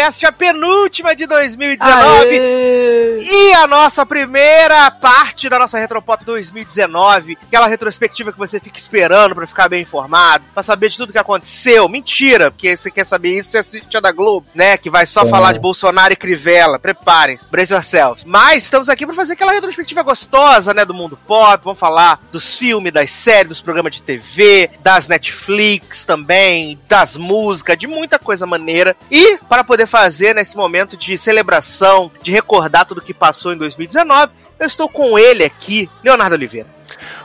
[0.00, 2.99] LogadoCast, a penúltima de 2019.
[3.22, 9.34] E a nossa primeira parte da nossa Retropop 2019, aquela retrospectiva que você fica esperando
[9.34, 11.88] pra ficar bem informado, pra saber de tudo que aconteceu.
[11.88, 14.76] Mentira, porque você quer saber isso, você assiste a da Globo, né?
[14.78, 16.78] Que vai só falar de Bolsonaro e Crivella.
[16.78, 18.24] Preparem-se, brace yourselves.
[18.24, 20.84] Mas estamos aqui pra fazer aquela retrospectiva gostosa, né?
[20.84, 21.62] Do mundo pop.
[21.62, 27.76] Vamos falar dos filmes, das séries, dos programas de TV, das Netflix também, das músicas,
[27.76, 28.96] de muita coisa maneira.
[29.10, 34.32] E para poder fazer nesse momento de celebração, de recordar tudo que passou em 2019,
[34.58, 36.80] eu estou com ele aqui, Leonardo Oliveira.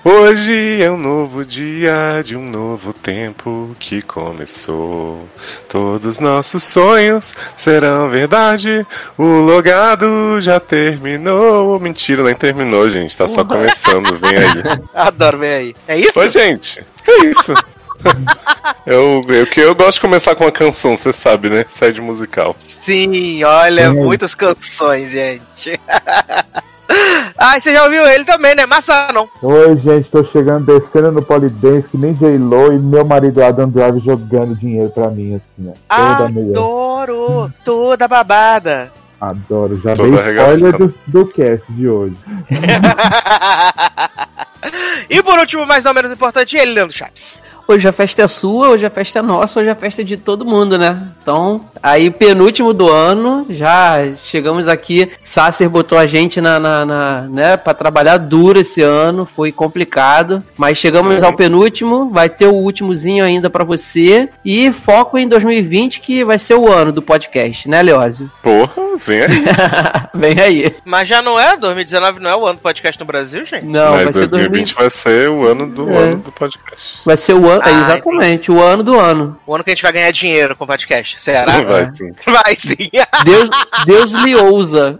[0.07, 5.27] Hoje é um novo dia de um novo tempo que começou.
[5.67, 8.85] Todos nossos sonhos serão verdade.
[9.17, 11.79] O logado já terminou.
[11.79, 13.17] Mentira, nem terminou, gente.
[13.17, 14.15] Tá só começando.
[14.17, 14.81] Vem aí.
[14.93, 15.75] Adoro, vem aí.
[15.87, 16.19] É isso?
[16.19, 16.85] Oi, gente.
[17.03, 17.55] Que isso?
[18.85, 21.65] Eu, eu, que eu gosto de começar com uma canção, você sabe, né?
[21.67, 22.55] Sede musical.
[22.59, 25.79] Sim, olha, muitas canções, gente.
[27.35, 28.67] ah, você já ouviu ele também, né?
[28.67, 29.27] Massa não.
[29.41, 34.05] Oi, gente, tô chegando descendo no Polidense que nem J-Lo e meu marido Adam Drive
[34.05, 35.73] jogando dinheiro pra mim, assim, ó.
[35.95, 36.51] Toda meia.
[36.51, 37.51] Adoro!
[37.63, 38.91] Toda babada.
[39.19, 42.15] Adoro, já Toda dei spoiler do, do cast de hoje.
[45.09, 47.43] e por último, mas não menos importante, ele, Leandro Chaves.
[47.67, 50.17] Hoje a festa é sua, hoje a festa é nossa, hoje a festa é de
[50.17, 51.01] todo mundo, né?
[51.19, 55.09] Então, aí penúltimo do ano, já chegamos aqui.
[55.19, 60.43] Sasser botou a gente na, na, na né, para trabalhar duro esse ano, foi complicado,
[60.55, 66.01] mas chegamos ao penúltimo, vai ter o últimozinho ainda pra você e foco em 2020
[66.01, 68.29] que vai ser o ano do podcast, né, Leózio?
[68.43, 69.43] Porra, vem aí.
[70.13, 70.75] Vem aí.
[70.85, 71.57] Mas já não é?
[71.57, 73.65] 2019 não é o ano do podcast no Brasil, gente?
[73.65, 75.97] Não, Mas vai ser 2020 vai ser o ano do É.
[75.97, 76.99] ano do podcast.
[77.03, 79.37] Vai ser o ano, Ah, exatamente, o ano do ano.
[79.45, 81.19] O ano que a gente vai ganhar dinheiro com o podcast.
[81.19, 81.45] Será?
[81.61, 82.11] Vai sim.
[82.25, 82.89] Vai sim.
[83.23, 83.49] Deus,
[83.85, 84.99] Deus lhe ousa.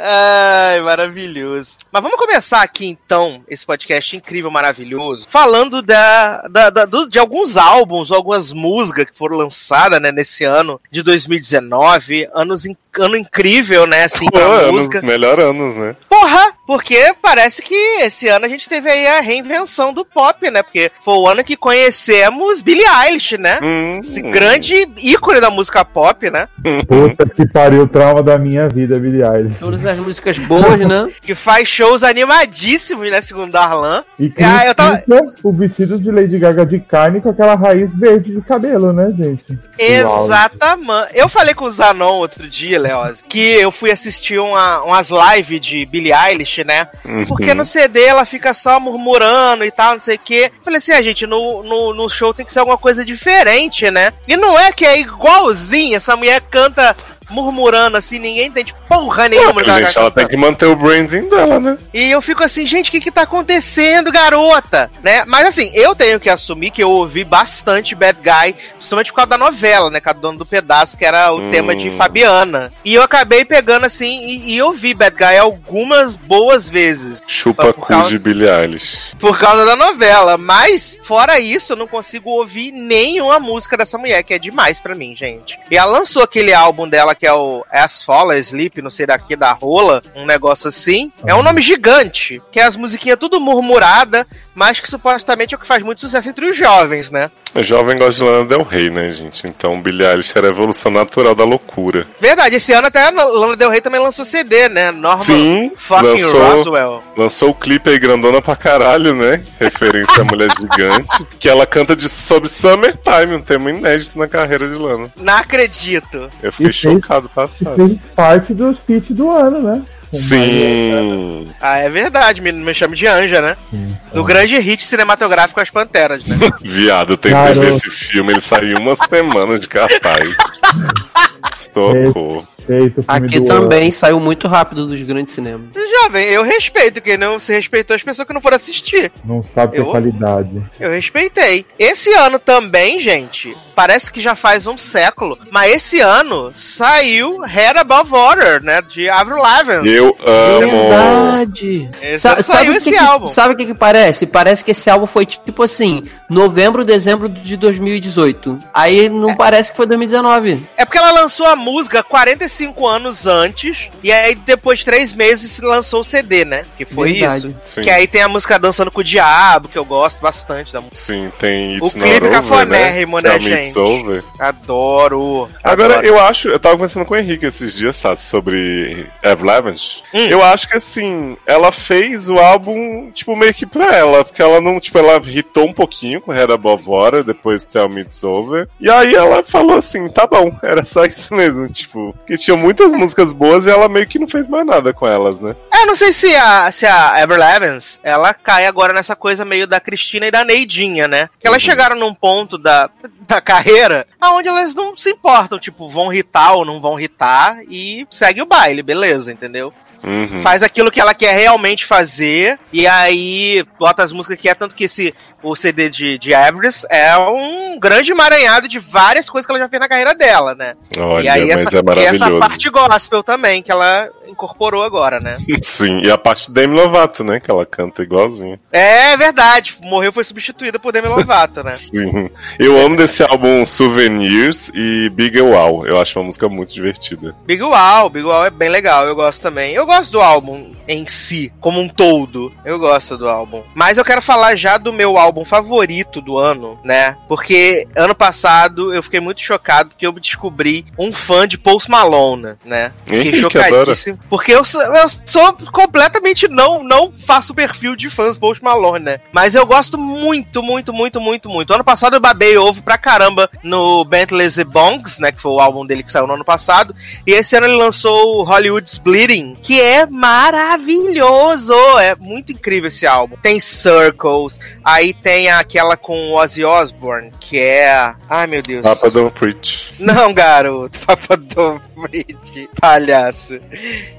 [0.00, 1.72] Ai, maravilhoso.
[1.90, 7.18] Mas vamos começar aqui então, esse podcast incrível, maravilhoso, falando da, da, da- do- de
[7.18, 12.28] alguns álbuns, algumas músicas que foram lançadas né, nesse ano de 2019.
[12.32, 12.64] Anos,
[12.98, 14.04] ano incrível, né?
[14.04, 15.02] Assim, Pô, anos, música.
[15.02, 15.96] melhor anos, né?
[16.08, 16.52] Porra!
[16.68, 20.62] Porque parece que esse ano a gente teve aí a reinvenção do pop, né?
[20.62, 23.58] Porque foi o ano que conhecemos Billie Eilish, né?
[23.62, 26.46] Hum, Esse grande ícone da música pop, né?
[26.86, 29.58] Puta que pariu, o trauma da minha vida, Billie Eilish.
[29.58, 31.08] Todas as músicas boas, né?
[31.22, 33.22] Que faz shows animadíssimos, né?
[33.22, 34.04] Segundo Darlan.
[34.18, 35.02] E que Ah, eu tava-
[35.42, 39.58] o vestido de Lady Gaga de carne com aquela raiz verde de cabelo, né, gente?
[39.78, 41.12] Exatamente.
[41.14, 45.60] Eu falei com o Zanon outro dia, Leoz, que eu fui assistir uma- umas lives
[45.60, 46.88] de Billie Eilish, né?
[47.04, 47.24] Uhum.
[47.26, 50.50] Porque no CD ela fica só murmurando e tal, não sei o quê.
[50.64, 54.12] Falei assim, a gente, no, no, no show tem que ser alguma coisa diferente, né?
[54.26, 56.96] E não é que é igualzinho, essa mulher canta
[57.30, 59.62] murmurando assim, ninguém entende porra nenhuma.
[59.62, 61.78] que ela gente, ela tem que manter o branding dela, né?
[61.92, 64.90] E eu fico assim, gente, o que que tá acontecendo, garota?
[65.02, 65.24] Né?
[65.26, 69.30] Mas assim, eu tenho que assumir que eu ouvi bastante Bad Guy, principalmente por causa
[69.30, 70.00] da novela, né?
[70.00, 71.50] Com a dona do pedaço, que era o Hum.
[71.50, 72.72] tema de Fabiana.
[72.84, 77.22] E eu acabei pegando assim, e, e eu vi Bad Guy algumas boas vezes.
[77.26, 79.14] Chupa cu causa- de Billie Eilish.
[79.18, 80.36] Por causa da novela.
[80.38, 84.94] Mas, fora isso, eu não consigo ouvir nenhuma música dessa mulher, que é demais pra
[84.94, 85.58] mim, gente.
[85.70, 89.34] E ela lançou aquele álbum dela que é o As Fall, Sleep, não sei daqui,
[89.34, 91.12] da rola, um negócio assim.
[91.26, 94.26] É um nome gigante, que é as musiquinhas tudo murmurada,
[94.58, 97.30] mas que supostamente é o que faz muito sucesso entre os jovens, né?
[97.54, 99.46] O jovem gosta de Lana Del Rey, né, gente?
[99.46, 102.06] Então Billie Eilish era a evolução natural da loucura.
[102.20, 104.90] Verdade, esse ano até a Lana Del Rey também lançou CD, né?
[104.90, 107.02] Norman Sim, fucking lançou- Roswell.
[107.16, 109.42] Lançou o clipe aí grandona pra caralho, né?
[109.60, 111.24] Referência à mulher gigante.
[111.38, 115.08] Que ela canta de, sobre Summertime, um tema inédito na carreira de Lana.
[115.16, 116.28] Não acredito.
[116.42, 117.76] Eu fiquei E fez- chocado E passado.
[117.76, 119.82] fez parte dos feats do ano, né?
[120.12, 121.48] Sim.
[121.60, 123.56] Ah, é verdade, me, me chama de Anja, né?
[123.70, 123.96] Sim.
[124.12, 126.36] No grande hit cinematográfico As Panteras, né?
[126.62, 127.60] Viado, Garoto.
[127.60, 130.30] ver esse filme, ele saiu uma semana de cartaz.
[131.54, 132.46] Socorro.
[132.66, 135.68] Feito o filme Aqui também saiu muito rápido dos grandes cinemas.
[136.02, 139.04] Jovem, eu respeito, quem não se respeitou as pessoas que não foram assistir.
[139.24, 139.36] ano.
[139.36, 140.62] Não sabe ter Eu- qualidade.
[140.78, 141.64] Eu respeitei.
[141.78, 147.78] Esse ano também, gente, parece que já faz um século, mas esse ano saiu Head
[147.78, 148.82] Above Water, né?
[148.82, 149.88] De Avril Lavigne.
[149.90, 150.70] Eu amo.
[150.88, 151.90] Verdade.
[152.02, 153.26] Esse Sa- ano sabe saiu o que esse que- álbum.
[153.28, 154.26] Sabe o que, que parece?
[154.26, 158.58] Parece que esse álbum foi tipo assim, novembro, dezembro de 2018.
[158.74, 160.62] Aí não parece que foi 2019.
[160.76, 165.58] É porque ela lançou a música 45 anos antes, e aí depois de três meses
[165.58, 166.64] lançou o CD, né?
[166.76, 167.48] Que foi Verdade.
[167.48, 167.56] isso.
[167.64, 170.80] Sim, Que aí tem a música Dançando com o Diabo, que eu gosto bastante da
[170.80, 170.98] música.
[171.00, 173.78] sim, tem It's O clipe cafonérrimo, né, It's gente?
[173.78, 174.24] Over.
[174.38, 175.48] Adoro.
[175.62, 176.06] Agora, adoro.
[176.06, 180.02] eu acho, eu tava conversando com o Henrique esses dias, sabe, sobre Eve Lavish.
[180.14, 180.26] Hum.
[180.28, 184.60] Eu acho que, assim, ela fez o álbum, tipo, meio que pra ela, porque ela
[184.60, 188.68] não, tipo, ela irritou um pouquinho com Head Above Water, depois Tell Me It's Over.
[188.80, 192.92] E aí ela falou assim, tá bom, era só isso mesmo, tipo, que tinha muitas
[192.92, 195.54] músicas boas e ela meio que não fez mais nada com elas, né?
[195.72, 199.66] É, não sei se a, se a Ever Levens, ela cai agora nessa coisa meio
[199.66, 201.28] da Cristina e da Neidinha, né?
[201.40, 201.68] Que elas Uhum.
[201.70, 202.88] chegaram num ponto da,
[203.26, 208.06] da carreira aonde elas não se importam, tipo, vão hitar ou não vão hitar e
[208.10, 209.72] segue o baile, beleza, entendeu?
[210.04, 210.40] Uhum.
[210.42, 214.76] Faz aquilo que ela quer realmente fazer e aí bota as músicas que é tanto
[214.76, 215.12] que esse
[215.42, 219.68] o CD de, de Everest é um grande emaranhado de várias coisas que ela já
[219.68, 220.74] fez na carreira dela, né?
[220.98, 225.20] Olha, e aí mas essa, é e essa parte gospel também, que ela incorporou agora,
[225.20, 225.38] né?
[225.62, 228.58] Sim, e a parte Demi Lovato, né, que ela canta igualzinho.
[228.72, 231.72] É verdade, morreu foi substituída por Demi Lovato, né?
[231.78, 232.28] Sim.
[232.58, 235.86] Eu amo desse álbum Souvenirs e Big Wow.
[235.86, 237.34] Eu acho uma música muito divertida.
[237.46, 239.72] Big Wow, Big Wow é bem legal, eu gosto também.
[239.72, 242.52] Eu gosto do álbum em si, como um todo.
[242.64, 243.62] Eu gosto do álbum.
[243.74, 247.16] Mas eu quero falar já do meu álbum favorito do ano, né?
[247.28, 252.54] Porque ano passado eu fiquei muito chocado porque eu descobri um fã de Post Malone,
[252.64, 252.92] né?
[253.04, 254.18] Fiquei Ih, chocadíssimo.
[254.28, 259.20] Porque eu sou, eu sou completamente não, não faço perfil de fãs Post Malone, né?
[259.32, 261.72] Mas eu gosto muito, muito, muito, muito, muito.
[261.72, 265.32] Ano passado eu babei ovo pra caramba no Bentley's e Bongs, né?
[265.32, 266.94] Que foi o álbum dele que saiu no ano passado.
[267.26, 271.74] E esse ano ele lançou o Hollywood's Bleeding, que é maravilhoso.
[271.98, 273.36] É muito incrível esse álbum.
[273.42, 278.14] Tem Circles, aí tem aquela com o Ozzy Osbourne, que é.
[278.28, 278.82] Ai meu Deus.
[278.82, 279.94] Papa Don't Preach.
[279.98, 280.98] Não, garoto.
[281.06, 283.60] Papa Don't Preach, palhaço.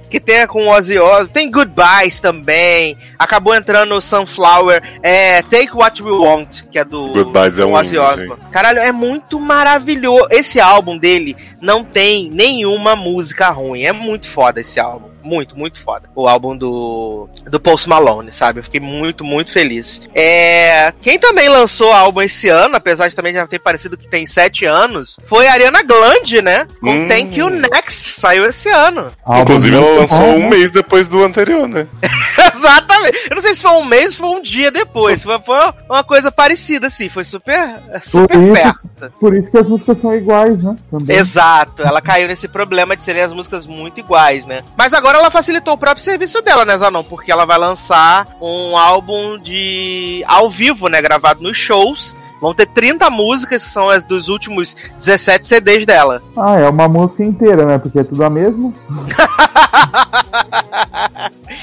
[0.09, 1.29] Que tem com o Ozzy Osbourne.
[1.29, 2.97] Tem Goodbyes também.
[3.17, 4.81] Acabou entrando o Sunflower.
[5.03, 8.43] É Take What We Want, que é do Goodbyes é do um Ozzy Osbourne.
[8.51, 10.27] Caralho, é muito maravilhoso.
[10.31, 13.83] Esse álbum dele não tem nenhuma música ruim.
[13.83, 15.09] É muito foda esse álbum.
[15.21, 16.09] Muito, muito foda.
[16.15, 18.59] O álbum do, do Post Malone, sabe?
[18.59, 20.01] Eu fiquei muito, muito feliz.
[20.15, 24.25] É, quem também lançou álbum esse ano, apesar de também já ter parecido que tem
[24.25, 26.65] sete anos, foi a Ariana Grande, né?
[26.79, 27.07] Com Hum.
[27.09, 29.11] Thank You Next, saiu esse ano.
[29.41, 31.87] Inclusive, ela lançou um mês depois do anterior, né?
[32.55, 33.17] Exatamente.
[33.29, 35.23] Eu não sei se foi um mês ou foi um dia depois.
[35.23, 35.57] Foi, foi
[35.89, 37.07] uma coisa parecida, assim.
[37.09, 39.13] Foi super, super Por isso- perto.
[39.19, 40.75] Por isso que as músicas são iguais, né?
[40.91, 41.15] Também.
[41.15, 44.61] Exato, ela caiu nesse problema de serem as músicas muito iguais, né?
[44.77, 47.03] Mas agora ela facilitou o próprio serviço dela, né, Zanon?
[47.03, 51.01] Porque ela vai lançar um álbum de ao vivo, né?
[51.01, 52.15] Gravado nos shows.
[52.41, 56.21] Vão ter 30 músicas que são as dos últimos 17 CDs dela.
[56.37, 57.77] Ah, é uma música inteira, né?
[57.77, 58.73] Porque é tudo a mesma.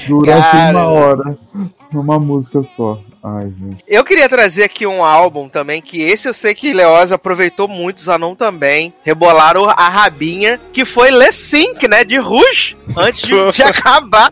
[0.07, 0.77] Durante Cara.
[0.77, 1.37] uma hora.
[1.91, 2.99] Uma música só.
[3.35, 3.83] Ai, gente.
[3.87, 8.01] Eu queria trazer aqui um álbum também, que esse eu sei que Leoz aproveitou muito,
[8.01, 8.93] Zanon também.
[9.03, 12.03] Rebolaram a rabinha, que foi Le Sync, né?
[12.03, 14.31] De Rouge, antes de, de acabar.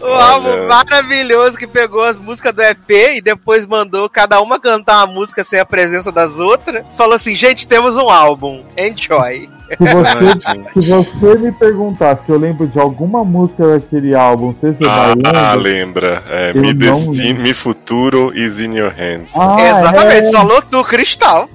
[0.00, 0.24] o Olha.
[0.24, 5.12] álbum maravilhoso que pegou as músicas do EP e depois mandou cada uma cantar uma
[5.12, 6.86] música sem a presença das outras.
[6.96, 8.64] Falou assim, gente, temos um álbum.
[8.78, 9.57] Enjoy.
[9.68, 14.60] Se você, se você me perguntar se eu lembro de alguma música daquele álbum, se
[14.74, 15.54] você vai Ah, lembrar.
[15.58, 16.22] lembra.
[16.28, 19.32] É, me destino, me futuro is in your hands.
[19.36, 20.30] Ah, Exatamente, é.
[20.30, 21.48] só do Cristal.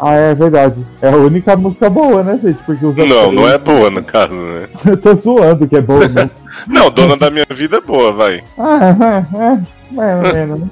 [0.00, 0.84] Ah, é verdade.
[1.02, 2.58] É a única música boa, né, gente?
[2.64, 4.68] Porque os Não, não é boa no caso, né?
[4.84, 6.30] Eu tô zoando que é boa, né?
[6.66, 8.42] Não, Dona da Minha Vida é boa, vai.
[8.58, 9.78] ah, é, é.
[9.90, 10.68] Mais ou menos, né?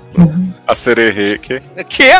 [0.66, 2.10] A Sererê, que Que?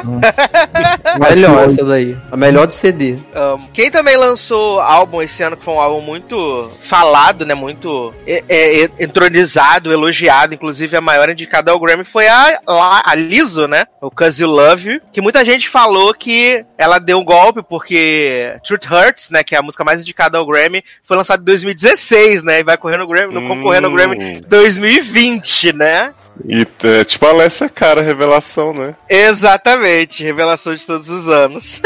[1.19, 2.17] Melhor essa daí.
[2.31, 3.19] A melhor do CD.
[3.35, 7.55] Um, quem também lançou álbum esse ano, que foi um álbum muito falado, né?
[7.55, 13.15] Muito é, é, entronizado, elogiado, inclusive a maior indicada ao Grammy foi a, a, a
[13.15, 13.87] Lizzo, né?
[14.01, 18.55] O Cause You Love You, que muita gente falou que ela deu um golpe porque
[18.65, 19.43] Truth Hurts, né?
[19.45, 22.61] Que é a música mais indicada ao Grammy, foi lançada em 2016, né?
[22.61, 23.95] E vai correr no Grammy, não concorrer no Hum.
[23.95, 26.13] Grammy 2020, né?
[26.45, 28.95] E é, tipo a Alessia Cara, revelação, né?
[29.09, 31.81] Exatamente, revelação de todos os anos.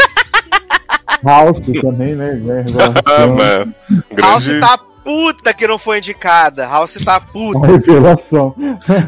[1.25, 2.33] House também, né?
[2.43, 2.65] né?
[3.05, 3.37] Ah, Revelação.
[3.37, 4.61] mas House grande.
[4.61, 6.67] tá puta que não foi indicada.
[6.67, 7.59] House tá puta.
[7.59, 8.55] Uma revelação.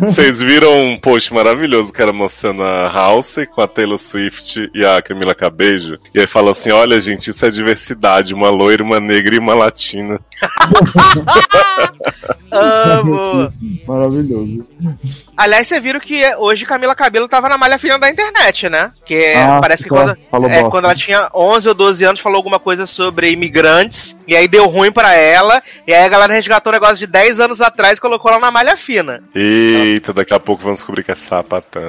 [0.00, 4.84] Vocês viram um post maravilhoso que era mostrando a House com a Taylor Swift e
[4.84, 5.99] a Camila Cabello.
[6.14, 9.54] E aí fala assim: olha, gente, isso é diversidade, uma loira, uma negra e uma
[9.54, 10.20] latina.
[12.50, 13.49] Amo.
[13.87, 14.68] Maravilhoso.
[15.37, 18.90] Aliás, vocês viram que hoje Camila Cabelo tava na malha fina da internet, né?
[19.04, 20.70] Que é- Ah, parece que quando, falou é, bosta.
[20.70, 24.16] quando ela tinha 11 ou 12 anos falou alguma coisa sobre imigrantes.
[24.28, 25.61] E aí deu ruim pra ela.
[25.87, 28.50] E aí a galera resgatou um negócio de 10 anos atrás e colocou ela na
[28.50, 29.22] malha fina.
[29.34, 31.82] Eita, daqui a pouco vamos descobrir que é sapatão.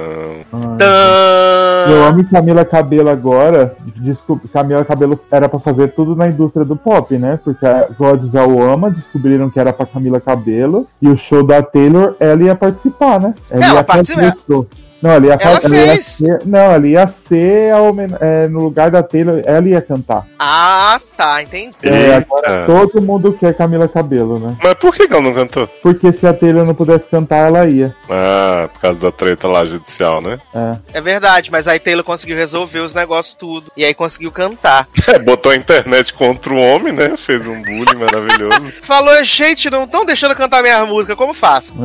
[0.52, 0.76] Ah.
[0.78, 1.92] Tã...
[1.92, 3.76] Eu amo Camila Cabelo agora.
[3.96, 7.38] Desculpa, Camila Cabelo era pra fazer tudo na indústria do pop, né?
[7.44, 10.86] Porque a Gods o ama, descobriram que era pra Camila Cabelo.
[11.00, 13.34] E o show da Taylor, ela ia participar, né?
[13.50, 14.66] Ela ia participa- o show.
[15.04, 16.06] Não, ela ia, Ela fa- ela ia fez.
[16.06, 16.40] ser.
[16.46, 20.26] Não, ela ia ser a homen- é, no lugar da Taylor, ela ia cantar.
[20.38, 21.74] Ah, tá, entendi.
[21.82, 24.56] É, agora todo mundo quer Camila Cabelo, né?
[24.62, 25.66] Mas por que que ela não cantou?
[25.82, 27.94] Porque se a Taylor não pudesse cantar, ela ia.
[28.08, 30.38] Ah, por causa da treta lá judicial, né?
[30.54, 30.98] É.
[30.98, 33.70] É verdade, mas aí Taylor conseguiu resolver os negócios tudo.
[33.76, 34.88] E aí conseguiu cantar.
[35.06, 37.14] É, botou a internet contra o homem, né?
[37.18, 38.72] Fez um bullying maravilhoso.
[38.82, 41.74] Falou, gente, não estão deixando eu cantar minha música, como faço?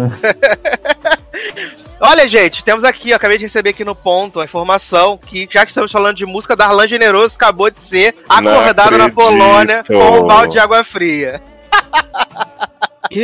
[2.02, 5.72] Olha, gente, temos aqui, acabei de receber aqui no ponto a informação que, já que
[5.72, 9.10] estamos falando de música, Darlan Generoso acabou de ser acordado na.
[9.10, 11.42] Polônia com um balde de água fria.
[13.10, 13.24] Que?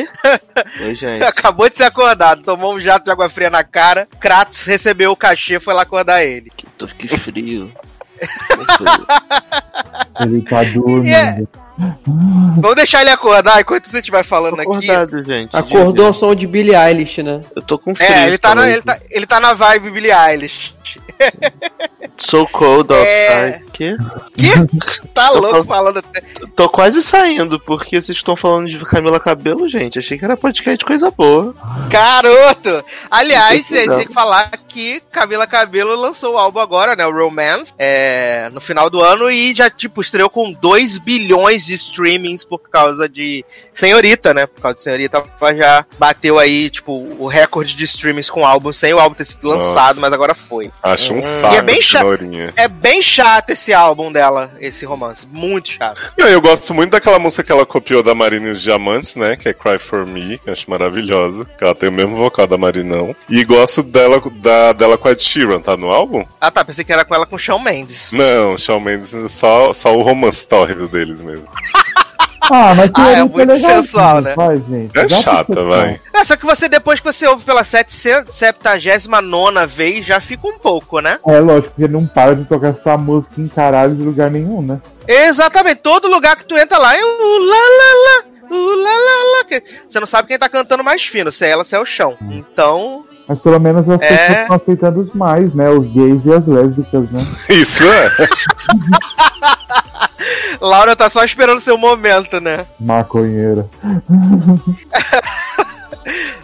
[0.81, 1.21] Oi, gente.
[1.25, 4.07] Acabou de ser acordado, tomou um jato de água fria na cara.
[4.19, 6.49] Kratos recebeu o cachê, foi lá acordar ele.
[6.57, 7.71] Que, tô, que frio.
[10.19, 11.47] Ele tá dormindo.
[11.79, 11.93] É.
[12.57, 14.69] Vamos deixar ele acordar enquanto você estiver falando aqui.
[14.89, 15.55] Acordado, gente.
[15.55, 17.43] Acordou ao som de Billie Eilish, né?
[17.55, 18.07] Eu tô com frio.
[18.09, 20.73] É, ele tá, na, ele, tá, ele tá na vibe Billie Eilish.
[22.27, 23.45] So cold É.
[23.55, 23.65] outside.
[23.71, 23.97] Que?
[24.35, 24.49] Que?
[25.13, 26.21] Tá louco tô- falando até.
[26.55, 29.99] Tô quase saindo, porque vocês estão falando de Camila Cabelo, gente.
[29.99, 31.53] Achei que era podcast de coisa boa.
[31.89, 32.83] Garoto!
[33.11, 33.97] Aliás, vocês não.
[33.97, 37.05] têm que falar que Camila Cabelo lançou o álbum agora, né?
[37.05, 41.73] O Romance, é, no final do ano e já, tipo, estreou com 2 bilhões de
[41.75, 43.43] streamings por causa de
[43.73, 44.45] Senhorita, né?
[44.45, 48.45] Por causa de Senhorita, ela já bateu aí, tipo, o recorde de streamings com o
[48.45, 49.67] álbum sem o álbum ter sido Nossa.
[49.67, 50.71] lançado, mas agora foi.
[50.81, 52.05] Acho um E saco, é bem chato.
[52.55, 55.25] É bem chato esse álbum dela, esse romance.
[55.27, 56.01] Muito chato.
[56.17, 59.35] Não, eu gosto muito daquela música que ela copiou da Marina e os Diamantes, né?
[59.35, 61.45] Que é Cry For Me, que eu acho maravilhosa.
[61.57, 63.15] Que ela tem o mesmo vocal da Marinão.
[63.29, 66.25] E gosto dela, da, dela com a Ed Sheeran, tá no álbum?
[66.39, 68.11] Ah tá, pensei que era com ela com o Shawn Mendes.
[68.11, 71.45] Não, Shawn Mendes, só, só o romance tórrido deles mesmo.
[72.51, 74.35] Ah, mas Ah, é muito legalzinho, sensual, né?
[74.35, 74.95] Vai, gente.
[74.97, 75.99] É chata, vai.
[76.13, 80.99] É, só que você, depois que você ouve pela 79 vez, já fica um pouco,
[80.99, 81.17] né?
[81.25, 84.79] É lógico, porque não para de tocar essa música em caralho de lugar nenhum, né?
[85.07, 88.23] Exatamente, todo lugar que tu entra lá é o lá lá lá,
[88.55, 89.43] o lá lá lá.
[89.45, 91.85] que Você não sabe quem tá cantando mais fino, se é ela, se é o
[91.85, 92.15] chão.
[92.29, 94.07] Então, Mas pelo menos as É.
[94.07, 95.69] pessoas estão aceitando os mais, né?
[95.69, 97.25] Os gays e as lésbicas, né?
[97.49, 98.11] Isso é.
[100.61, 102.65] Laura tá só esperando o seu momento, né?
[102.79, 103.65] Maconheira.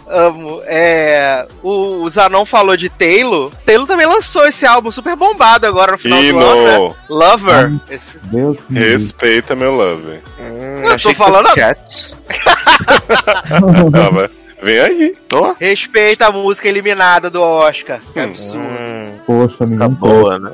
[0.07, 0.61] Amo.
[0.65, 3.49] É, o, o Zanon falou de Taylor.
[3.65, 6.95] Taylor também lançou esse álbum super bombado agora no final do ano, né?
[7.09, 7.71] Lover.
[7.89, 8.91] Esse- Deus me livre.
[8.97, 10.19] Respeita meu love.
[10.39, 12.17] Hum, Eu tô falando- fosse Cats.
[14.61, 15.15] Vem aí.
[15.59, 17.99] Respeita a música eliminada do Oscar.
[18.13, 18.23] Que Hum.
[18.23, 18.59] absurdo.
[18.59, 20.51] hum, Poxa, tá ninguém boa, né?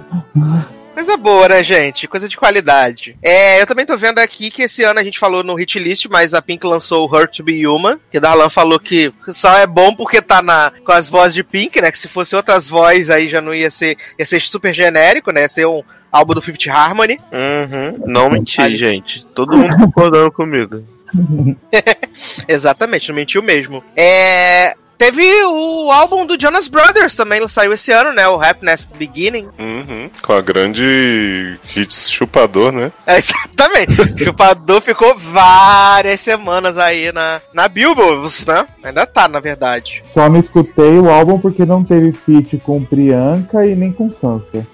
[0.93, 2.07] Coisa boa, né, gente?
[2.07, 3.15] Coisa de qualidade.
[3.21, 6.07] É, eu também tô vendo aqui que esse ano a gente falou no hit list,
[6.09, 9.67] mas a Pink lançou o Hurt to Be Human, que Darlan falou que só é
[9.67, 11.91] bom porque tá na, com as vozes de Pink, né?
[11.91, 15.41] Que se fosse outras vozes aí já não ia ser, ia ser super genérico, né?
[15.41, 17.19] Ia ser um álbum do Fifth Harmony.
[17.31, 18.03] Uhum.
[18.07, 19.23] Não menti, gente.
[19.35, 20.83] Todo mundo concordando comigo.
[22.47, 23.83] Exatamente, não mentiu mesmo.
[23.95, 24.75] É.
[24.97, 28.27] Teve o álbum do Jonas Brothers também, ele saiu esse ano, né?
[28.27, 29.47] O Happiness Beginning.
[29.59, 30.09] Uhum.
[30.23, 32.91] Com a grande hits chupador, né?
[33.05, 34.01] É, exatamente.
[34.01, 38.65] o Chupador ficou várias semanas aí na, na Billboard, né?
[38.83, 40.03] Ainda tá, na verdade.
[40.15, 44.65] Só não escutei o álbum porque não teve feat com Priyanka e nem com Sansa.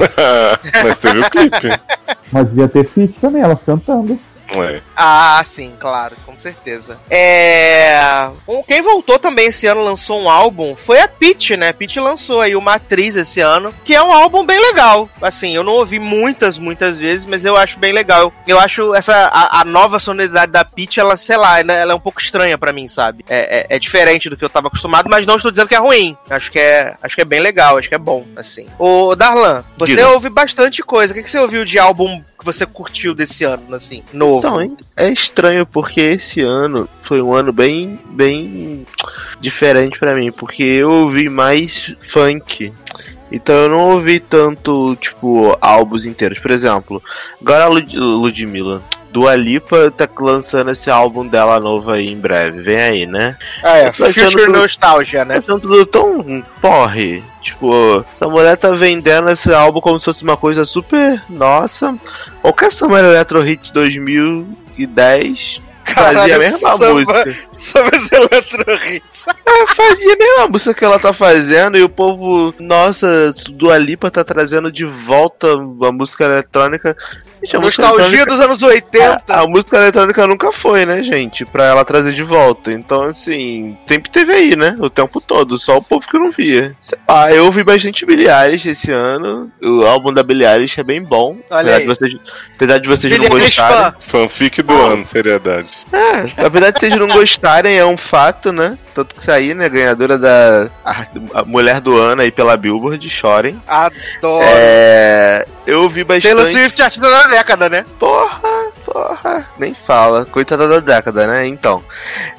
[0.82, 1.70] Mas teve o clipe.
[2.32, 4.18] Mas devia ter feat também, elas cantando.
[4.56, 4.80] É.
[4.96, 6.98] Ah, sim, claro, com certeza.
[7.08, 8.28] É.
[8.66, 11.68] Quem voltou também esse ano lançou um álbum foi a Peach, né?
[11.68, 15.08] A Peach lançou aí uma atriz esse ano, que é um álbum bem legal.
[15.22, 18.32] Assim, eu não ouvi muitas, muitas vezes, mas eu acho bem legal.
[18.46, 22.00] Eu acho essa a, a nova sonoridade da Peach, ela, sei lá, ela é um
[22.00, 23.24] pouco estranha pra mim, sabe?
[23.28, 25.78] É, é- é diferente do que eu tava acostumado, mas não estou dizendo que é
[25.78, 26.16] ruim.
[26.28, 28.66] Acho que é, acho que é bem legal, acho que é bom, assim.
[28.78, 30.08] Ô, Darlan, você Diga.
[30.10, 31.12] ouve bastante coisa.
[31.12, 34.38] O que, que você ouviu de álbum que você curtiu desse ano, assim, novo?
[34.38, 34.76] Então, hein?
[34.96, 38.84] é estranho porque esse ano foi um ano bem, bem
[39.40, 42.72] diferente pra mim, porque eu ouvi mais funk.
[43.30, 46.38] Então eu não ouvi tanto, tipo, álbuns inteiros.
[46.40, 47.00] Por exemplo,
[47.40, 48.82] agora a Lud Ludmilla.
[49.12, 52.62] Dua Lipa tá lançando esse álbum dela novo aí em breve.
[52.62, 53.36] Vem aí, né?
[53.62, 55.40] Ah, é, Future tudo- Nostalgia, né?
[55.40, 57.22] Tão tudo tão porre.
[57.42, 61.22] Tipo, essa mulher tá vendendo esse álbum como se fosse uma coisa super.
[61.28, 61.94] Nossa.
[62.42, 67.36] Qualquer Summer Electro Hit 2010 fazia a mesma samba, música.
[67.52, 69.26] Sobre os Electro Hits.
[69.46, 74.10] É, fazia a mesma música que ela tá fazendo e o povo, nossa, Dua Lipa
[74.10, 76.96] tá trazendo de volta a música eletrônica.
[77.42, 79.22] Gente, a música Nostalgia eletrônica- dos anos 80.
[79.28, 81.44] a música eletrônica nunca foi, né, gente?
[81.46, 82.70] Pra ela trazer de volta.
[82.72, 84.74] Então, assim, sempre teve aí, né?
[84.78, 85.56] O tempo todo.
[85.58, 86.76] Só o povo que não via.
[86.80, 89.50] Sei lá, eu ouvi bastante Billie Eilish esse ano.
[89.62, 91.38] O álbum da Billie Eilish é bem bom.
[91.50, 91.80] Olha apesar, aí.
[91.80, 92.20] de vocês,
[92.56, 93.92] apesar de vocês Billie não Eilish gostarem.
[94.00, 94.20] fã.
[94.20, 95.68] Fanfic do ano, seriedade.
[95.92, 98.78] É, apesar de vocês não gostarem, é um fato, né?
[98.94, 99.68] Tanto que saí, né?
[99.68, 101.06] Ganhadora da a,
[101.40, 103.60] a Mulher do Ano aí pela Billboard, chorem.
[103.66, 104.44] Adoro.
[104.44, 105.46] É.
[105.66, 106.52] Eu ouvi Taylor bastante.
[106.52, 107.84] Swift, artista da década, né?
[107.98, 108.40] Porra,
[108.92, 109.46] porra.
[109.58, 110.24] Nem fala.
[110.24, 111.46] Coitada da década, né?
[111.46, 111.82] Então.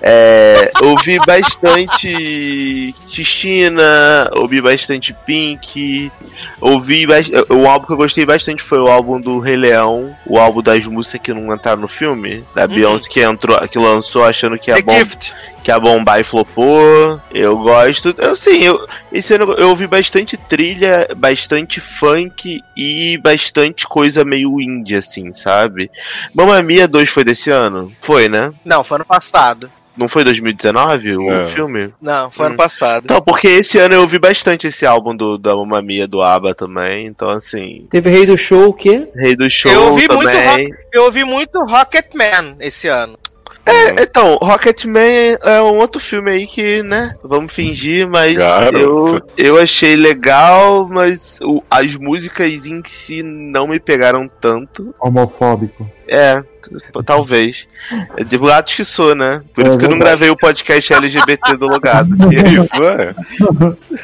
[0.02, 6.12] É, ouvi bastante Cristina, ouvi bastante Pink,
[6.60, 7.06] ouvi
[7.50, 10.86] o álbum que eu gostei bastante foi o álbum do Rei Leão, o álbum das
[10.86, 14.80] músicas que não entraram no filme, da Beyoncé que entrou, que lançou achando que The
[14.80, 15.34] ia, bom, Gift.
[15.63, 17.19] Que ia bombar e flopou.
[17.34, 18.13] Eu gosto.
[18.17, 24.60] Eu sim, eu, esse ano eu ouvi bastante trilha, bastante funk e bastante coisa meio
[24.62, 25.89] indie, assim, sabe?
[26.34, 27.91] Mamma Mia 2 foi desse ano?
[28.02, 28.52] Foi, né?
[28.65, 29.69] Não, foi ano passado.
[29.95, 31.45] Não foi 2019 o Não.
[31.45, 31.93] filme?
[32.02, 32.50] Não, foi Hum.
[32.50, 33.06] ano passado.
[33.10, 36.56] Não, porque esse ano eu ouvi bastante esse álbum do, da Mamma Mia do ABBA
[36.56, 39.08] também, então assim, Teve Rei do Show, o quê?
[39.13, 40.74] Rei do Show Eu ouvi muito também.
[40.93, 43.19] Eu ouvi muito Rocketman esse ano.
[43.65, 49.28] É, então, Rocketman é um outro filme aí que, né, vamos fingir, mas eu, Garoto.
[49.38, 54.93] eu achei legal, mas o- as músicas em si não me pegaram tanto.
[55.00, 55.89] Homofóbico.
[56.08, 56.43] É,
[57.06, 57.56] talvez.
[58.17, 59.41] É de gatos que sou, né?
[59.54, 62.10] Por É isso que eu não gravei o podcast LGBT do Logado.
[62.45, 63.15] Isso, é.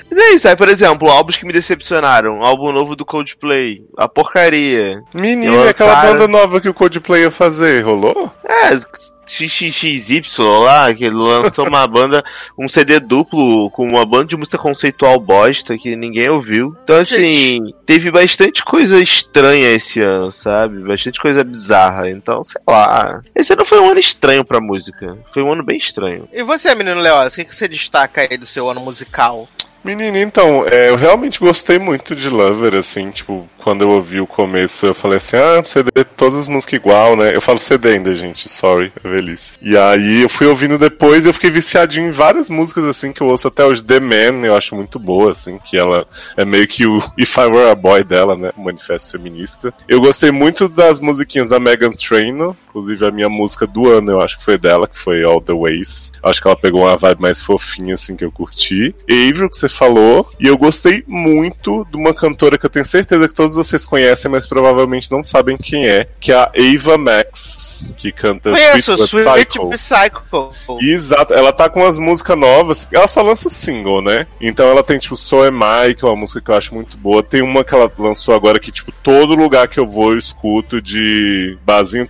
[0.10, 2.42] Mas é isso, aí, por exemplo, álbuns que me decepcionaram.
[2.42, 5.02] Álbum novo do Coldplay, a porcaria.
[5.14, 8.32] Menina, aquela cara- banda nova que o Coldplay ia fazer, rolou?
[8.48, 8.80] É,
[9.28, 10.22] XXXY
[10.64, 12.24] lá, que lançou uma banda,
[12.58, 16.76] um CD duplo com uma banda de música conceitual bosta que ninguém ouviu.
[16.84, 20.80] Então, assim, teve bastante coisa estranha esse ano, sabe?
[20.80, 22.10] Bastante coisa bizarra.
[22.10, 23.22] Então, sei lá.
[23.36, 25.18] Esse ano foi um ano estranho pra música.
[25.28, 26.28] Foi um ano bem estranho.
[26.32, 29.48] E você, menino Leoz, o que, que você destaca aí do seu ano musical?
[29.84, 34.28] Menina, então, é, eu realmente gostei muito de Lover, assim, tipo, quando eu ouvi o
[34.28, 37.36] começo, eu falei assim, ah, CD, todas as músicas igual, né?
[37.36, 39.58] Eu falo CD ainda, gente, sorry, é velhice.
[39.62, 43.22] E aí eu fui ouvindo depois e eu fiquei viciadinho em várias músicas, assim, que
[43.22, 43.84] eu ouço até hoje.
[43.84, 47.46] The Man, eu acho muito boa, assim, que ela é meio que o If I
[47.46, 48.52] Were a Boy dela, né?
[48.58, 49.74] O manifesto feminista.
[49.88, 54.22] Eu gostei muito das musiquinhas da Megan Trainor, inclusive a minha música do ano, eu
[54.22, 56.12] acho que foi dela, que foi All the Ways.
[56.22, 58.94] Acho que ela pegou uma vibe mais fofinha, assim, que eu curti.
[59.10, 63.28] Avril, que você falou, e eu gostei muito de uma cantora que eu tenho certeza
[63.28, 67.88] que todos vocês conhecem, mas provavelmente não sabem quem é, que é a Ava Max,
[67.98, 70.80] que canta Conheço, Sweet Psycho.
[70.82, 74.28] Exato, ela tá com umas músicas novas, ela só lança single, né?
[74.40, 76.98] Então ela tem, tipo, So Am I, que é uma música que eu acho muito
[76.98, 77.24] boa.
[77.24, 80.82] Tem uma que ela lançou agora que, tipo, todo lugar que eu vou eu escuto
[80.82, 82.08] de barzinho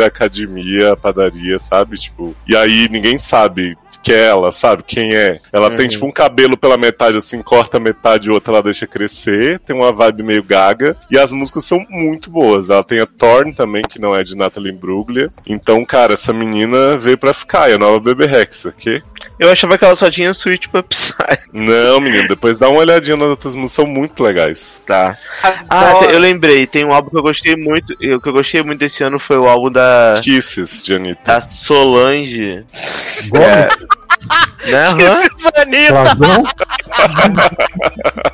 [0.00, 1.98] academia, padaria, sabe?
[1.98, 4.82] Tipo, e aí ninguém sabe que é ela, sabe?
[4.82, 5.38] Quem é?
[5.52, 9.58] Ela tem, tipo, um cabelo pela metade, assim, corta metade e outra ela deixa crescer.
[9.60, 10.96] Tem uma vibe meio gaga.
[11.10, 12.68] E as músicas são muito boas.
[12.70, 15.30] Ela tem a Thorn também, que não é de Natalie Imbruglia.
[15.46, 17.70] Então, cara, essa menina veio pra ficar.
[17.70, 19.02] É a nova Bebê Rex, ok?
[19.38, 21.14] Eu achava que ela só tinha Sweet Pop Psy.
[21.52, 24.82] Não, menino, depois dá uma olhadinha nas outras músicas, são muito legais.
[24.86, 25.16] Tá.
[25.68, 26.10] Ah, Adoro.
[26.12, 27.92] eu lembrei, tem um álbum que eu gostei muito.
[27.92, 31.40] O que eu gostei muito desse ano foi o álbum da, Kisses, de Anitta.
[31.40, 32.64] da Solange.
[33.28, 33.86] Gomes,
[34.64, 34.88] Né?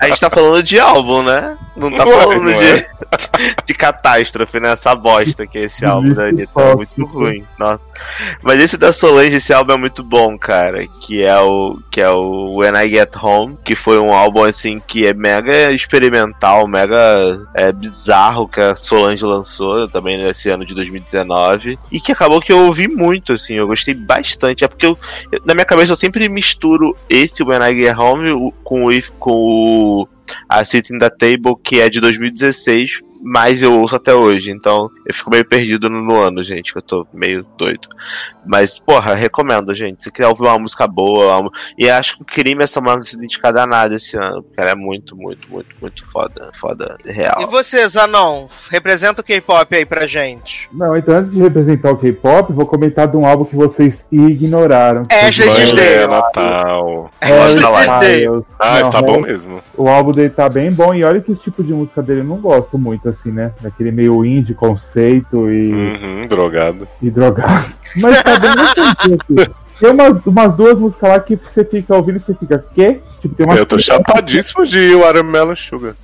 [0.00, 1.56] A gente tá falando de álbum, né?
[1.76, 2.88] Não tá falando não de, é?
[3.64, 4.72] de catástrofe, né?
[4.72, 6.60] Essa bosta que é esse álbum da Anitta.
[6.60, 7.44] É muito ruim.
[7.58, 7.84] Nossa.
[8.42, 10.84] Mas esse da Solange, esse álbum é muito bom, cara.
[11.00, 14.80] Que é o, que é o When I Get Home, que foi um álbum assim
[14.84, 20.74] que é mega experimental, mega é, bizarro que a Solange lançou também nesse ano de
[20.74, 21.78] 2019.
[21.92, 24.64] E que acabou que eu ouvi muito, assim, eu gostei bastante.
[24.64, 24.98] É porque eu-
[25.44, 30.08] na minha cabeça eu sempre misturo esse When I Get Home com o, com o
[30.48, 35.14] a Sitting the Table, que é de 2016, mas eu ouço até hoje, então eu
[35.14, 37.88] fico meio perdido no, no ano, gente, que eu tô meio doido.
[38.46, 40.04] Mas, porra, recomendo, gente.
[40.04, 41.50] Se quiser ouvir uma música boa, uma...
[41.76, 44.60] e acho que o crime essa música não se dedicada a nada esse ano, porque
[44.60, 47.46] ela é muito, muito, muito, muito foda, foda, E real.
[47.50, 48.46] você, Zanon?
[48.70, 50.68] Representa o K-pop aí pra gente.
[50.72, 55.04] Não, então antes de representar o K-pop, vou comentar de um álbum que vocês ignoraram.
[55.10, 55.74] Vocês Tisdale.
[55.76, 57.10] Banho é Natal.
[57.20, 58.02] Fala.
[58.02, 58.44] Styles.
[58.58, 59.62] Ah, tá bom Harry- mesmo.
[59.76, 62.24] O álbum dele tá bem bom e olha que esse tipo de música dele eu
[62.24, 63.52] não gosto muito, assim, né?
[63.60, 66.86] Daquele meio indie, conceito e, Uhum, drogado.
[67.02, 67.72] e drogado.
[67.96, 69.50] Mas tá bem gostoso, assim.
[69.78, 73.00] Tem umas, umas duas músicas lá que você fica ouvindo e você fica, quê?
[73.20, 75.94] Tipo, tem umas Eu tô chapadíssimo de Watermelon Sugar.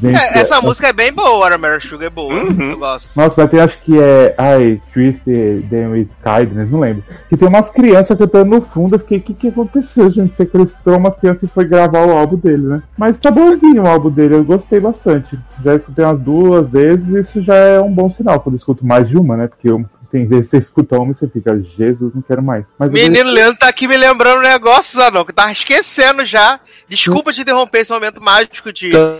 [0.00, 2.34] Gente, É, essa música é bem boa, Watermelon Sugar é boa.
[2.34, 2.70] Uhum.
[2.70, 3.10] Eu gosto.
[3.14, 4.34] Nossa, vai ter, acho que é.
[4.38, 7.02] Ai, Them with Kindness, não lembro.
[7.28, 8.94] Que tem umas crianças cantando no fundo.
[8.94, 10.34] Eu fiquei, o que, que aconteceu, gente?
[10.34, 12.82] Sequestrou umas crianças e foi gravar o álbum dele, né?
[12.96, 15.38] Mas tá bonzinho o álbum dele, eu gostei bastante.
[15.62, 18.86] Já escutei umas duas vezes e isso já é um bom sinal quando eu escuto
[18.86, 19.48] mais de uma, né?
[19.48, 22.64] Porque eu, tem vezes que você escuta uma e você fica, Jesus, não quero mais.
[22.78, 26.60] Mas Menino Leandro tá aqui me lembrando um negócio, Zanon, que eu tava esquecendo já.
[26.88, 28.90] Desculpa te interromper esse momento mágico de.
[28.90, 29.18] Tã.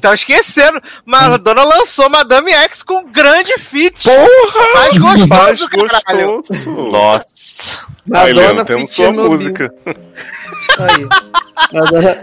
[0.00, 4.02] Tava esquecendo, mas a dona lançou Madame X com grande feat.
[4.02, 4.66] Porra!
[4.74, 6.38] Mais gostoso, caralho.
[6.38, 6.70] gostoso.
[6.72, 7.86] Nossa.
[8.12, 9.30] Aí, Madonna Leandro, temos sua Chernobyl.
[9.30, 9.74] música.
[10.78, 11.06] Aí.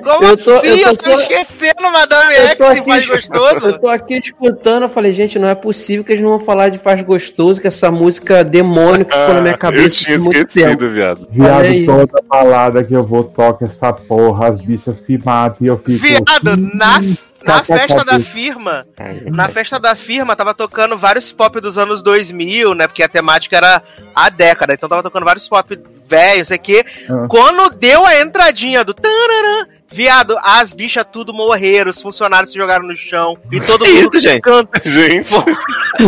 [0.04, 0.68] Como eu tô, assim?
[0.68, 3.68] eu Eu tô tô só- esquecendo Madame eu X tô e aqui, faz gostoso?
[3.68, 6.70] eu tô aqui escutando, eu falei, gente, não é possível que eles não vão falar
[6.70, 10.32] de Faz Gostoso, que essa música demônio que ficou na minha Ah, cabeça eu tinha
[10.42, 11.28] esquecido, viado.
[11.32, 11.86] Viado, aí.
[11.86, 16.00] toda balada que eu vou toca essa porra, as bichas se matam e eu fico.
[16.06, 17.02] Viado, na,
[17.43, 18.86] na Tá, festa da firma,
[19.25, 22.88] na festa da firma tava tocando vários pop dos anos 2000, né?
[22.88, 23.82] Porque a temática era
[24.13, 26.86] a década, então tava tocando vários pop velhos, sei que.
[27.10, 27.28] Ah.
[27.30, 32.86] Quando deu a entradinha do tararã, viado, as bichas tudo morreram, os funcionários se jogaram
[32.88, 34.41] no chão e todo Que mundo isso, gente?
[34.41, 34.80] canta.
[34.89, 35.36] Gente,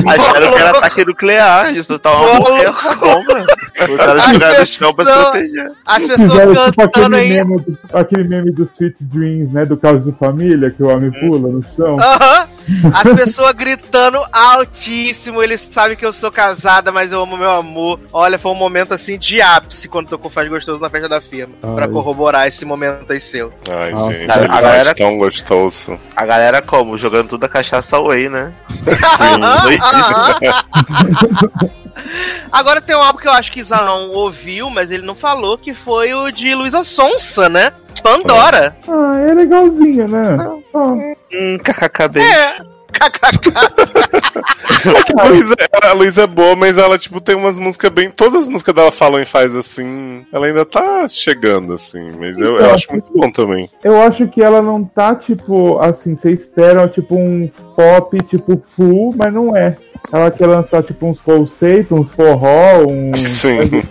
[0.07, 3.45] Acharam que era ataque nuclear, isso tava Pô, morrendo com bomba.
[3.87, 5.67] Botaram As jogar no chão pra se pessoas- proteger.
[5.85, 6.17] As Fizeram
[6.53, 7.45] pessoas tipo cantando aquele aí.
[7.45, 9.65] meme, aquele meme do Sweet Dreams, né?
[9.65, 11.97] Do caso de família, que o homem pula no chão.
[11.99, 12.47] Aham.
[12.93, 15.41] As pessoas gritando altíssimo.
[15.41, 17.99] Eles sabem que eu sou casada, mas eu amo meu amor.
[18.13, 21.53] Olha, foi um momento assim de ápice quando tocou Faz Gostoso na festa da firma.
[21.61, 21.91] Pra Ai.
[21.91, 23.51] corroborar esse momento aí seu.
[23.69, 25.99] ai, Ah, gente, a faz galera- tão gostoso.
[26.15, 26.97] A galera como?
[26.97, 28.53] Jogando tudo a cachaça away, né?
[29.17, 29.41] Sim.
[32.51, 35.73] Agora tem um álbum que eu acho que Zanon ouviu, mas ele não falou, que
[35.73, 37.71] foi o de Luísa Sonsa, né?
[38.01, 38.75] Pandora.
[38.87, 40.37] Ah, é legalzinho, né?
[40.73, 40.77] Ah,
[41.33, 42.19] Hum, kkb.
[42.19, 42.71] É.
[42.91, 43.51] KKK.
[45.17, 48.11] A Luísa, a Luísa é boa, mas ela, tipo, tem umas músicas bem.
[48.11, 50.25] Todas as músicas dela falam e faz assim.
[50.31, 52.05] Ela ainda tá chegando, assim.
[52.19, 53.69] Mas eu, eu acho muito bom também.
[53.83, 59.13] eu acho que ela não tá, tipo, assim, você espera, tipo, um pop, tipo, full,
[59.15, 59.75] mas não é.
[60.11, 63.13] Ela quer lançar, tipo, uns conceitos, uns forró, um...
[63.15, 63.83] Sim.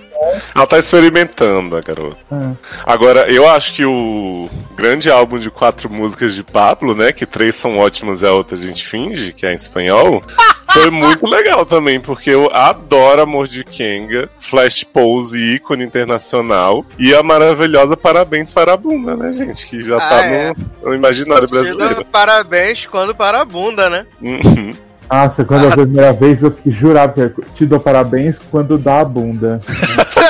[0.54, 2.18] Ela tá experimentando, a garota.
[2.30, 2.50] É.
[2.84, 7.12] Agora, eu acho que o grande álbum de quatro músicas de Pablo, né?
[7.12, 10.22] Que três são ótimas e a outra a gente finge, que é em espanhol.
[10.72, 17.12] Foi muito legal também, porque eu adoro Amor de Kenga, Flash Pose, ícone internacional, e
[17.12, 19.66] a maravilhosa Parabéns para a Bunda, né, gente?
[19.66, 20.48] Que já Ah, tá é.
[20.80, 22.04] no, no imaginário brasileiro.
[22.04, 24.06] Parabéns quando para a bunda, né?
[24.22, 24.72] Uhum.
[25.10, 28.78] Nossa, quando eu vi a primeira vez eu fiquei jurado que te dou parabéns quando
[28.78, 29.60] dá a bunda.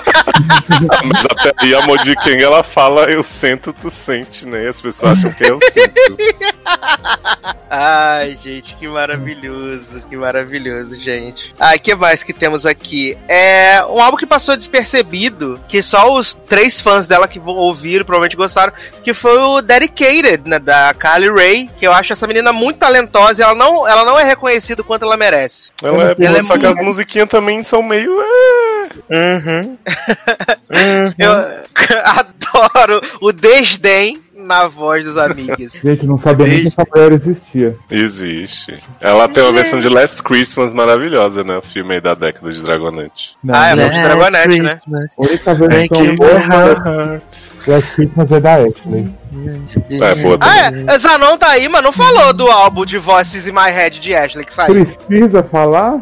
[1.05, 4.64] Mas até aí a Amor de Kenga, ela fala eu sento, tu sente, né?
[4.64, 6.16] E as pessoas acham que é eu sinto.
[7.68, 11.55] Ai, gente, que maravilhoso, que maravilhoso, gente.
[11.59, 13.16] Ah, que mais que temos aqui?
[13.29, 18.05] É um álbum que passou despercebido, que só os três fãs dela que vão ouvir
[18.05, 18.72] provavelmente gostaram,
[19.05, 23.40] que foi o Dedicated, né, da Kylie Ray, que eu acho essa menina muito talentosa
[23.40, 25.70] e ela não, ela não é reconhecida o quanto ela merece.
[25.83, 28.12] Ela é Ela é só que as musiquinhas também são meio.
[28.20, 29.68] é.
[30.71, 31.14] Uhum.
[31.19, 31.33] Eu
[32.05, 35.73] adoro o desdém na voz dos amigos.
[35.85, 37.77] Gente, não sabia nem que essa mulher existia.
[37.90, 38.79] Existe.
[39.01, 41.59] Ela tem uma versão de Last Christmas maravilhosa, né?
[41.59, 43.37] O filme aí da década de Dragonante.
[43.45, 43.83] Não, Ah, é não.
[43.85, 44.81] muito de Dragonete, né?
[45.19, 47.21] Única versão boa
[47.66, 49.14] das Christmas é da Ashley.
[50.01, 50.85] É, boa Ah, também.
[50.88, 50.99] é.
[50.99, 54.44] Zanon tá aí, mas não falou do álbum de Voices in My Head de Ashley
[54.44, 54.85] que saiu.
[55.07, 56.01] Precisa falar?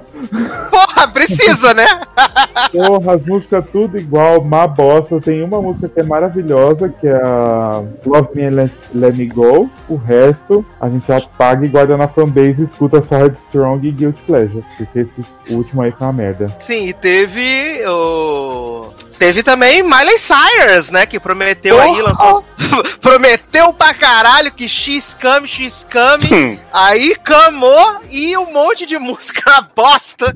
[0.71, 1.87] Porra, precisa, né?
[2.73, 5.21] Porra, as músicas tudo igual, má bosta.
[5.21, 9.27] Tem uma música que é maravilhosa, que é a Love Me and Let, Let Me
[9.27, 9.69] Go.
[9.89, 14.23] O resto a gente apaga e guarda na fanbase e escuta só Headstrong e Guilty
[14.27, 14.65] Pleasure.
[14.77, 16.49] Porque esse último aí foi uma merda.
[16.61, 18.78] Sim, e teve o.
[19.19, 21.05] Teve também Miley Cyrus, né?
[21.05, 22.45] Que prometeu aí, lançou.
[23.01, 25.87] prometeu pra caralho que X come, X.
[26.31, 30.33] Hum, aí camou e um monte de música bosta.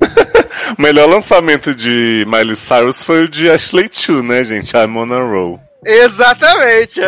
[0.77, 4.77] O melhor lançamento de Miley Cyrus foi o de Ashley Chu, né, gente?
[4.77, 5.61] I'm on a roll.
[5.85, 7.01] Exatamente.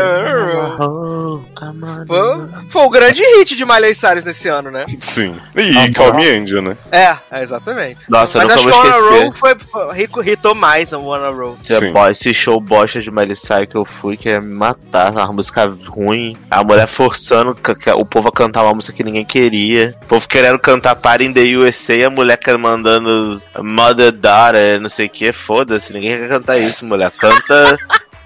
[2.06, 4.84] Foi, foi o grande hit de Miley Cyrus nesse ano, né?
[5.00, 5.36] Sim.
[5.56, 6.16] E Ah, Call tá.
[6.16, 6.76] Me Angel, né?
[6.90, 8.00] É, é, exatamente.
[8.08, 8.96] Nossa, eu Mas acho que Wanna.
[9.20, 11.56] Roll foi, foi, hitou mais o Wanna Roll.
[11.62, 15.66] Esse, show bosta de Miley Cyrus que eu fui, que ia me matar, uma música
[15.86, 17.56] ruim, a mulher forçando
[17.96, 21.32] o povo a cantar uma música que ninguém queria, o povo querendo cantar Party in
[21.32, 26.18] the USA e a mulher quer- mandando Mother Daughter, não sei o que, foda-se, ninguém
[26.18, 27.76] quer cantar isso, mulher, canta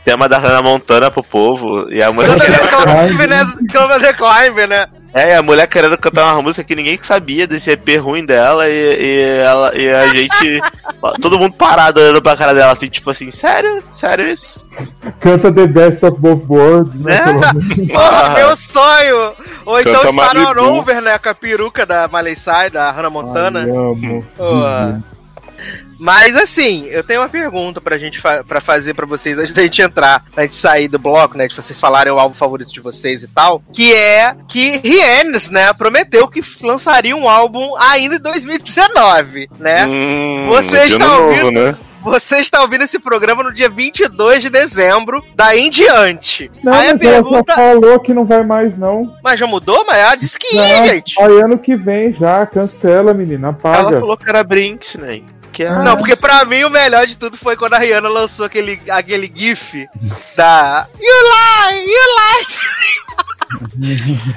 [0.09, 3.53] tema da Hannah Montana pro povo, e a mulher Canta querendo, The Climb, né?
[3.71, 4.88] Canta The Climb, né?
[5.12, 8.73] é, a mulher querendo cantar uma música que ninguém sabia desse EP ruim dela, e,
[8.73, 10.62] e, ela, e a gente,
[11.21, 13.83] todo mundo parado olhando pra cara dela, assim, tipo assim, sério?
[13.90, 14.66] Sério isso?
[15.21, 17.16] Canta The Best of Both Worlds, né?
[17.16, 17.92] É?
[17.92, 19.33] Porra, meu sonho!
[19.66, 20.79] Ou então Canta Star Malibu.
[20.79, 21.18] Over, né?
[21.18, 23.61] Com a peruca da Miley Cyrus, da Hannah Montana.
[23.61, 24.27] Ai, amo.
[24.38, 25.03] Boa.
[25.99, 29.62] Mas assim, eu tenho uma pergunta pra gente fa pra fazer pra vocês antes da
[29.62, 31.49] gente entrar, pra gente sair do bloco, né?
[31.49, 33.61] De vocês falarem o álbum favorito de vocês e tal.
[33.73, 39.87] Que é que Rihanna, né, prometeu que lançaria um álbum ainda em 2019, né?
[39.87, 41.51] Hum, Você de está ano ouvindo?
[41.51, 41.77] novo, né?
[42.01, 46.49] Você está ouvindo esse programa no dia 22 de dezembro, daí em diante.
[46.62, 47.44] Não, Aí a ela pergunta.
[47.49, 49.12] já falou que não vai mais, não.
[49.23, 49.85] Mas já mudou?
[49.85, 51.21] Mas ela disse que Não, ia, gente.
[51.21, 53.99] Aí ano que vem já, cancela, menina, Ela apaga.
[54.01, 55.21] falou que era Brinks, né?
[55.59, 55.83] Que é...
[55.83, 59.29] Não, porque pra mim o melhor de tudo foi quando a Rihanna lançou aquele, aquele
[59.35, 59.88] gif
[60.37, 63.28] da You lie, you lie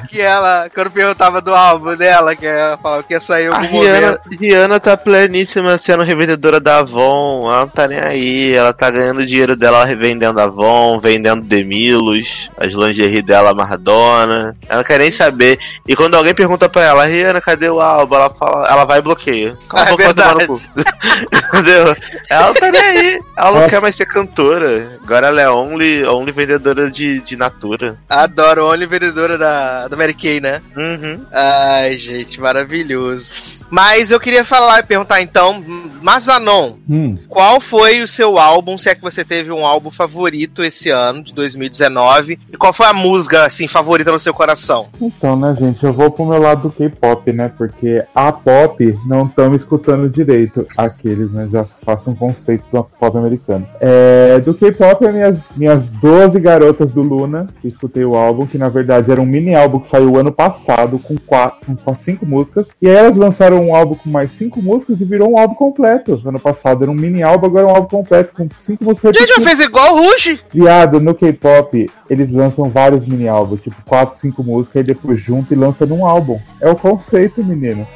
[0.09, 3.57] Que ela, quando perguntava do álbum dela, que ela falava que ia sair em A
[3.57, 4.39] algum Rihanna, momento.
[4.39, 9.25] Rihanna tá pleníssima sendo revendedora da Avon, ela não tá nem aí, ela tá ganhando
[9.25, 15.57] dinheiro dela revendendo Avon, vendendo Demilos, as lingerie dela Mardona, ela não quer nem saber.
[15.87, 18.15] E quando alguém pergunta pra ela, Rihanna, cadê o álbum?
[18.15, 19.57] Ela fala, ela vai e bloqueia.
[19.69, 20.61] Cala a Ah, é boca, vai tomar no cu.
[21.53, 21.95] Entendeu?
[22.29, 23.69] Ela não tá nem aí, ela não É.
[23.69, 27.97] quer mais ser cantora, agora ela é only, only vendedora de, de Natura.
[28.09, 30.61] Adoro, Only vendedora da, da Mary Kay, né?
[30.75, 31.25] Uhum.
[31.31, 33.31] Ai, gente, maravilhoso.
[33.69, 35.63] Mas eu queria falar e perguntar então,
[36.01, 40.61] Mazanon, Hum, qual foi o seu álbum, se é que você teve um álbum favorito
[40.61, 44.87] esse ano, de 2019, e qual foi a música, assim, favorita no seu coração?
[44.99, 47.49] Então, né, gente, eu vou pro meu lado do K-pop, né?
[47.57, 50.67] Porque a pop não estão escutando direito.
[50.77, 51.47] Aqueles, né?
[51.49, 53.65] Já faço um conceito do pop americano.
[53.79, 58.67] É, do K-pop, é minhas, minhas 12 garotas do Luna, escutei o álbum, que na
[58.67, 62.67] verdade era um mini álbum que saiu ano passado, com, quatro, com só cinco músicas.
[62.81, 66.21] E aí elas lançaram um álbum com mais cinco músicas e virou um álbum completo.
[66.25, 69.33] Ano passado era um mini álbum, agora é um álbum completo, com cinco músicas Gente,
[69.37, 70.39] mas fez igual o Ruge.
[70.53, 75.53] Viado, no K-pop, eles lançam vários mini álbuns, tipo 4, 5 músicas, e depois junta
[75.53, 76.39] e lança num álbum.
[76.59, 77.87] É o conceito, menino.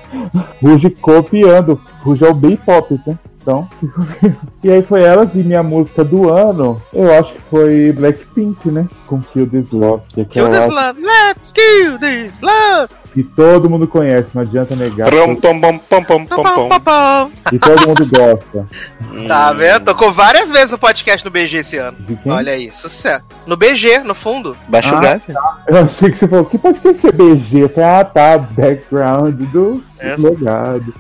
[0.62, 1.80] Ruge copiando.
[2.02, 3.18] Ruge é o B-pop, né?
[3.46, 3.70] Então,
[4.64, 8.88] e aí foi elas e minha música do ano, eu acho que foi Blackpink, né?
[9.06, 10.02] Com Kill This Love.
[10.10, 12.92] Que é Kill this love, let's kill this love.
[13.14, 15.12] que todo mundo conhece, não adianta negar.
[15.12, 16.70] Pam, pam, pam, pam, pam.
[16.70, 17.28] Pá, pá.
[17.54, 18.68] E todo mundo gosta.
[19.28, 19.86] Tá vendo?
[19.86, 21.96] Tocou várias vezes no podcast no BG esse ano.
[22.02, 22.32] De quem?
[22.32, 23.24] Olha aí, sucesso.
[23.48, 24.58] No BG, no fundo.
[24.68, 25.34] Baixa o Ah, gráfico.
[25.68, 27.60] Eu achei que você falou, que podcast é BG?
[27.64, 30.16] Eu falei, ah tá, background do É.
[30.18, 30.94] logado.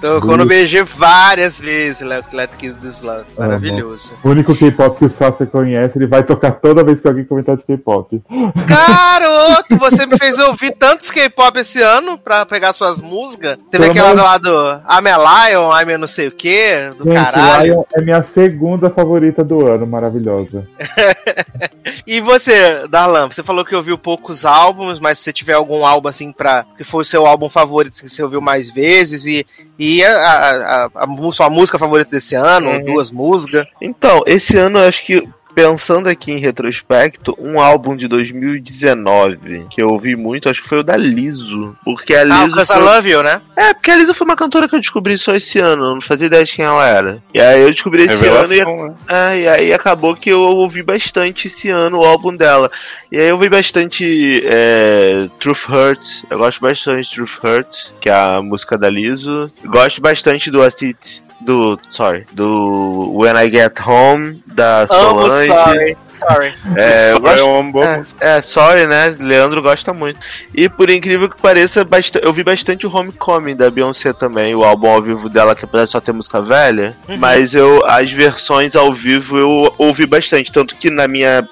[0.00, 2.00] Tocou no BG várias vezes,
[2.32, 3.24] Let Kiss This Love.
[3.38, 4.14] Maravilhoso.
[4.22, 7.56] O único K-pop que o Sasha conhece, ele vai tocar toda vez que alguém comentar
[7.56, 8.22] de K-pop.
[8.66, 13.56] Garoto, você me fez ouvir tantos K-pop esse ano pra pegar suas músicas.
[13.70, 14.50] Teve Pelo aquela amor- lá do
[14.90, 17.64] I'm a Lion, I'm a não sei o que, do Gente, caralho.
[17.74, 20.66] Lion é minha segunda favorita do ano, maravilhosa.
[22.06, 26.08] E você, Darlan, você falou que ouviu poucos álbuns, mas se você tiver algum álbum
[26.08, 26.64] assim pra.
[26.76, 29.46] que foi o seu álbum favorito que você ouviu mais vezes e,
[29.78, 32.84] e a, a, a, a música favorita desse ano, Uhum.
[32.84, 33.66] duas músicas.
[33.80, 39.82] Então, esse ano eu acho que, pensando aqui em retrospecto, um álbum de 2019 que
[39.82, 41.76] eu ouvi muito, acho que foi o da Liso.
[41.84, 42.60] Porque a Ah, Liso.
[42.60, 42.78] I foi...
[42.78, 43.40] Love You, né?
[43.56, 46.00] É, porque a Liso foi uma cantora que eu descobri só esse ano, eu não
[46.00, 47.22] fazia ideia de quem ela era.
[47.32, 48.94] E aí eu descobri esse ano e Revelação, né?
[49.08, 52.70] É, e aí acabou que eu ouvi bastante esse ano o álbum dela.
[53.10, 56.24] E aí eu ouvi bastante é, Truth Hurts.
[56.28, 59.50] Eu gosto bastante de Truth Hurts, que é a música da Liso.
[59.64, 60.96] Gosto bastante do Acid.
[61.44, 61.78] Do.
[61.90, 62.26] Sorry.
[62.32, 65.46] Do When I Get Home, da Amo, Solange.
[65.48, 65.96] sorry.
[66.08, 66.54] Sorry.
[66.76, 69.14] É, eu Só gosto- é é, é, sorry, né?
[69.20, 70.18] Leandro gosta muito.
[70.54, 71.86] E por incrível que pareça,
[72.22, 75.84] eu vi bastante o Homecoming da Beyoncé também, o álbum ao vivo dela, que apesar
[75.84, 77.16] de só ter música velha, Uhum.
[77.18, 81.46] mas eu as versões ao vivo eu ouvi bastante, tanto que na minha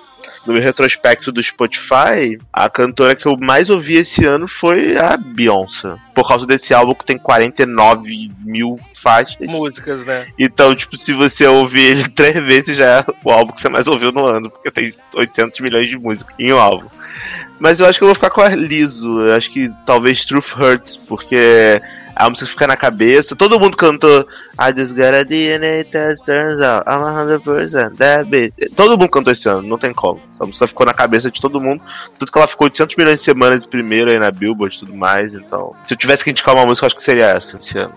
[0.46, 5.16] no meu retrospecto do Spotify, a cantora que eu mais ouvi esse ano foi a
[5.16, 5.94] Beyoncé.
[6.14, 9.36] Por causa desse álbum que tem 49 mil faixas.
[9.46, 10.26] Músicas, né?
[10.38, 13.86] Então, tipo, se você ouvir ele três vezes, já é o álbum que você mais
[13.86, 16.88] ouviu no ano, porque tem 800 milhões de músicas em um álbum.
[17.58, 19.20] Mas eu acho que eu vou ficar com a Liso.
[19.20, 21.80] Eu acho que talvez Truth Hurts, porque
[22.14, 23.34] a música fica na cabeça.
[23.34, 24.26] Todo mundo cantou
[24.58, 28.54] I just got a DNA test, turns out I'm 100% that bitch.
[28.76, 30.20] Todo mundo cantou esse ano, não tem como.
[30.38, 31.82] A música ficou na cabeça de todo mundo.
[32.18, 35.34] Tudo que ela ficou 800 milhões de semanas primeiro aí na Billboard e tudo mais.
[35.34, 37.94] Então, se eu tivesse que indicar uma música, eu acho que seria essa esse ano.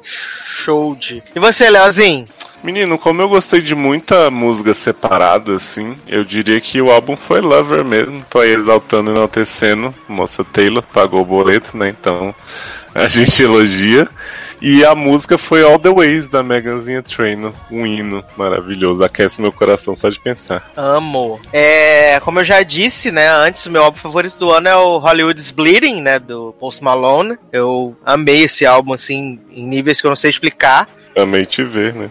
[0.64, 1.22] Show de.
[1.36, 2.26] E você, Leozinho?
[2.64, 7.40] Menino, como eu gostei de muita música separada, assim, eu diria que o álbum foi
[7.40, 8.26] Lover mesmo.
[8.28, 9.94] Tô aí exaltando e enaltecendo.
[10.08, 11.90] Moça Taylor pagou o boleto, né?
[11.90, 12.34] Então
[13.04, 14.08] a gente elogia.
[14.62, 19.04] E a música foi All the Ways da Meganzinha Trainor, um hino maravilhoso.
[19.04, 20.72] Aquece meu coração só de pensar.
[20.78, 21.40] Amo.
[21.52, 24.98] É, como eu já disse, né, antes o meu álbum favorito do ano é o
[24.98, 27.38] Hollywood's Bleeding, né, do Post Malone.
[27.52, 30.88] Eu amei esse álbum assim em níveis que eu não sei explicar.
[31.16, 32.10] Amei te ver, né?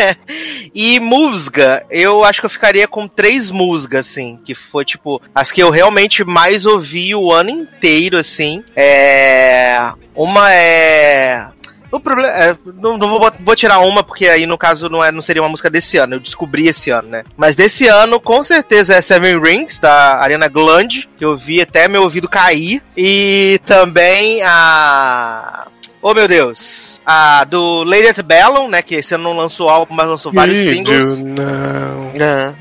[0.74, 5.52] e música, eu acho que eu ficaria com três músicas, assim, que foi, tipo, as
[5.52, 8.64] que eu realmente mais ouvi o ano inteiro, assim.
[8.74, 9.92] É.
[10.14, 11.48] Uma é.
[11.92, 15.10] O problema é, não, não vou, vou tirar uma, porque aí no caso não, é,
[15.10, 17.24] não seria uma música desse ano, eu descobri esse ano, né?
[17.36, 21.88] Mas desse ano, com certeza é Seven Rings, da Ariana Grande, que eu vi até
[21.88, 22.80] meu ouvido cair.
[22.96, 25.66] E também a.
[26.00, 26.89] Oh meu Deus!
[27.04, 28.82] A do Lady at Bellum, né?
[28.82, 31.18] Que esse ano não lançou álbum, mas lançou vários Need singles.
[31.18, 32.10] now.
[32.14, 32.52] É.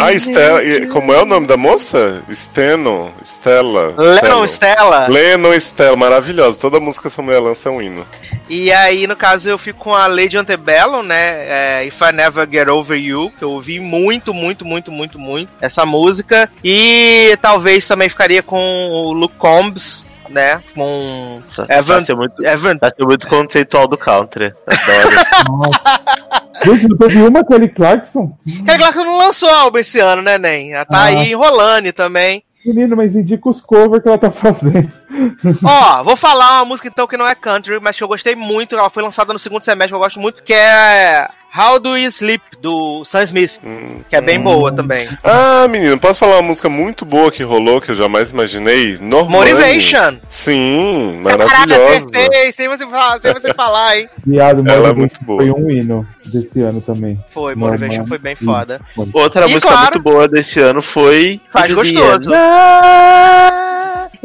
[0.00, 0.62] Ah, Estela.
[0.62, 2.22] e- Como é o nome da moça?
[2.32, 3.12] Steno.
[3.22, 3.94] Stella.
[3.96, 4.46] Lennon Stella.
[4.46, 5.06] Stella.
[5.08, 6.58] Lennon Stella, maravilhosa.
[6.60, 8.06] Toda música essa mulher lança é um hino.
[8.48, 11.80] E aí, no caso, eu fico com a Lady Antebellum, né?
[11.80, 15.50] É, If I Never Get Over You, que eu ouvi muito, muito, muito, muito, muito
[15.60, 16.50] essa música.
[16.64, 18.58] E talvez também ficaria com
[18.90, 20.62] o Luke Combs, né?
[20.74, 22.76] Com Tá, Evan- tá sendo muito, Evan.
[22.78, 24.52] tá sendo muito conceitual do country.
[24.66, 25.70] Adoro.
[26.64, 28.36] Gente, não teve uma Kelly Clarkson?
[28.64, 30.72] Claro que não lançou álbum esse ano, né, Nen?
[30.72, 31.04] Ela tá Ah.
[31.04, 32.42] aí enrolando também.
[32.64, 34.90] Menino, mas indica os covers que ela tá fazendo.
[35.64, 38.74] Ó, vou falar uma música então que não é country, mas que eu gostei muito.
[38.76, 42.42] Ela foi lançada no segundo semestre, eu gosto muito, que é How Do You Sleep,
[42.60, 44.00] do Sam Smith, Hum.
[44.10, 45.08] que é bem boa também.
[45.24, 48.98] Ah, menino, posso falar uma música muito boa que rolou, que eu jamais imaginei?
[49.00, 49.52] Normani.
[49.52, 50.16] Motivation.
[50.28, 52.08] Sim, Caraca, maravilhosa.
[52.12, 54.08] sei, sem você falar, sem você falar, hein?
[54.26, 55.40] Viado, Ela é muito boa.
[55.42, 57.18] foi um hino desse ano também.
[57.30, 57.54] Foi.
[57.54, 58.44] Motivation foi bem Sim.
[58.44, 58.80] foda.
[59.14, 61.40] Outra E música claro- muito boa desse ano foi.
[61.50, 62.30] Faz gostoso.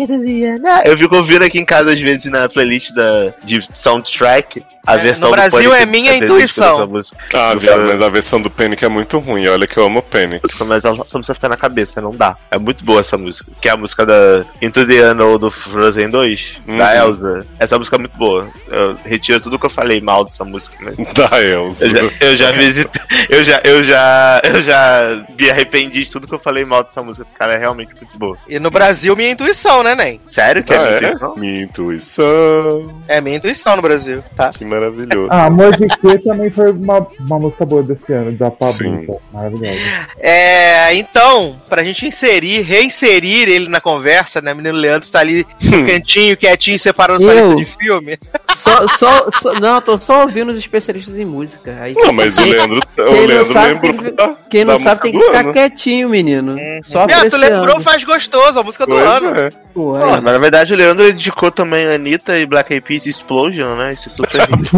[0.86, 4.98] Eu fico ouvindo aqui em casa, às vezes, na playlist da, de soundtrack, a É,
[4.98, 6.90] versão no Brasil é minha intuição.
[7.34, 9.48] Ah, Do viado, mas a versão do Panic é muito ruim.
[9.48, 10.42] Olha que eu amo o Panic.
[10.66, 12.36] Mas ela só precisa ficar na cabeça, não dá.
[12.50, 13.46] É muito boa essa música.
[13.62, 16.80] Que é a música da Into the Unknown do Frozen 2, da Uhum.
[17.10, 17.48] Elsa.
[17.60, 18.50] Essa música é muito boa.
[18.70, 20.96] Eu retiro tudo que eu falei mal dessa música, mas.
[21.14, 21.86] Da Elsa.
[21.86, 23.02] Eu já, eu já visitei.
[23.30, 24.42] Eu já, eu já.
[24.44, 27.58] Eu já me arrependi de tudo que eu falei mal dessa música, porque ela é
[27.58, 28.38] realmente muito boa.
[28.48, 29.91] E no Brasil, minha intuição, né?
[29.92, 30.20] Enem.
[30.28, 31.14] Sério que é Ah, é?
[31.16, 31.36] não?
[31.36, 32.94] Minha intuição.
[33.08, 34.52] É minha intuição no Brasil, tá?
[34.52, 35.28] Que maravilhoso.
[35.32, 38.74] Ah, Amor de Que também foi uma, uma música boa desse ano, da Pablo.
[38.74, 38.96] Sim.
[39.04, 39.80] então, Maravilhosa.
[40.20, 44.54] É, então, pra gente inserir, reinserir ele na conversa, né?
[44.54, 48.18] O menino Leandro tá ali no cantinho, quietinho, separando sua lista de filme.
[48.56, 51.78] Só, só, só- não, eu tô só ouvindo os especialistas em música.
[51.82, 54.36] Aí, Não, mas o quem- Leandro, o quem não Leandro sabe lembrou tem que- da,
[54.50, 55.54] Quem não sabe tem que ficar ano.
[55.54, 56.56] quietinho, menino.
[56.84, 57.06] Só Uhum.
[57.08, 59.40] Minha, tu lembrou Faz Gostoso, a música do Pois ano.
[59.40, 59.50] é.
[59.74, 63.94] Pô, mas na verdade o Leandro indicou também Anitta e Black Eyed Peas Explosion, né?
[63.94, 64.70] Isso é super hit.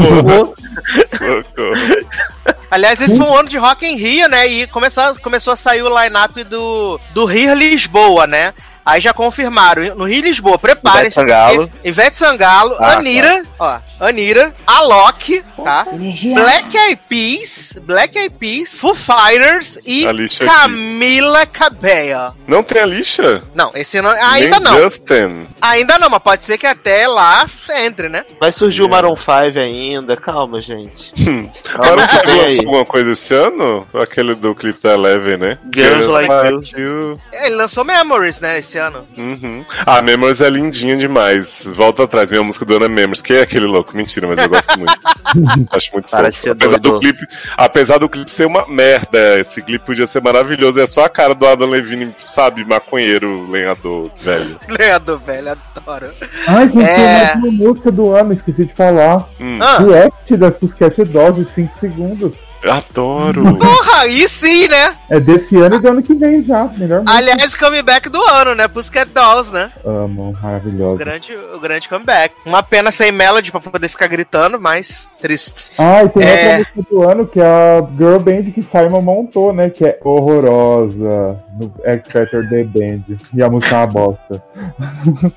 [2.69, 4.47] Aliás, esse foi um ano de Rock in Rio, né?
[4.47, 8.53] E começou, começou a sair o line-up do, do Rio Lisboa, né?
[8.85, 10.99] Aí já confirmaram, no Rio Lisboa, prepare-se.
[11.07, 11.71] Ivete Sangalo.
[11.83, 15.85] Ivete Sangalo, Ah, Anira, ó, Anira, Alok, tá?
[16.33, 22.35] Black Eyed Peas, Black Eyed Peas, Foo Fighters e Alicia Camila Cabello.
[22.47, 23.43] Não tem a lixa?
[23.55, 24.81] Não, esse não, ainda Nem não.
[24.81, 25.47] Justin.
[25.61, 27.45] Ainda não, mas pode ser que até lá
[27.77, 28.25] entre, né?
[28.39, 31.13] Vai surgir o Maroon 5 ainda, calma, gente.
[31.23, 31.49] Hum.
[31.53, 32.35] Você aí.
[32.37, 33.87] lançou alguma coisa esse ano?
[33.93, 35.57] Aquele do clipe da Eleven, né?
[35.73, 37.19] Girls Like You.
[37.31, 39.05] Ele lançou Memories, né, esse ano.
[39.17, 39.65] Uhum.
[39.85, 41.65] Ah, Memories é lindinha demais.
[41.73, 43.95] Volta atrás, minha música do ano é Memories, que é aquele louco.
[43.95, 44.93] Mentira, mas eu gosto muito.
[45.71, 46.49] Acho muito Para fofo.
[46.51, 50.79] Apesar do, clipe, apesar do clipe ser uma merda, esse clipe podia ser maravilhoso.
[50.79, 54.57] É só a cara do Adam Levine, sabe, maconheiro, lenhador, velho.
[54.79, 56.11] Leandro, velho, adoro.
[56.47, 56.95] Ai, gente, É.
[56.95, 59.27] tem mais uma música do ano, esqueci de falar.
[59.39, 62.33] Hum, Ah, React das Pussycat Dolls, 5 segundos.
[62.69, 63.43] Adoro.
[63.57, 64.95] porra, aí sim, né?
[65.09, 66.65] É desse ano e do ano que vem já.
[66.77, 67.03] Melhor.
[67.05, 68.67] Aliás, comeback do ano, né?
[68.67, 69.71] Pussycat Dolls, né?
[69.85, 70.97] Amo, O maravilhosa.
[70.97, 72.35] grande, o grande comeback.
[72.45, 75.71] Uma pena sem melody pra poder ficar gritando, mas triste.
[75.77, 76.57] Ah, e tem É.
[76.57, 79.69] outra música do ano que é a Girl Band que Simon montou, né?
[79.69, 83.03] Que é horrorosa no X Factor The Band.
[83.33, 84.43] E a música é uma bosta,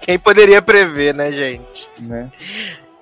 [0.01, 1.89] Quem poderia prever, né, gente?
[2.01, 2.29] né?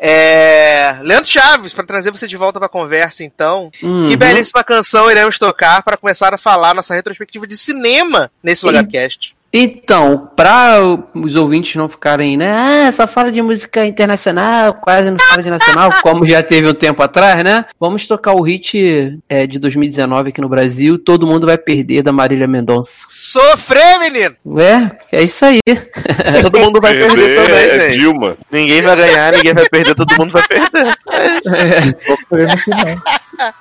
[0.07, 0.99] É...
[1.03, 3.71] Leandro Chaves, pra trazer você de volta pra conversa, então.
[3.83, 4.07] uhum.
[4.07, 9.34] Que belíssima canção iremos tocar para começar a falar nossa retrospectiva de cinema nesse Logadcast.
[9.57, 10.81] Então, para
[11.15, 12.89] os ouvintes não ficarem, né?
[12.89, 16.75] Ah, só fala de música internacional, quase não fala de nacional, como já teve um
[16.75, 17.65] tempo atrás, né?
[17.79, 22.13] Vamos tocar o hit é, de 2019 aqui no Brasil, Todo Mundo Vai Perder, da
[22.13, 23.07] Marília Mendonça.
[23.09, 24.35] Sofrer, menino!
[24.59, 25.61] É, é isso aí.
[26.43, 27.99] Todo mundo vai perder Perder também, é gente.
[27.99, 28.37] Dilma.
[28.51, 30.71] Ninguém vai ganhar, ninguém vai perder, todo mundo vai perder.
[32.29, 33.53] Não.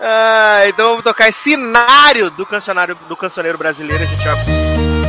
[0.00, 4.02] Ah, então vamos tocar esse cenário do cancionário do cancioneiro brasileiro.
[4.02, 5.03] A gente vai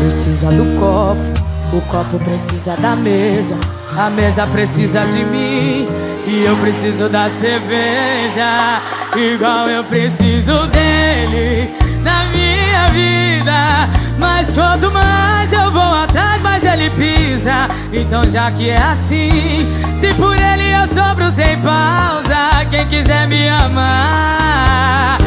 [0.00, 3.54] precisa do copo, o copo precisa da mesa,
[3.96, 5.86] a mesa precisa de mim
[6.26, 8.80] e eu preciso da cerveja,
[9.14, 11.70] igual eu preciso dele
[12.02, 13.88] na minha vida.
[14.18, 17.68] Mas quanto mais eu vou atrás, mais ele pisa.
[17.92, 23.48] Então já que é assim, se por ele eu sobro sem pausa, quem quiser me
[23.48, 25.18] amar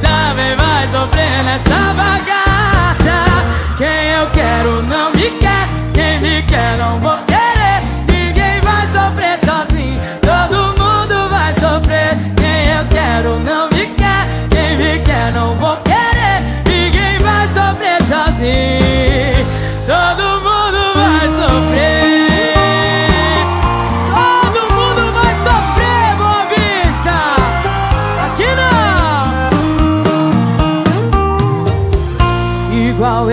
[0.00, 2.41] também vai sofrer nessa bagaça.
[3.78, 7.82] Quem eu quero não me quer, quem me quer não vou querer.
[8.06, 12.16] Ninguém vai sofrer sozinho, todo mundo vai sofrer.
[12.36, 16.42] Quem eu quero não me quer, quem me quer não vou querer.
[16.66, 19.11] Ninguém vai sofrer sozinho,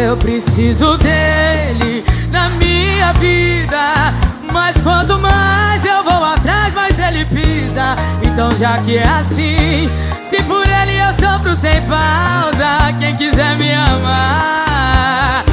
[0.10, 4.12] eu preciso dele na minha vida.
[4.52, 7.96] Mas quanto mais eu vou atrás, mais ele pisa.
[8.24, 9.88] Então já que é assim,
[10.24, 15.44] se por ele eu sofro sem pausa, quem quiser me amar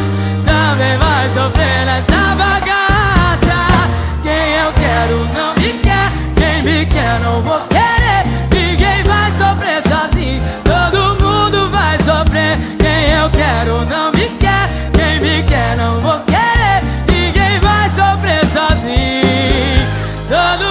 [0.47, 3.59] também vai sofrer nessa bagaça.
[4.23, 8.25] Quem eu quero não me quer, quem me quer não vou querer.
[8.55, 12.57] Ninguém vai sofrer sozinho, todo mundo vai sofrer.
[12.79, 14.36] Quem eu quero não me quer,
[15.37, 16.83] quem me quer não vou querer.
[17.09, 19.87] Ninguém vai sofrer sozinho,
[20.29, 20.66] todo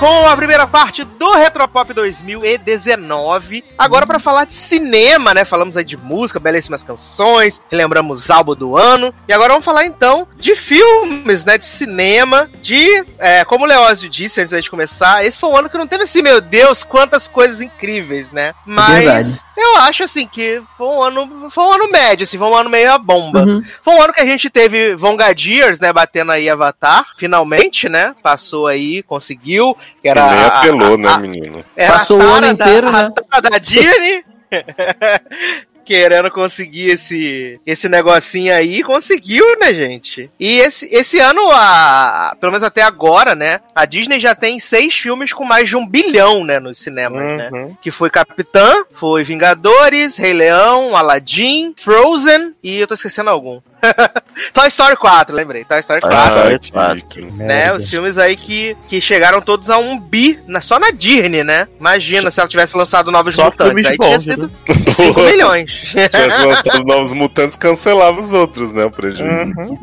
[0.00, 3.62] com a primeira parte do Retropop 2019.
[3.76, 5.44] Agora para falar de cinema, né?
[5.44, 9.14] Falamos aí de música, belíssimas canções, lembramos álbum do ano.
[9.28, 11.58] E agora vamos falar então de filmes, né?
[11.58, 13.04] De cinema, de.
[13.18, 15.86] É, como o Leózio disse antes da gente começar, esse foi um ano que não
[15.86, 18.54] teve assim, meu Deus, quantas coisas incríveis, né?
[18.64, 19.40] Mas verdade.
[19.54, 21.50] eu acho assim que foi um ano.
[21.50, 23.44] Foi um ano médio, assim, foi um ano meio a bomba.
[23.44, 23.62] Uhum.
[23.82, 28.14] Foi um ano que a gente teve Vongadiers, né, batendo aí Avatar, finalmente, né?
[28.22, 29.76] Passou aí, conseguiu.
[30.02, 31.64] Que E era nem a- apelou, a- né, a- menino?
[31.76, 33.12] era Passou a o ano da- inteiro, a né?
[33.30, 34.24] tara da Disney.
[35.84, 40.30] Querendo conseguir esse, esse negocinho aí, conseguiu, né, gente?
[40.38, 43.60] E esse, esse ano, a, pelo menos até agora, né?
[43.74, 47.50] A Disney já tem seis filmes com mais de um bilhão, né, nos cinemas, né?
[47.52, 47.76] Uhum.
[47.82, 53.60] Que foi Capitã, foi Vingadores, Rei Leão, Aladdin, Frozen e eu tô esquecendo algum.
[54.54, 55.64] Toy Story 4, lembrei.
[55.64, 56.94] Toy Story 4 Ah, Ah, que claro.
[56.94, 57.20] rico.
[57.20, 57.46] né?
[57.46, 57.76] Merda.
[57.76, 61.68] Os filmes aí que, que chegaram todos a um bi, na, só na Disney, né?
[61.78, 63.84] Imagina se ela tivesse lançado Novos Só Mutantes.
[63.86, 64.18] Aí tinha né?
[64.18, 64.50] sido
[64.96, 65.72] 5 milhões.
[65.90, 68.84] Se tivesse lançado novos mutantes, cancelava os outros, né?
[68.84, 69.52] O prejuízo.
[69.56, 69.78] Uhum.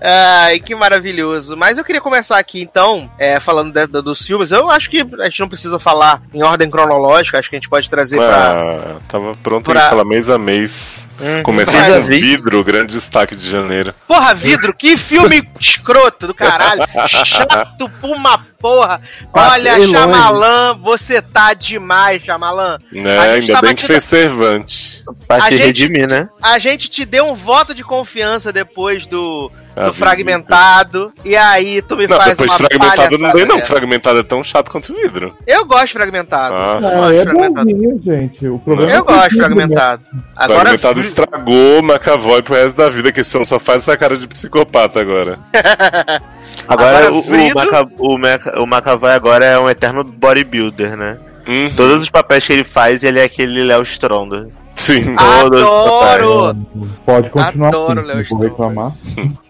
[0.00, 1.56] Ai, que maravilhoso.
[1.56, 4.50] Mas eu queria começar aqui, então, é, falando de- do- dos filmes.
[4.50, 7.68] Eu acho que a gente não precisa falar em ordem cronológica, acho que a gente
[7.68, 8.52] pode trazer pra.
[8.52, 11.06] Ah, tava pronto pra- pra falar mês a mês.
[11.22, 11.42] Uhum.
[11.44, 13.94] Começar com vidro, grande destaque de janeiro.
[14.08, 16.82] Porra, vidro, que filme escroto do caralho.
[17.06, 19.00] Chato por uma porra.
[19.32, 19.92] Passei Olha, longe.
[19.92, 22.78] Xamalan, você tá demais, Xamalan.
[22.90, 23.18] Né?
[23.18, 25.04] A gente Ainda bem que te- fez Cervante.
[25.28, 26.28] Pra A se gente- redimir, né?
[26.42, 30.06] A gente te deu um voto de confiança depois do, A do visita.
[30.06, 31.12] fragmentado.
[31.24, 33.60] E aí tu me Não, faz depois uma fragmentado não dei, não.
[33.60, 35.34] Fragmentado é tão chato quanto vidro.
[35.46, 36.54] Eu gosto de fragmentado.
[36.54, 36.74] Ah.
[36.74, 37.66] Eu Não, gosto de é fragmentado.
[37.70, 38.48] bonzinho, gente.
[38.48, 40.02] O problema Eu é gosto de o fragmentado.
[40.36, 43.96] Agora, fragmentado estragou o McAvoy pro resto da vida, que esse homem só faz essa
[43.96, 45.38] cara de psicopata agora.
[46.68, 51.18] Agora, Agora, o, o, Maca, o, Maca, o Macavai agora é um eterno bodybuilder, né?
[51.46, 54.48] Hum, Todos os papéis que ele faz, ele é aquele Léo Stronda.
[54.74, 55.14] Sim.
[55.16, 56.56] Adoro!
[57.04, 58.92] Pode continuar Adoro assim, Léo vou reclamar.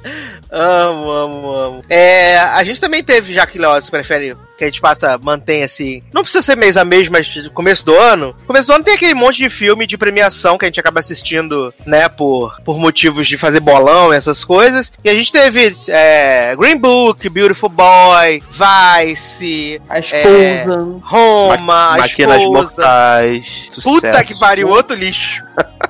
[0.51, 1.81] amo, amo, amo.
[1.89, 5.63] É, a gente também teve, já que Léo, você prefere que a gente passa, mantém
[5.63, 6.01] assim.
[6.13, 8.35] Não precisa ser mês a mês, mas começo do ano.
[8.45, 11.73] Começo do ano tem aquele monte de filme de premiação que a gente acaba assistindo,
[11.85, 14.91] né, por, por motivos de fazer bolão e essas coisas.
[15.03, 19.99] E a gente teve é, Green Book, Beautiful Boy, Vice, A É.
[19.99, 20.99] esposa.
[21.03, 22.49] Roma, a Máquinas esposa.
[22.51, 23.69] Mortais.
[23.75, 23.81] Puta
[24.11, 24.23] sucesso.
[24.25, 25.41] que pariu, outro lixo.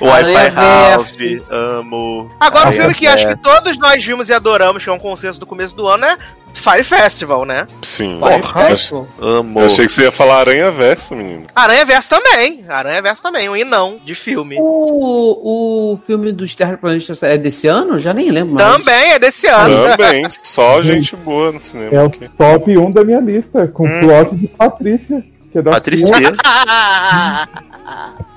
[0.00, 1.14] Wi-Fi House,
[1.50, 2.28] amo.
[2.40, 4.98] Agora, um Aranha filme que acho que todos nós vimos e adoramos, que é um
[4.98, 6.16] consenso do começo do ano, é
[6.52, 7.66] Fire Festival, né?
[7.82, 8.18] Sim.
[8.18, 9.06] Vai, ach- pô.
[9.20, 9.60] Amo.
[9.60, 11.46] Eu achei que você ia falar Aranha Verso, menino.
[11.54, 12.64] Aranha Verso também.
[12.68, 14.56] Aranha Verso também, um e não de filme.
[14.58, 18.00] O, o filme dos terraplanistas é desse ano?
[18.00, 18.72] Já nem lembro mais.
[18.72, 19.96] Também é desse ano.
[19.96, 21.94] Também, só gente boa no cinema.
[21.96, 22.28] É o aqui.
[22.36, 24.00] top 1 da minha lista, com Hum.
[24.00, 25.24] plot de Patrícia.
[25.52, 26.16] Que é da Patrícia.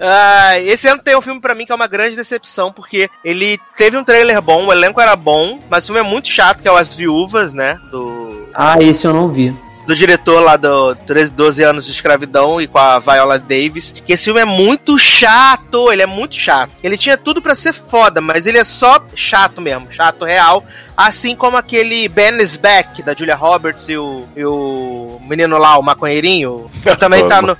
[0.00, 3.58] Ah, esse ano tem um filme pra mim que é uma grande decepção, porque ele
[3.76, 6.68] teve um trailer bom, o elenco era bom, mas o filme é muito chato, que
[6.68, 7.78] é o As Viúvas, né?
[7.90, 9.54] Do, Ah, esse eu não vi.
[9.86, 13.92] do diretor lá do 13, 12 anos de escravidão e com a Viola Davis.
[14.04, 16.72] Que esse filme é muito chato, ele é muito chato.
[16.82, 20.64] Ele tinha tudo pra ser foda, mas ele é só chato mesmo, chato real.
[20.96, 25.78] Assim como aquele Ben is Back, da Julia Roberts e o, e o menino lá,
[25.78, 27.56] o maconheirinho, que também tá no...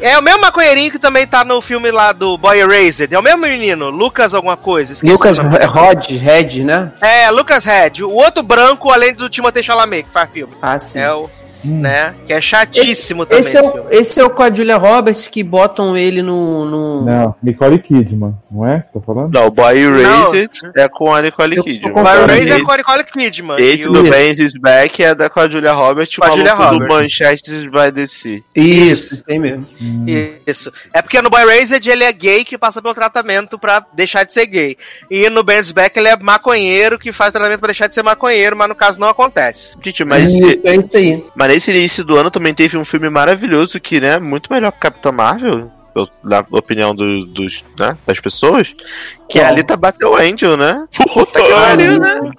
[0.00, 3.12] É o mesmo maconheirinho que também tá no filme lá do Boy Erased.
[3.12, 4.92] É o mesmo menino, Lucas alguma coisa.
[4.92, 5.38] esqueci Lucas.
[5.38, 6.92] Rod, Red, né?
[7.00, 8.02] É, Lucas Red.
[8.02, 10.54] O outro branco, além do Timothée Chalamet, que faz filme.
[10.60, 10.98] Ah, sim.
[10.98, 11.30] É o,
[11.64, 11.80] Hum.
[11.80, 12.14] né?
[12.26, 15.26] Que é chatíssimo também Esse esse, é, o, esse é o com a Julia Roberts
[15.28, 16.64] que botam ele no.
[16.64, 17.04] no...
[17.04, 18.80] Não, Nicole Kidman, não é?
[18.92, 19.32] Tá falando?
[19.32, 19.98] Não, o Boy Não.
[20.34, 21.92] Erased é com a Nicole tô Kidman.
[21.92, 23.56] com Boy Erased é com a Nicole Kidman.
[23.58, 26.26] Esse E do o- Benz is Back é da, com a Julia Roberts, o Com
[26.26, 27.18] a Julia maluco do Roberts.
[27.20, 28.42] Manchester by the Sea.
[28.54, 29.66] Isso, tem mesmo.
[29.80, 30.04] Hum.
[30.46, 30.72] Isso.
[30.92, 34.32] É porque no Boy Erased ele é gay que passa pelo tratamento pra deixar de
[34.32, 34.76] ser gay.
[35.10, 38.56] E no Ben's Back ele é maconheiro que faz tratamento pra deixar de ser maconheiro,
[38.56, 39.76] mas no caso não acontece.
[39.82, 41.24] Gente, mas, Isso, é isso aí.
[41.36, 44.78] mas nesse início do ano também teve um filme maravilhoso que, né, muito melhor que
[44.80, 48.74] Capitão Marvel, eu- na opinião do- dos, né, das pessoas,
[49.28, 49.48] que é a?
[49.48, 50.84] Alita bateu Angel, né?
[51.12, 52.30] Puta que pariu, né?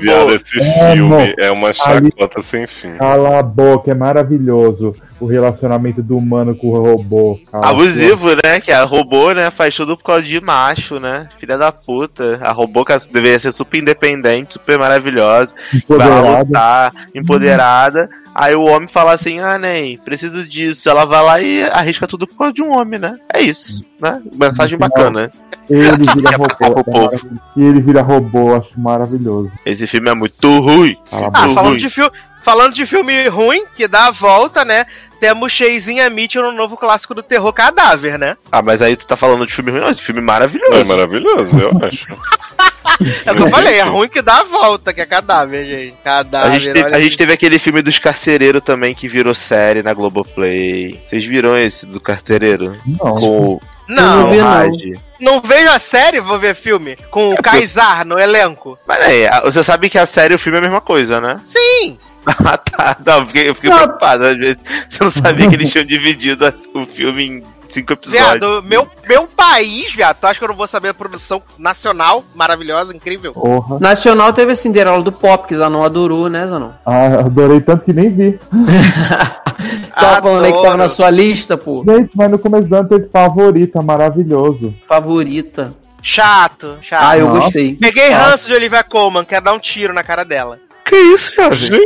[0.00, 0.32] Viado, Amo.
[0.32, 2.96] esse É, filme é uma chacota sem fim.
[2.96, 7.40] Cala a boca, é maravilhoso o relacionamento do humano com o robô.
[7.50, 8.60] Cala Abusivo, né?
[8.60, 11.28] Que a robô, né, faz tudo por causa de macho, né?
[11.38, 12.38] Filha da puta.
[12.42, 15.54] A robô que deveria ser super independente, super maravilhosa.
[15.88, 18.08] boca, vai lutar, empoderada.
[18.34, 20.90] Aí o homem fala assim, ah, nem, preciso disso.
[20.90, 23.14] Ela vai lá e arrisca tudo por causa de um homem, né?
[23.32, 24.20] É isso, né?
[24.34, 25.30] Mensagem bacana.
[25.68, 27.10] Ele vira robô.
[27.12, 27.18] é.
[27.56, 29.50] E ele vira robô, acho maravilhoso.
[29.64, 30.96] Esse filme é muito ruim.
[31.10, 31.78] Cala a Ah, Muito falando ruim.
[31.78, 32.10] de, fil
[32.42, 34.84] falando de filme ruim, que dá a volta, né?
[35.18, 38.36] Temos Cheizinha Mitchell no novo clássico do terror Cadáver, né?
[38.52, 39.80] Ah, mas aí tu tá falando de filme ruim?
[39.80, 40.84] Não, esse filme é É maravilhoso.
[40.84, 42.06] maravilhoso, eu acho.
[43.24, 45.94] É o que eu falei, é ruim que dá a volta, que é Cadáver, gente.
[46.00, 49.82] A Cadáver, gente, teve, a gente teve aquele filme dos carcereiros também que virou série
[49.82, 51.00] na Globoplay.
[51.06, 52.76] Vocês viram esse do carcereiro?
[52.86, 53.14] Não.
[53.14, 55.06] Com o não com vi, o não.
[55.18, 56.96] Não vejo a série, vou ver filme.
[57.10, 58.78] Com o Kaysar no elenco.
[58.86, 61.20] Mas aí, a- você sabe que a série e o filme é a mesma coisa,
[61.20, 61.40] né?
[61.46, 61.98] Sim!
[62.26, 62.96] Ah, tá.
[63.06, 63.76] Não, eu fiquei, eu fiquei Não.
[63.78, 64.24] preocupado.
[64.24, 64.56] Às vezes
[64.88, 67.42] você não sabia que eles tinham dividido a- o filme em
[67.74, 68.26] cinco episódios.
[68.26, 72.24] Viado, meu, meu país, viado, tu acha que eu não vou saber a produção nacional
[72.34, 73.32] maravilhosa, incrível?
[73.32, 73.78] Porra.
[73.80, 76.70] Nacional teve a Cinderela do Pop, que Zanon adorou, né, Zanon?
[76.84, 78.38] Ah, adorei tanto que nem vi.
[79.92, 81.82] Só falando aí que tava na sua lista, pô.
[81.88, 84.74] Gente, mas no começo do ano teve favorita, maravilhoso.
[84.86, 85.74] Favorita.
[86.02, 87.02] Chato, chato.
[87.04, 87.40] Ah, eu Não.
[87.40, 87.74] gostei.
[87.74, 90.58] Peguei ranço de Olivia Colman, quer dar um tiro na cara dela.
[90.84, 91.80] Que isso, Jorge?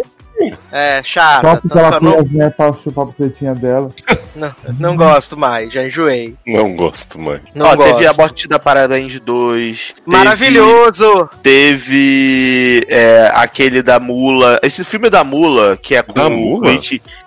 [0.73, 1.61] É, Só chata.
[1.63, 3.91] porque ela Não, põe as né, pra chupar a bucetinha dela.
[4.35, 6.37] não, não gosto mais, já enjoei.
[6.47, 7.41] Não gosto, mãe.
[7.55, 7.95] Não Ó, gosto.
[7.95, 9.95] teve a morte da Parabéns 2.
[10.07, 11.29] Maravilhoso!
[11.43, 14.59] Teve é, aquele da mula.
[14.63, 16.71] Esse filme da mula, que é com Da o mula?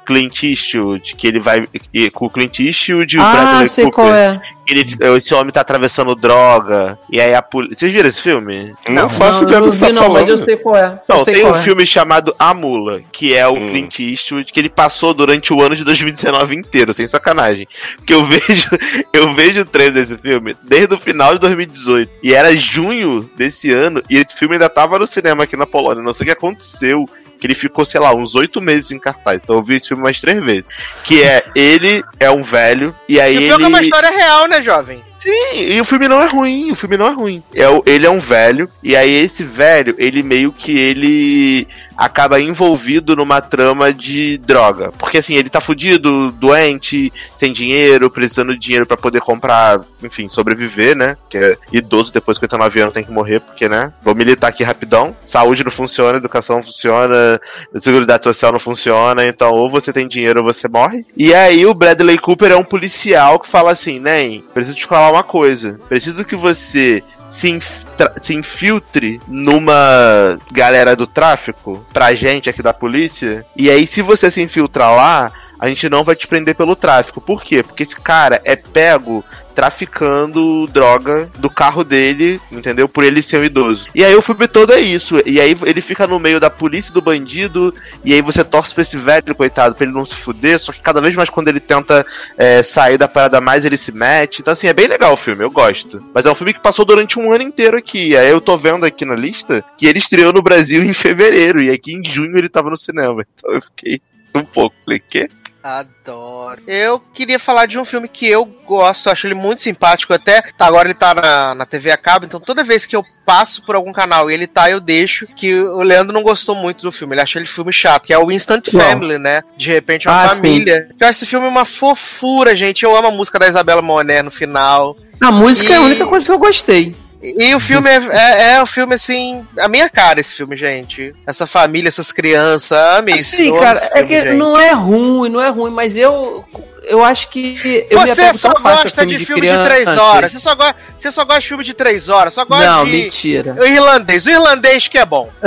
[0.06, 1.68] Clint Eastwood, que ele vai.
[2.14, 4.04] Com o Clint Eastwood e o Ah, Bradley sei Cooper.
[4.06, 4.42] qual é.
[4.66, 4.86] Ele,
[5.18, 6.98] esse homem tá atravessando droga.
[7.12, 7.80] E aí a polícia.
[7.80, 8.74] Vocês viram esse filme?
[8.88, 10.78] Não, faço não, ideia eu do não que você tá não, mas eu sei qual
[10.78, 11.02] é.
[11.08, 11.64] Não, tem um é.
[11.66, 13.70] filme chamado A Mula, que é o Hum.
[13.70, 17.68] Clint Eastwood, que ele passou durante o ano de 2019 inteiro, sem sacanagem.
[17.98, 18.70] Porque eu vejo,
[19.12, 22.10] eu vejo o trailer desse filme desde o final de 2018.
[22.24, 26.02] E era junho desse ano, e esse filme ainda tava no cinema aqui na Polônia.
[26.02, 27.08] Não sei o que aconteceu.
[27.44, 29.44] Que ele ficou, sei lá, uns oito meses em cartaz.
[29.44, 30.72] Então eu vi esse filme mais três vezes.
[31.04, 33.58] Que é ele é um velho, e aí E o ele.
[33.58, 35.04] que é uma história real, né, jovem?
[35.20, 37.44] Sim, e o filme não é ruim, o filme não é ruim.
[37.54, 41.68] É, ele é um velho, e aí esse velho, ele meio que ele
[41.98, 44.92] acaba envolvido numa trama de droga.
[44.98, 50.30] Porque assim, ele tá fudido, doente, sem dinheiro, precisando de dinheiro pra poder comprar, enfim,
[50.30, 51.16] sobreviver, né?
[51.30, 53.92] Que é idoso depois de 59 anos tem que morrer, porque, né?
[54.04, 55.16] Vou militar aqui rapidão.
[55.24, 57.40] Saúde não funciona, educação não funciona,
[57.78, 61.06] seguridade social não funciona, então ou você tem dinheiro ou você morre.
[61.16, 65.12] E aí o Bradley Cooper é um policial que fala assim, nem, preciso te falar
[65.12, 65.80] uma coisa.
[65.88, 67.83] Preciso que você se, inftra-
[68.22, 73.46] se infiltre numa galera do tráfico pra gente aqui da polícia.
[73.56, 77.22] E aí, se você se infiltrar lá, a gente não vai te prender pelo tráfico.
[77.22, 77.64] Por quê?
[77.64, 79.24] Porque esse cara é pego
[79.54, 82.88] traficando droga do carro dele, entendeu?
[82.88, 83.88] Por ele ser um idoso.
[83.94, 85.22] E aí o filme todo é isso.
[85.26, 87.74] E aí ele fica no meio da polícia e do bandido.
[88.04, 90.60] E aí você torce pra esse velho, coitado, pra ele não se fuder.
[90.60, 92.06] Só que cada vez mais quando ele tenta
[92.38, 94.42] é, sair da parada mais, ele se mete.
[94.42, 96.04] Então, assim, é bem legal o filme, eu gosto.
[96.14, 98.10] Mas é um filme que passou durante um ano inteiro aqui.
[98.10, 101.62] E aí eu tô vendo aqui na lista que ele estreou no Brasil em fevereiro.
[101.62, 103.24] E aqui em junho ele tava no cinema.
[103.36, 104.02] Então eu fiquei
[104.36, 104.76] um pouco.
[104.84, 105.28] Falei, quê?
[105.64, 106.62] Adoro.
[106.68, 110.14] Eu queria falar de um filme que eu gosto, acho ele muito simpático.
[110.14, 113.04] Até tá, agora ele tá na, na TV a cabo, então toda vez que eu
[113.26, 115.26] passo por algum canal e ele tá, eu deixo.
[115.28, 118.18] Que o Leandro não gostou muito do filme, ele achou ele filme chato, que é
[118.20, 118.82] o Instant Qual?
[118.84, 119.42] Family, né?
[119.58, 120.90] De repente, uma Ah, família.
[121.00, 122.84] Eu acho esse filme uma fofura, gente.
[122.84, 124.98] Eu amo a música da Isabela Monet no final.
[125.22, 126.94] A música é a E- única coisa que eu gostei.
[127.24, 131.16] E o filme é, é, é o filme, assim, a minha cara, esse filme, gente.
[131.26, 134.36] Essa família, essas crianças, amei amo cara, é filme, que gente.
[134.36, 136.44] não é ruim, não é ruim, mas eu
[136.86, 139.70] eu acho que eu Você só tão fácil a gosta de filme de criança.
[139.70, 140.32] três horas.
[140.32, 142.34] Você só, gosta, você só gosta de filme de três horas.
[142.34, 142.92] Só gosta Não, de.
[142.92, 143.56] mentira.
[143.60, 144.26] O irlandês.
[144.26, 145.30] O irlandês que é bom.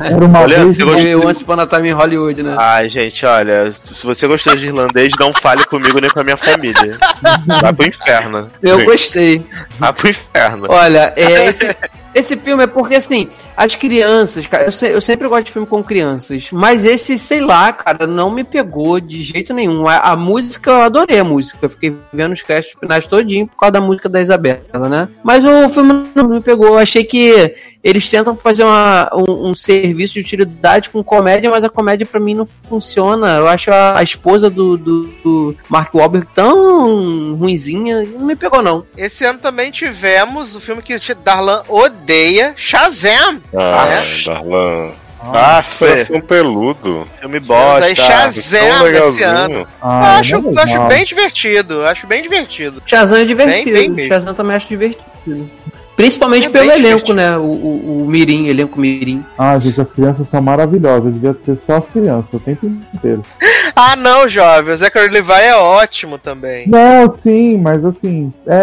[0.00, 0.78] Era uma Olha, vez.
[0.78, 2.56] eu gosto- Eu Once Upon a Time em Hollywood, né?
[2.58, 6.36] Ai, gente, olha, se você gostou de irlandês, não fale comigo nem com a minha
[6.36, 6.98] família.
[7.60, 8.50] Vai pro inferno.
[8.62, 8.84] Eu Sim.
[8.86, 9.46] gostei.
[9.78, 10.66] Vai pro inferno.
[10.70, 11.76] Olha, é, esse,
[12.14, 15.66] esse filme é porque, assim, as crianças, cara, eu, se- eu sempre gosto de filme
[15.66, 19.86] com crianças, mas esse, sei lá, cara, não me pegou de jeito nenhum.
[19.86, 23.56] A, a música, eu adorei a música, eu fiquei vendo os créditos finais todinho por
[23.56, 25.08] causa da música da Isabela, né?
[25.22, 27.54] Mas o filme não me pegou, eu achei que
[27.84, 32.18] eles tentam fazer uma- um, um serviço de utilidade com comédia, mas a comédia pra
[32.18, 33.36] mim não funciona.
[33.36, 38.62] Eu acho a, a esposa do, do, do Mark Wahlberg tão ruinzinha, não me pegou
[38.62, 38.84] não.
[38.96, 43.40] Esse ano também tivemos o filme que Darlan odeia, Shazam.
[43.54, 44.24] Ah, É?
[44.24, 44.90] Darlan.
[45.26, 45.88] Ah, foi.
[45.88, 47.08] Coração peludo.
[47.20, 47.86] Filme bosta.
[47.86, 48.84] aí Tão Shazam esse ano.
[48.84, 49.28] legalzinho.
[49.60, 51.74] Eu Ah, acho, é eu acho bem divertido.
[51.74, 52.82] eu Acho bem divertido.
[52.86, 53.72] Shazam é divertido.
[53.76, 54.06] Bem, bem.
[54.08, 55.50] Shazam também acho divertido.
[55.96, 57.14] Principalmente É pelo elenco, divertido.
[57.14, 57.36] né?
[57.36, 59.24] O, o, o Mirim, elenco Mirim.
[59.38, 61.12] Ah, gente, as crianças são maravilhosas.
[61.12, 63.22] Devia ser só as crianças o tempo inteiro.
[63.76, 64.72] Ah, não, jovem.
[64.72, 66.68] O Zachary Levi é ótimo também.
[66.68, 68.54] Não, sim, mas assim, é,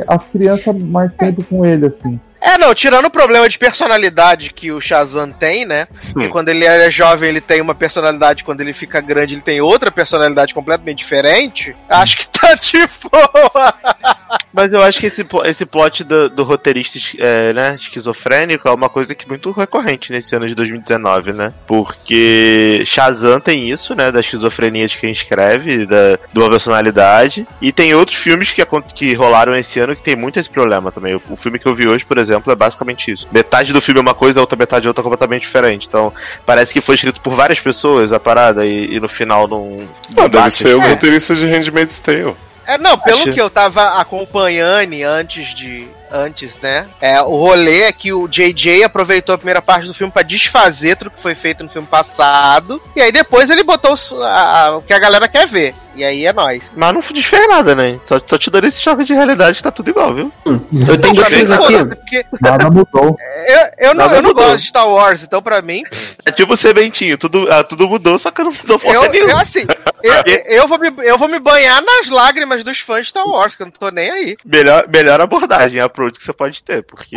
[0.00, 2.20] é, as crianças mais tempo com ele, assim.
[2.40, 5.88] É, não, tirando o problema de personalidade que o Shazam tem, né?
[6.16, 9.60] Que quando ele é jovem ele tem uma personalidade, quando ele fica grande ele tem
[9.60, 11.74] outra personalidade completamente diferente.
[11.88, 12.78] Acho que tá de
[13.10, 13.74] boa.
[14.52, 18.88] Mas eu acho que esse, esse plot do, do roteirista é, né, esquizofrênico é uma
[18.88, 21.52] coisa que é muito recorrente nesse ano de 2019, né?
[21.66, 24.10] Porque Shazam tem isso, né?
[24.10, 27.46] Da esquizofrenia de quem escreve, da, de uma personalidade.
[27.60, 28.62] E tem outros filmes que,
[28.94, 31.14] que rolaram esse ano que tem muito esse problema também.
[31.14, 33.28] O, o filme que eu vi hoje, por exemplo, é basicamente isso.
[33.30, 35.86] Metade do filme é uma coisa, a outra metade é outra completamente diferente.
[35.86, 36.12] Então,
[36.44, 39.76] parece que foi escrito por várias pessoas a parada e, e no final não.
[40.16, 40.88] Não, deve ser o É.
[40.90, 42.34] roteirista de Handmaid's Tale.
[42.70, 45.88] É, não, pelo que eu tava acompanhando antes de.
[46.12, 46.86] Antes, né?
[47.00, 50.96] É, o rolê é que o JJ aproveitou a primeira parte do filme pra desfazer
[50.96, 52.80] tudo que foi feito no filme passado.
[52.96, 54.26] E aí depois ele botou a-
[54.66, 55.74] a- o que a galera quer ver.
[55.94, 56.70] E aí é nóis.
[56.74, 57.98] Mas não desfez nada, né?
[58.04, 60.32] Só, só te dando esse choque de realidade que tá tudo igual, viu?
[60.46, 61.96] Eu tenho filmes foda-se, aqui.
[61.96, 63.16] porque Nada mudou.
[63.48, 64.44] eu, eu não, Nada eu não mudou.
[64.46, 65.82] gosto de Star Wars, então pra mim.
[66.24, 69.10] É tipo o Sementinho, tudo, ah, tudo mudou, só que eu não sou foda Eu,
[69.10, 69.32] nenhuma.
[69.32, 69.66] eu assim,
[70.02, 70.14] eu,
[70.46, 73.62] eu, vou me, eu vou me banhar nas lágrimas dos fãs de Star Wars, que
[73.62, 74.36] eu não tô nem aí.
[74.44, 77.16] Melhor, melhor abordagem, approach que você pode ter, porque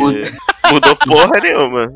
[0.70, 1.92] mudou porra nenhuma.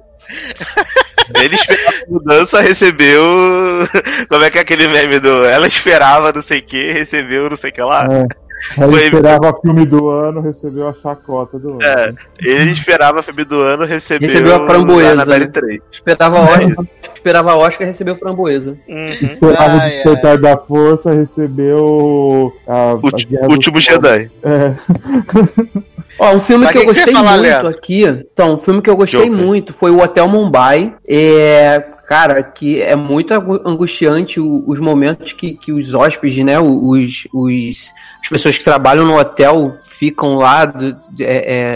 [1.34, 3.22] Ele esperava mudança, recebeu.
[4.28, 5.45] Como é que é aquele meme do.
[5.45, 8.07] Ela esperava não sei o que, recebeu não sei o que lá.
[8.11, 8.47] É.
[8.78, 11.78] Aí Foi- esperava filme do ano, recebeu a chacota do ano.
[11.82, 14.26] É, ele esperava filme do ano, recebeu.
[14.28, 15.46] Recebeu a framboesa, né?
[15.46, 15.80] 3.
[15.90, 16.84] Esperava Oscar,
[17.14, 18.76] esperava Oscar e recebeu framboesa.
[18.88, 19.09] Uhum.
[19.09, 23.80] Esperava o Ai, Despertar da Força, recebeu a, a Ulti- Guerra dos Último.
[23.80, 24.30] Jedi.
[24.42, 24.72] É.
[26.20, 27.68] Ó, um filme que eu que que você gostei ia falar, muito Leandro?
[27.68, 28.04] aqui.
[28.32, 29.36] Então, um filme que eu gostei Joker.
[29.44, 30.94] muito foi o Hotel Mumbai.
[31.09, 37.28] É, cara, que é muito angu- angustiante os momentos que, que os hóspedes, né, os,
[37.34, 37.92] os,
[38.22, 41.26] as pessoas que trabalham no hotel ficam lá do- é,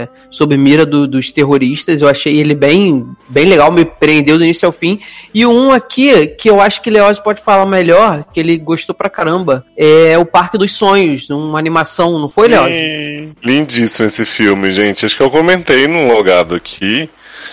[0.01, 2.01] é, sob mira do- dos terroristas.
[2.01, 4.99] Eu achei ele bem, bem legal, me prendeu do início ao fim.
[5.31, 9.11] E um aqui, que eu acho que Leoz pode falar melhor, que ele gostou pra
[9.11, 12.71] caramba, é o Parque dos Sonhos, uma animação, não foi, Leoz?
[13.43, 15.05] Lindíssimo esse filme, gente.
[15.05, 17.07] Acho que eu comentei num logado aqui.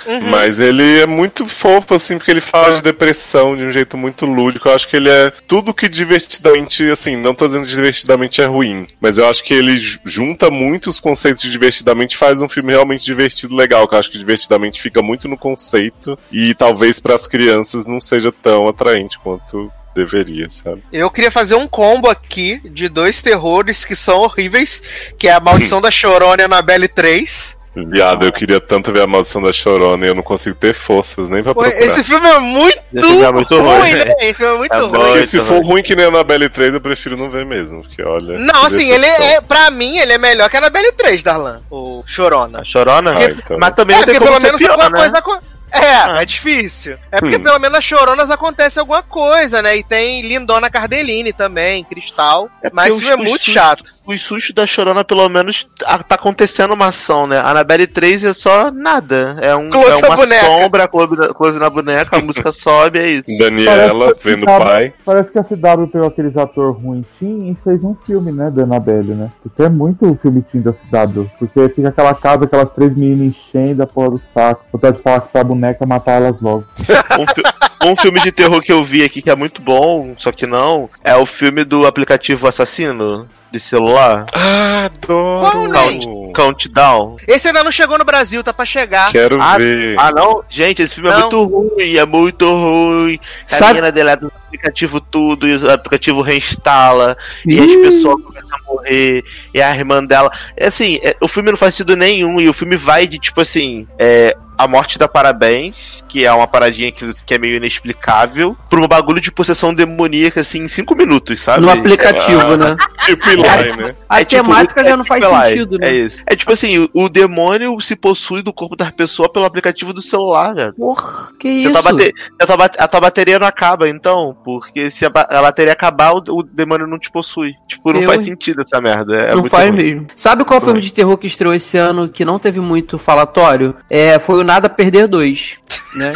[0.07, 0.21] Uhum.
[0.31, 4.27] Mas ele é muito fofo, assim, porque ele fala de depressão de um jeito muito
[4.27, 4.69] lúdico.
[4.69, 8.47] Eu acho que ele é tudo que divertidamente, assim, não tô dizendo que divertidamente é
[8.47, 12.49] ruim, mas eu acho que ele ju- junta muitos conceitos de divertidamente e faz um
[12.49, 13.87] filme realmente divertido legal.
[13.89, 18.01] Que eu acho que divertidamente fica muito no conceito e talvez para as crianças não
[18.01, 20.83] seja tão atraente quanto deveria, sabe?
[20.93, 24.81] Eu queria fazer um combo aqui de dois terrores que são horríveis,
[25.19, 27.57] que é a Maldição da Chorona e a Annabelle 3.
[27.75, 31.29] Viado, eu queria tanto ver a maldição da Chorona e eu não consigo ter forças
[31.29, 31.81] nem pra procurar.
[31.81, 34.05] Esse filme é muito, filme é muito ruim, ruim, né?
[34.21, 34.91] Esse filme é muito É ruim.
[34.91, 35.83] Porque se for ruim.
[35.83, 37.83] que nem a Annabelle 3, eu prefiro não ver mesmo.
[37.83, 38.39] Porque olha.
[38.39, 42.03] Não, assim, ele é, pra mim, ele é melhor que a Annabelle 3, Darlan, o
[42.07, 42.61] Chorona.
[42.61, 43.15] A chorona?
[43.17, 43.57] Ah, então.
[43.61, 44.99] Mas também É, não tem porque como pelo menos pior, alguma né?
[44.99, 45.51] coisa acontece.
[45.73, 46.97] É, é difícil.
[47.13, 47.43] É porque Hum.
[47.45, 49.77] pelo menos nas choronas acontece alguma coisa, né?
[49.77, 52.51] E tem Lindona Cardellini também, Cristal.
[52.61, 53.85] É porque mas isso é muito chato.
[54.07, 57.39] Os sustos da chorona, pelo menos, a- tá acontecendo uma ação, né?
[57.39, 59.37] A Annabelle 3 é só nada.
[59.41, 60.47] É, um, Close é na uma boneca.
[60.47, 63.25] sombra, close na, boneca, a música sobe, é isso.
[63.39, 64.93] Daniela vendo o pai.
[65.05, 68.63] Parece que a CW pegou aqueles atores ruim teen e fez um filme, né, da
[68.63, 69.31] Annabelle, né?
[69.43, 71.31] Porque é muito o filme teen da CW.
[71.39, 74.65] Porque fica aquela casa, aquelas três meninas enchendo a porra do saco.
[74.73, 76.65] Vontade de falar que pra boneca matar elas logo.
[77.83, 80.47] Um, um filme de terror que eu vi aqui que é muito bom, só que
[80.47, 85.51] não, é o filme do aplicativo Assassino de celular, Ah, adoro!
[85.51, 86.01] Qual, né?
[86.35, 87.17] Countdown.
[87.27, 89.11] Esse ainda não chegou no Brasil, tá pra chegar.
[89.11, 89.97] Quero Ah, ver.
[89.99, 90.43] Ah, não?
[90.49, 91.21] Gente, esse filme é Não.
[91.23, 93.19] muito ruim, é muito ruim.
[93.43, 98.51] A Sabe- menina deleta o aplicativo tudo, e o aplicativo reinstala, e as pessoas começam
[98.57, 100.31] a morrer, e a irmã dela.
[100.57, 103.41] É assim, é- o filme não faz sentido nenhum, e o filme vai de tipo
[103.41, 103.87] assim.
[103.99, 108.79] É, a morte da Parabéns, que é uma paradinha que, que é meio inexplicável, por
[108.79, 111.61] um bagulho de possessão demoníaca, assim, em cinco minutos, sabe?
[111.63, 112.77] No aplicativo, né?
[113.05, 113.43] Tipo Eli,
[113.77, 113.95] né?
[114.09, 115.89] A É tipo- temática já é não tipo faz Eli, sentido, né?
[115.89, 116.23] É isso.
[116.27, 120.03] É tipo assim, o, o demônio se possui do corpo da pessoa pelo aplicativo do
[120.03, 120.75] celular, velho.
[120.75, 121.79] Porra, que Se isso?
[121.79, 122.13] a tua, bate-
[122.47, 124.37] tua bate- a tua bateria não acaba, então.
[124.45, 127.53] Porque se a, ba- a bateria acabar, o, o demônio não te possui.
[127.69, 129.15] Tipo, não Eu, faz sentido essa merda.
[129.17, 129.77] É não muito faz ruim.
[129.77, 130.07] mesmo.
[130.17, 133.75] Sabe qual filme de terror que estreou esse ano que não teve muito falatório?
[133.89, 135.59] É, foi o Nada a Perder 2,
[135.95, 136.13] né?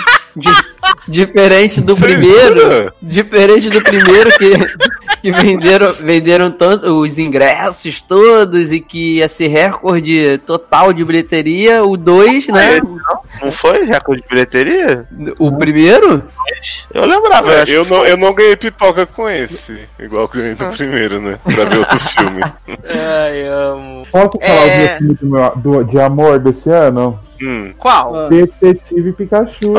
[1.07, 2.61] Diferente do Você primeiro.
[2.63, 2.95] jura?
[3.01, 4.51] Diferente do primeiro que,
[5.23, 11.85] que venderam, venderam tanto os ingressos todos e que ia ser recorde total de bilheteria.
[11.85, 12.81] O 2, né?
[13.41, 15.07] Não foi recorde de bilheteria?
[15.39, 16.25] O primeiro?
[16.93, 17.53] Eu lembrava.
[17.53, 20.67] É, eu, que não, eu não ganhei pipoca com esse, igual que eu ganhei do
[20.67, 21.39] primeiro, né?
[21.45, 22.41] Pra ver outro filme.
[22.89, 24.05] Ai, amo.
[24.11, 24.99] Posso falar É.
[24.99, 27.21] o meu filme do- de amor desse ano?
[27.45, 28.31] Hum, Qual?
[28.31, 29.75] Detetive Pikachu.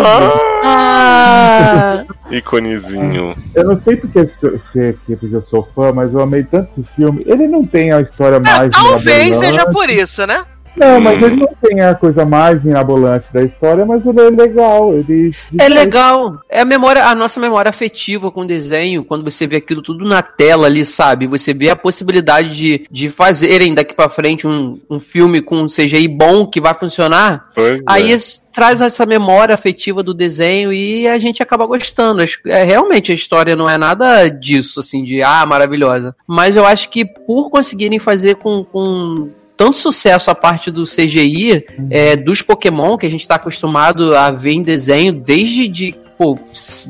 [0.63, 2.05] Ah!
[2.29, 3.35] iconezinho.
[3.55, 4.47] Eu não sei porque, se,
[4.79, 7.23] é porque eu sou fã, mas eu amei tanto esse filme.
[7.25, 8.69] Ele não tem a história mais.
[8.71, 10.45] Talvez seja por isso, né?
[10.75, 11.25] Não, mas Hum.
[11.25, 14.93] ele não tem a coisa mais mirabolante da história, mas ele é legal.
[14.93, 16.39] Ele É legal.
[16.49, 20.05] É a memória, a nossa memória afetiva com o desenho, quando você vê aquilo tudo
[20.05, 21.27] na tela ali, sabe?
[21.27, 25.67] Você vê a possibilidade de, de fazerem daqui pra frente um, um filme com um
[25.67, 27.47] CGI bom que vai funcionar.
[27.53, 28.15] Pois Aí é.
[28.15, 32.23] isso traz essa memória afetiva do desenho e a gente acaba gostando.
[32.45, 36.15] É, realmente a história não é nada disso, assim, de ah, maravilhosa.
[36.25, 38.63] Mas eu acho que por conseguirem fazer com.
[38.63, 44.15] com tanto sucesso a parte do CGI, é, dos Pokémon, que a gente tá acostumado
[44.15, 46.37] a ver em desenho desde de, pô,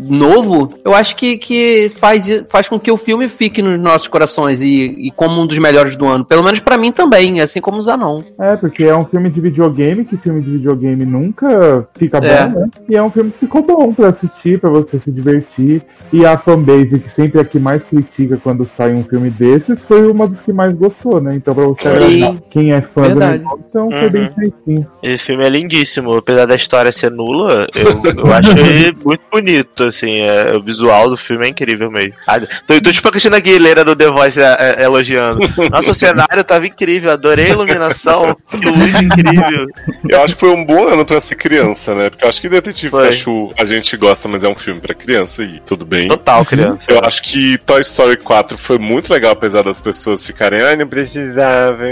[0.08, 4.62] novo, eu acho que, que faz, faz com que o filme fique nos nossos corações
[4.62, 4.68] e,
[5.08, 6.26] e como um dos melhores do ano.
[6.26, 8.22] Pelo menos pra mim também, assim como o Zanon.
[8.40, 12.48] É, porque é um filme de videogame, que filme de videogame nunca fica É.
[12.48, 12.68] bom, né?
[12.90, 15.82] E é um filme que ficou bom pra assistir, pra você se divertir.
[16.14, 19.84] E a fanbase, que sempre é a que mais critica quando sai um filme desses,
[19.84, 21.36] foi uma das que mais gostou, né?
[21.36, 22.40] Então, pra você Sim.
[22.50, 23.38] quem é fã Verdade.
[23.40, 24.30] do negócio, então foi bem Uhum.
[24.34, 24.88] feitinho.
[25.04, 29.84] Esse filme é lindíssimo, apesar da história ser nula, eu, eu acho ele muito bonito,
[29.84, 32.14] assim, é, o visual do filme é incrível mesmo.
[32.28, 35.40] Ah, Tô, tô tipo a Cristina Aguilera do The Voice é, é, elogiando.
[35.72, 39.68] Nossa, o cenário tava incrível, adorei a iluminação, que luz incrível.
[40.08, 42.10] Eu acho que foi um bom ano pra ser criança, né?
[42.10, 43.10] Porque eu acho que Detetive Foi.
[43.10, 46.08] Pikachu a gente gosta, mas é um filme pra criança e tudo bem.
[46.08, 46.80] Total, criança.
[46.88, 50.88] Eu acho que Toy Story 4 foi muito legal, apesar das pessoas ficarem, ai, não
[50.88, 51.84] precisava.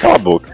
[0.00, 0.48] Cala a boca.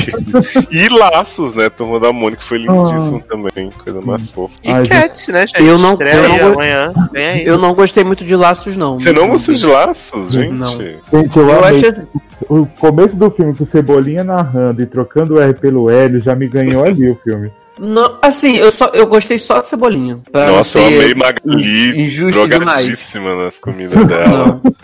[0.70, 1.70] e Laços, né?
[1.70, 3.61] Turma da Mônica foi lindíssimo também.
[3.70, 4.54] Coisa mais fofa.
[4.62, 5.62] E Ai, Cats, né, gente?
[5.62, 6.92] Eu não- Estreia eu não aí go- amanhã.
[7.12, 7.46] Vem aí.
[7.46, 8.98] Eu não gostei muito de laços, não.
[8.98, 10.52] Você não gostou de Laços, gente?
[10.52, 10.66] Não.
[10.66, 11.80] Gente, eu, Eu amei.
[11.80, 12.02] acho.
[12.48, 16.48] O começo do filme com Cebolinha narrando e trocando o R pelo L já me
[16.48, 17.50] ganhou ali o filme.
[17.78, 20.18] Não, assim, eu, só, eu gostei só de cebolinha.
[20.32, 23.14] Nossa, eu amei Magali injusto demais.
[23.14, 24.60] nas comidas dela.
[24.62, 24.74] Não.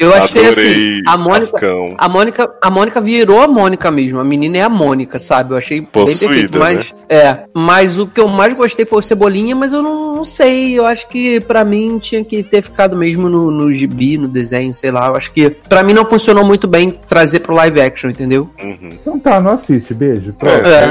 [0.00, 4.18] Eu achei Adorei assim, a Mônica, a Mônica, a Mônica virou a Mônica mesmo.
[4.18, 5.52] A menina é a Mônica, sabe?
[5.52, 6.58] Eu achei Possuída, bem perfeito.
[6.58, 10.24] Mas, é, mas o que eu mais gostei foi o Cebolinha, mas eu não, não
[10.24, 10.78] sei.
[10.78, 14.74] Eu acho que pra mim tinha que ter ficado mesmo no, no gibi, no desenho,
[14.74, 15.08] sei lá.
[15.08, 18.48] Eu acho que pra mim não funcionou muito bem trazer pro live action, entendeu?
[18.58, 18.92] Uhum.
[18.92, 20.34] Então tá, não assiste, beijo.
[20.42, 20.90] É, É.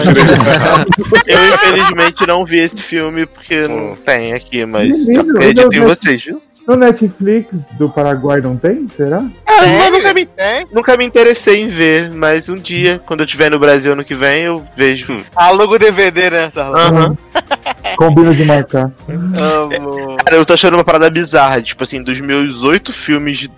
[1.26, 6.42] Eu, infelizmente, não vi esse filme porque não tem aqui, mas acredito em vocês, viu?
[6.70, 8.88] No Netflix do Paraguai não tem?
[8.90, 9.26] Será?
[9.44, 10.68] Ah, eu nunca me, tem.
[10.72, 14.14] nunca me interessei em ver, mas um dia, quando eu estiver no Brasil ano que
[14.14, 15.26] vem, eu vejo.
[15.36, 16.52] Aluga o DVD, né?
[16.54, 16.80] Tá lá.
[16.90, 17.18] Aham.
[17.98, 18.92] Combina de marcar.
[19.10, 20.16] Amo.
[20.24, 21.60] Cara, eu tô achando uma parada bizarra.
[21.60, 23.52] Tipo assim, dos meus oito filmes de-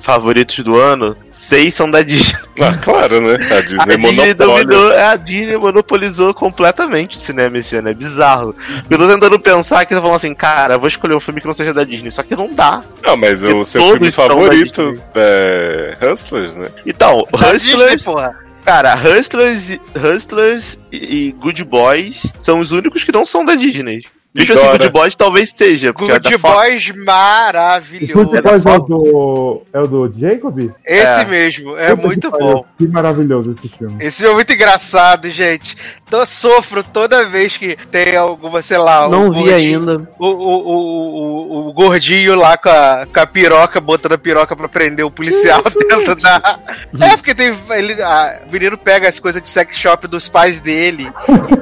[0.00, 2.38] favoritos do ano, seis são da Disney.
[2.60, 3.34] Ah, claro, né?
[3.34, 7.94] A Disney A Disney dominou, é, a Disney monopolizou completamente o cinema esse ano, é
[7.94, 8.52] bizarro.
[8.90, 11.46] Eu tô tentando pensar que eu tô falando assim, cara, vou escolher um filme que
[11.46, 12.82] não seja da Disney, só que não dá.
[13.04, 16.68] Não, mas o seu filme favorito é Hustlers, né?
[16.84, 18.34] Então, Da Hustlers, Disney, porra.
[18.64, 24.02] cara, Hustlers, Hustlers e Good Boys são os únicos que não são da Disney.
[24.34, 24.70] Mesmo assim.
[24.70, 26.54] Good Boys talvez seja, é Good Fox.
[26.54, 28.12] Boys maravilhoso.
[28.24, 29.62] Good Boys é o do.
[29.72, 30.58] É o do Jacob?
[30.84, 31.24] Esse É.
[31.24, 32.64] mesmo, é muito pariu, bom.
[32.78, 34.04] Que maravilhoso esse filme.
[34.04, 35.76] Esse filme é muito engraçado, gente.
[36.10, 39.08] Tô, sofro toda vez que tem alguma, sei lá.
[39.08, 40.08] não o vi gordinho- ainda.
[40.18, 44.56] O, o, o, o, o gordinho lá com a, com a piroca, botando a piroca
[44.56, 46.58] pra prender o policial dentro da.
[47.00, 47.54] É, porque tem.
[47.70, 51.10] Ele, a, o menino pega as coisas de sex shop dos pais dele.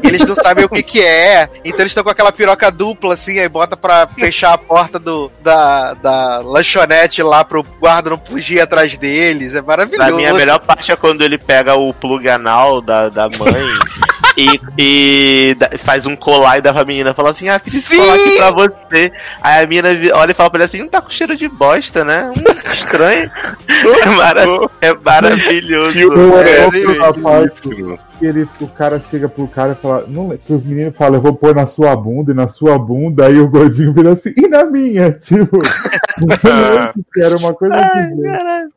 [0.03, 1.49] e eles não sabem o que que é.
[1.65, 5.31] Então eles estão com aquela piroca dupla, assim, aí bota pra fechar a porta do,
[5.43, 9.55] da, da lanchonete lá pro guarda não fugir atrás deles.
[9.55, 10.09] É maravilhoso.
[10.09, 13.79] Pra mim, a melhor parte é quando ele pega o plug anal da, da mãe
[14.37, 17.15] e, e faz um colar e dá pra menina.
[17.15, 19.13] Fala assim, ah, fiz esse colar aqui pra você.
[19.41, 22.05] Aí a menina olha e fala pra ele assim, não tá com cheiro de bosta,
[22.05, 22.31] né?
[22.37, 23.31] Hum, estranho.
[24.03, 24.45] é, mara-
[24.81, 25.99] é maravilhoso.
[25.99, 27.99] Eu É, amo assim, a parte Isso.
[28.19, 30.05] que ele, o cara chega pro cara e fala.
[30.09, 33.27] Não, que os meninos falam, eu vou pôr na sua bunda e na sua bunda,
[33.27, 35.13] aí o gordinho vira assim, e na minha?
[35.27, 35.59] Tipo,
[37.13, 38.15] que era uma coisa assim.
[38.17, 38.69] né?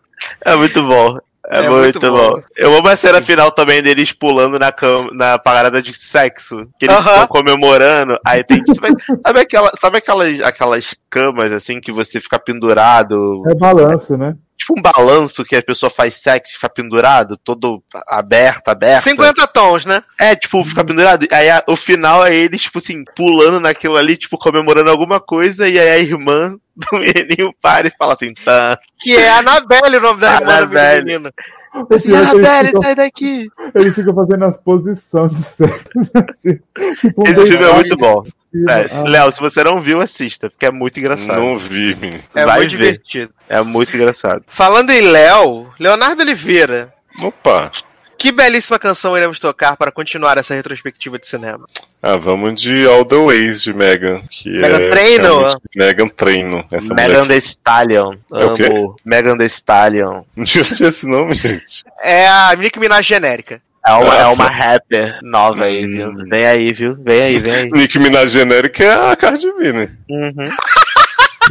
[0.45, 1.17] é muito bom.
[1.49, 2.31] É, É muito, muito bom.
[2.31, 2.43] bom.
[2.55, 6.67] Eu amo a cena final também deles pulando na, cama, na parada de sexo.
[6.79, 8.17] Que eles estão comemorando.
[8.25, 8.61] Aí tem.
[8.67, 13.43] Sabe, sabe, aquela, sabe aquelas, aquelas camas assim que você fica pendurado?
[13.49, 14.35] É balanço, né?
[14.59, 19.05] Tipo um balanço que a pessoa faz sexo e fica pendurado, todo aberto, aberto.
[19.05, 20.03] 50 tons, né?
[20.19, 21.25] É, tipo, fica pendurado.
[21.31, 25.67] Aí a- o final é eles, tipo assim, pulando naquilo ali, tipo, comemorando alguma coisa,
[25.67, 28.77] e aí a irmã do menininho para e fala assim, tá.
[28.99, 31.05] Que é a Anabelle o nome da irmã da Annabelle.
[31.05, 31.33] menina.
[31.73, 33.47] O pior que eles Annabelle, ficam- sai daqui!
[33.75, 35.83] Eles ficam fazendo as posições de sexo.
[36.99, 38.23] tipo, um Esse filme é muito bom.
[38.53, 41.39] É, Ah, Léo, se você não viu, assista, porque é muito engraçado.
[41.39, 42.23] Não vi, menino.
[42.35, 42.77] É Vai muito ver.
[42.77, 43.33] divertido.
[43.47, 44.43] É muito engraçado.
[44.47, 46.93] Falando em Léo, Leonardo Oliveira.
[47.21, 47.71] Opa.
[48.17, 51.65] Que belíssima canção iremos tocar para continuar essa retrospectiva de cinema.
[52.01, 54.21] Ah, vamos de All the Ways de Megan.
[54.29, 54.89] Que Megan é
[55.19, 56.65] realmente- Megan Treino.
[56.71, 57.27] Essa Megan mulher.
[57.27, 58.13] Thee Stallion.
[58.33, 58.65] É o quê?
[58.65, 58.95] Amo.
[59.05, 60.23] Megan Thee Stallion.
[60.35, 61.83] Não tinha esse nome, gente.
[62.01, 63.61] É a Nicki Minaj genérica.
[63.89, 65.89] É uma, é uma rapper nova aí, Hum.
[65.89, 66.17] viu?
[66.29, 66.95] Vem aí, viu?
[67.03, 67.69] Vem aí, vem aí.
[67.71, 69.89] Nick Minaj genérica é a Cardi B, né?
[70.09, 70.31] Uhum.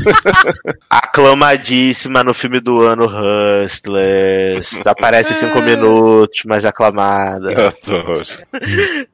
[0.90, 4.86] Aclamadíssima no filme do ano Hustlers.
[4.86, 7.74] Aparece cinco minutos, mas aclamada.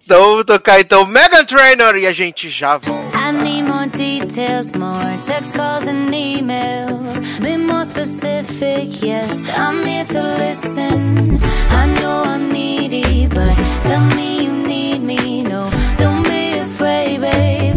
[0.04, 3.16] Então vamos tocar então Megan Trainor e a gente já volta.
[3.16, 7.40] I need more details, more text calls and emails.
[7.40, 9.56] Be more specific, yes.
[9.58, 11.38] I'm here to listen.
[11.70, 15.42] I know I'm needy, but tell me you need me.
[15.42, 17.73] No, don't be afraid, babe.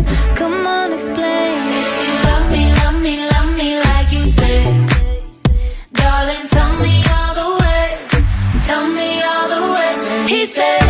[6.19, 8.65] Darling, tell me all the ways.
[8.65, 10.31] Tell me all the ways.
[10.31, 10.86] He said,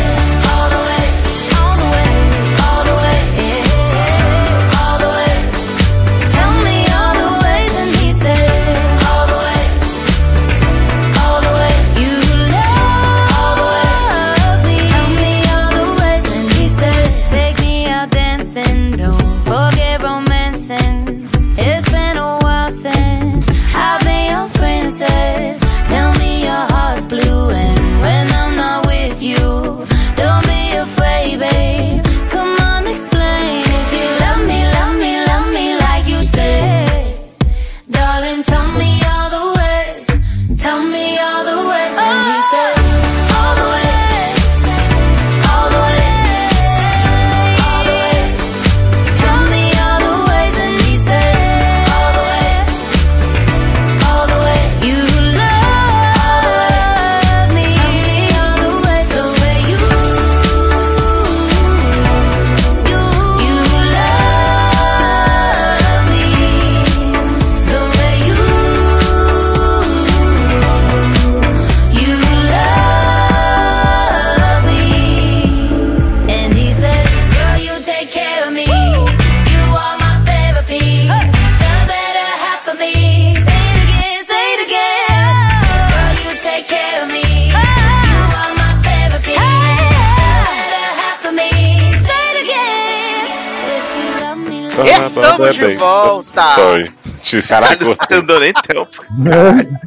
[95.22, 96.42] Estamos de volta.
[96.56, 96.92] Sorry.
[97.24, 98.90] Te Caralho, não deu nem tempo.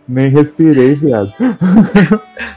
[0.09, 1.33] Nem respirei, viado.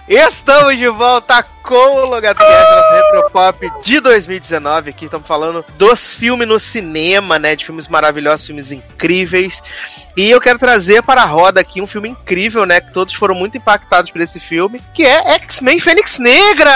[0.08, 4.90] Estamos de volta com o Logatcast, nosso Retropop de 2019.
[4.90, 7.56] Aqui estamos falando dos filmes no cinema, né?
[7.56, 9.62] De filmes maravilhosos, filmes incríveis.
[10.16, 12.82] E eu quero trazer para a roda aqui um filme incrível, né?
[12.82, 16.72] Que todos foram muito impactados por esse filme, que é X-Men Fênix Negra!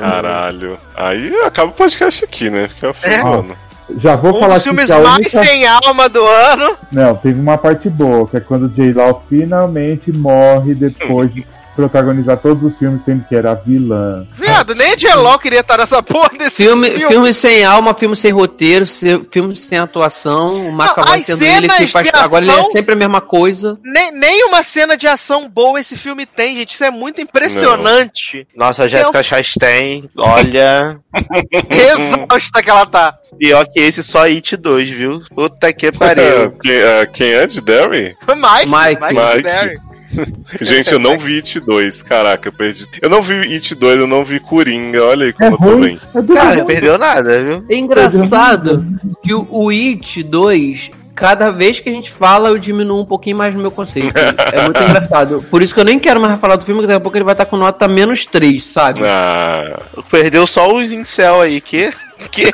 [0.00, 0.78] Caralho.
[0.94, 2.68] Aí acaba o podcast aqui, né?
[2.68, 3.56] Fica falando.
[3.98, 5.44] Já vou Um falar dos filmes que mais única...
[5.44, 6.76] sem alma do ano.
[6.90, 11.46] Não, teve uma parte boa, que é quando o J-Law finalmente morre depois de
[11.76, 14.26] protagonizar todos os filmes, sendo que era vilã.
[14.36, 17.06] Viado, nem a J-Lo queria estar nessa porra desse Filme, filme.
[17.06, 18.84] filme sem alma, filme sem roteiro,
[19.30, 22.08] filme sem atuação, o McAvoy as sendo ele que faz.
[22.08, 23.78] de Agora ele é ação- sempre a mesma coisa.
[23.84, 26.74] Nem, nem uma cena de ação boa esse filme tem, gente.
[26.74, 28.46] Isso é muito impressionante.
[28.56, 30.98] Nossa, Jéssica Chastain, olha.
[31.70, 33.14] Exausta que ela tá.
[33.38, 35.20] Pior que esse, só It 2, viu?
[35.34, 36.50] Puta que É, pariu.
[36.62, 38.16] quem, é, quem é de Derry?
[38.26, 39.14] Mike, Mike.
[39.14, 39.42] Mike.
[39.42, 39.76] Derry.
[40.60, 42.02] Gente, eu não vi It 2.
[42.02, 42.86] Caraca, eu perdi.
[43.00, 45.04] Eu não vi It 2, eu não vi Coringa.
[45.04, 45.80] Olha aí como É eu tô ruim.
[45.80, 46.00] bem.
[46.14, 47.64] É Cara, não perdeu nada, viu?
[47.68, 48.84] É engraçado
[49.22, 53.36] que o, o It 2, cada vez que a gente fala, eu diminuo um pouquinho
[53.38, 54.12] mais no meu conceito.
[54.52, 55.44] É muito engraçado.
[55.50, 57.24] Por isso que eu nem quero mais falar do filme, que daqui a pouco ele
[57.24, 59.00] vai estar com nota menos 3, sabe?
[59.04, 59.78] Ah,
[60.10, 61.90] Perdeu só os incel aí, que.
[62.30, 62.44] que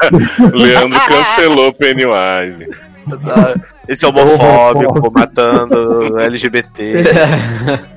[0.53, 2.67] Leandro cancelou Pennywise.
[3.89, 7.03] Esse homofóbico, matando LGBT.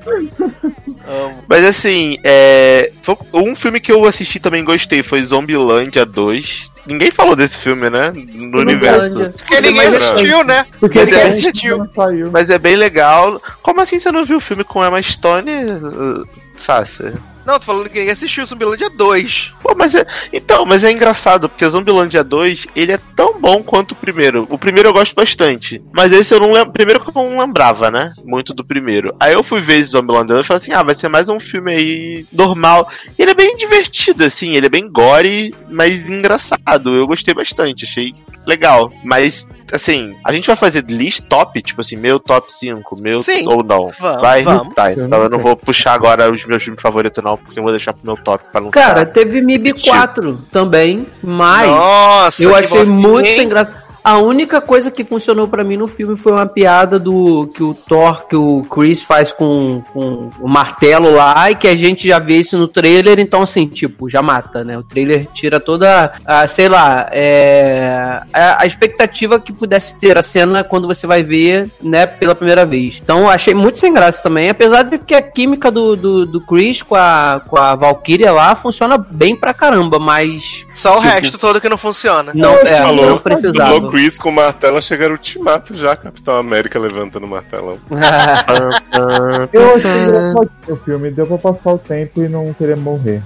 [1.48, 2.90] Mas assim, é.
[3.32, 6.70] Um filme que eu assisti também gostei foi Zombilândia 2.
[6.86, 8.12] Ninguém falou desse filme, né?
[8.12, 9.30] No universo.
[9.30, 10.66] Porque ninguém Mas- assistiu, né?
[10.80, 11.88] Porque Mas é- assistiu.
[12.32, 13.40] Mas é bem legal.
[13.62, 15.50] Como assim você não viu o filme com Emma Stone?
[15.50, 16.24] uh,
[16.56, 17.12] Sácia?
[17.46, 19.52] Não, tô falando que ninguém assistiu Zumbilândia 2.
[19.62, 20.04] Pô, mas é.
[20.32, 24.48] Então, mas é engraçado, porque o Zombilândia 2, ele é tão bom quanto o primeiro.
[24.50, 25.80] O primeiro eu gosto bastante.
[25.92, 26.72] Mas esse eu não lembro.
[26.72, 28.12] Primeiro que eu não lembrava, né?
[28.24, 29.14] Muito do primeiro.
[29.20, 31.38] Aí eu fui ver esse Zombilândia 2 e falei assim: ah, vai ser mais um
[31.38, 32.90] filme aí normal.
[33.16, 36.96] E ele é bem divertido, assim, ele é bem gore, mas engraçado.
[36.96, 38.12] Eu gostei bastante, achei
[38.44, 38.92] legal.
[39.04, 39.46] Mas.
[39.72, 43.44] Assim, a gente vai fazer list top, tipo assim, meu top 5, meu Sim.
[43.48, 43.90] ou não.
[43.98, 44.74] Vamos, vai, vamos.
[44.74, 44.92] tá.
[44.92, 47.92] Então eu não vou puxar agora os meus filmes favoritos, não, porque eu vou deixar
[47.92, 52.84] pro meu top pra não Cara, ficar- teve MIB 4 também, mas Nossa, eu achei
[52.84, 53.85] muito sem graça.
[54.08, 57.74] A única coisa que funcionou pra mim no filme foi uma piada do que o
[57.74, 62.20] Thor, que o Chris faz com, com o martelo lá, e que a gente já
[62.20, 64.78] vê isso no trailer, então assim, tipo, já mata, né?
[64.78, 70.22] O trailer tira toda a, sei lá, é, a, a expectativa que pudesse ter a
[70.22, 73.00] cena quando você vai ver, né, pela primeira vez.
[73.02, 76.40] Então eu achei muito sem graça também, apesar de que a química do, do, do
[76.40, 81.08] Chris com a, com a Valkyria lá funciona bem pra caramba, mas Só o Tipo-
[81.08, 82.30] resto todo que não funciona.
[82.32, 83.95] não, é, Falou, não precisava.
[83.96, 87.78] Chris com o martelo, chegaram o ultimato já, Capitão América levantando o martelão.
[89.52, 93.22] Eu achei engraçadinho o filme, deu pra passar o tempo e não querer morrer.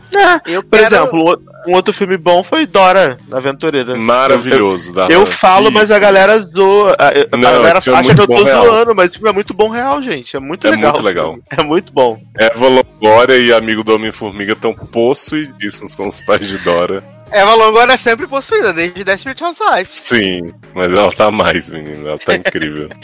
[0.47, 3.97] Eu Por quero- exemplo, um outro- filme bom foi Dora, Aventureira.
[3.97, 4.93] Maravilhoso.
[4.93, 6.97] da Eu falo, mas a galera zoa.
[6.99, 8.65] A, a Não, galera é acha que muito eu tô real.
[8.65, 10.37] zoando, mas esse filme é muito bom real, gente.
[10.37, 10.93] É muito É legal.
[10.93, 11.39] muito legal.
[11.51, 12.21] É muito bom.
[12.39, 17.03] Eva Longoria e amigo do Homem-Formiga estão possuidíssimos com os pais de Dora.
[17.31, 20.01] Eva Longoria é sempre possuída, desde Desperate Housewives.
[20.03, 22.09] Sim, mas ela tá mais, menino.
[22.09, 22.89] Ela tá incrível.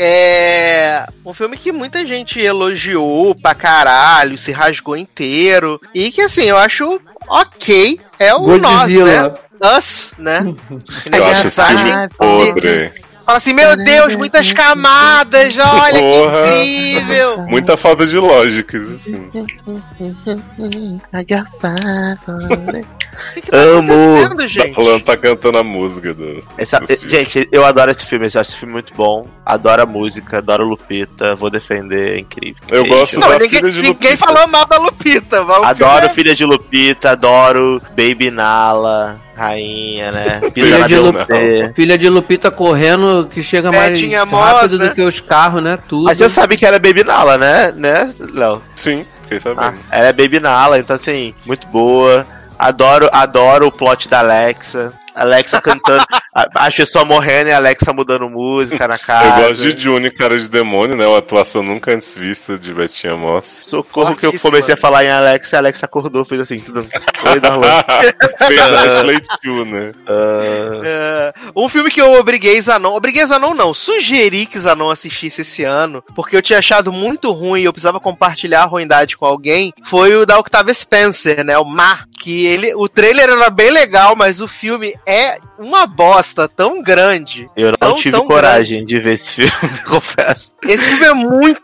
[0.00, 1.04] É.
[1.26, 5.80] Um filme que muita gente elogiou pra caralho, se rasgou inteiro.
[5.92, 8.00] E que assim, eu acho ok.
[8.16, 9.22] É o nós, Godzilla.
[9.60, 9.76] né?
[9.76, 10.54] Us, né?
[11.12, 12.92] Eu acho esse filme podre.
[13.28, 16.50] Fala assim, meu Deus, muitas camadas, olha Porra.
[16.50, 17.42] que incrível.
[17.46, 19.28] Muita falta de lógica, isso assim.
[23.34, 23.92] Que tá Amo.
[24.28, 26.42] Tá falando, tá cantando a música do.
[26.56, 28.24] Essa- do gente, eu adoro esse filme.
[28.32, 29.26] Eu acho esse filme muito bom.
[29.44, 31.34] Adoro a música, adoro Lupita.
[31.34, 32.62] Vou defender, é incrível.
[32.68, 34.16] Eu Gente, gosto Não, da ninguém, filha de ninguém Lupita.
[34.26, 35.40] falou mal da Lupita.
[35.40, 40.40] Adoro filme é- Filha de Lupita, adoro Baby Nala, rainha, né?
[40.52, 41.72] Filha de.
[41.74, 44.32] Filha de Lupita correndo que chega mais Betinha rápido
[44.62, 44.88] Moss, né?
[44.88, 45.78] do que os carros, né?
[45.88, 46.04] Tudo.
[46.04, 47.72] Mas você sabe que ela é Baby Nala, né?
[47.74, 48.62] Né, Léo?
[48.74, 49.78] Sim, fiquei Ah, sabendo.
[49.90, 52.26] ela é Baby Nala, então assim, muito boa.
[52.58, 54.92] Adoro, adoro o plot da Alexa.
[55.14, 56.04] Alexa cantando,
[56.54, 59.40] as pessoas morrendo e a Alexa mudando música na casa.
[59.40, 61.06] Eu gosto de Juni, cara de demônio, né?
[61.06, 63.62] Uma atuação nunca antes vista de Betinha Moss.
[63.66, 66.86] Socorro que eu comecei a falar em Alexa e a Alexa acordou, fez assim, tudo.
[67.30, 67.68] Oi, Darlan.
[68.46, 69.92] Fez a Ashley Chu, né?
[70.06, 72.94] Ah, É, um filme que eu obriguei Zanon.
[72.94, 77.62] Obriguei Zanon não, sugeri que Zanon assistisse esse ano, porque eu tinha achado muito ruim
[77.62, 79.72] e eu precisava compartilhar a ruindade com alguém.
[79.84, 81.58] Foi o da Octavia Spencer, né?
[81.58, 82.06] O Mar.
[82.20, 82.74] Que ele.
[82.74, 87.48] O trailer era bem legal, mas o filme é uma bosta tão grande.
[87.56, 89.50] eu não Tão, tive tão coragem de ver esse filme,
[89.88, 90.52] confesso.
[90.64, 91.58] Esse filme é muito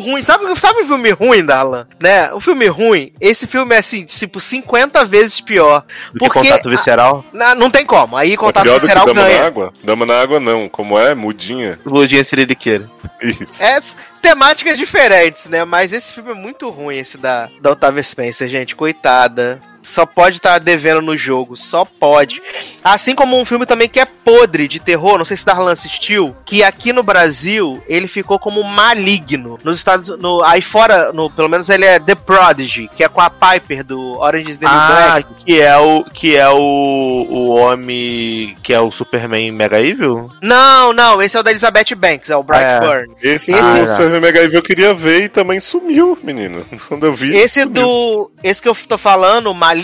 [0.00, 0.22] ruim.
[0.24, 1.86] Sabe, sabe o filme ruim, Darlan?
[2.00, 2.32] Né?
[2.32, 5.84] O filme ruim, esse filme é assim, tipo, 50 vezes pior.
[6.12, 7.24] Do Porque que contato visceral.
[7.32, 8.16] Na- não tem como.
[8.16, 9.46] Aí É contato pior do que visceral Dama na ganha.
[9.46, 9.72] Água?
[9.84, 11.14] Dama na Água não, como é?
[11.14, 11.78] Mudinha.
[11.86, 12.90] Ludinha Siririqueira.
[13.22, 13.46] Isso.
[13.62, 13.80] É
[14.20, 15.64] temáticas diferentes, né?
[15.64, 18.74] Mas esse filme é muito ruim, esse da, da Octavia Spencer, gente.
[18.74, 19.62] Coitada.
[19.88, 22.42] Só pode estar devendo no jogo, só pode.
[22.84, 26.36] Assim como um filme também que é podre de terror, não sei se Darlan assistiu,
[26.44, 29.58] que aqui no Brasil ele ficou como maligno.
[29.64, 33.20] Nos Estados no aí fora, no, pelo menos ele é The Prodigy, que é com
[33.20, 35.44] a Piper do Orange is the New Ah, Black.
[35.46, 40.30] que é o que é o o homem que é o Superman Mega Evil?
[40.42, 43.14] Não, não, esse é o da Elizabeth Banks, é o Brightburn.
[43.22, 46.64] Esse, Esse- do Super Mega Evil eu queria ver e também sumiu, menino.
[46.88, 47.34] Quando eu vi.
[47.36, 47.82] Esse sumiu.
[47.82, 48.30] do.
[48.42, 49.77] Esse que eu tô falando, maligno,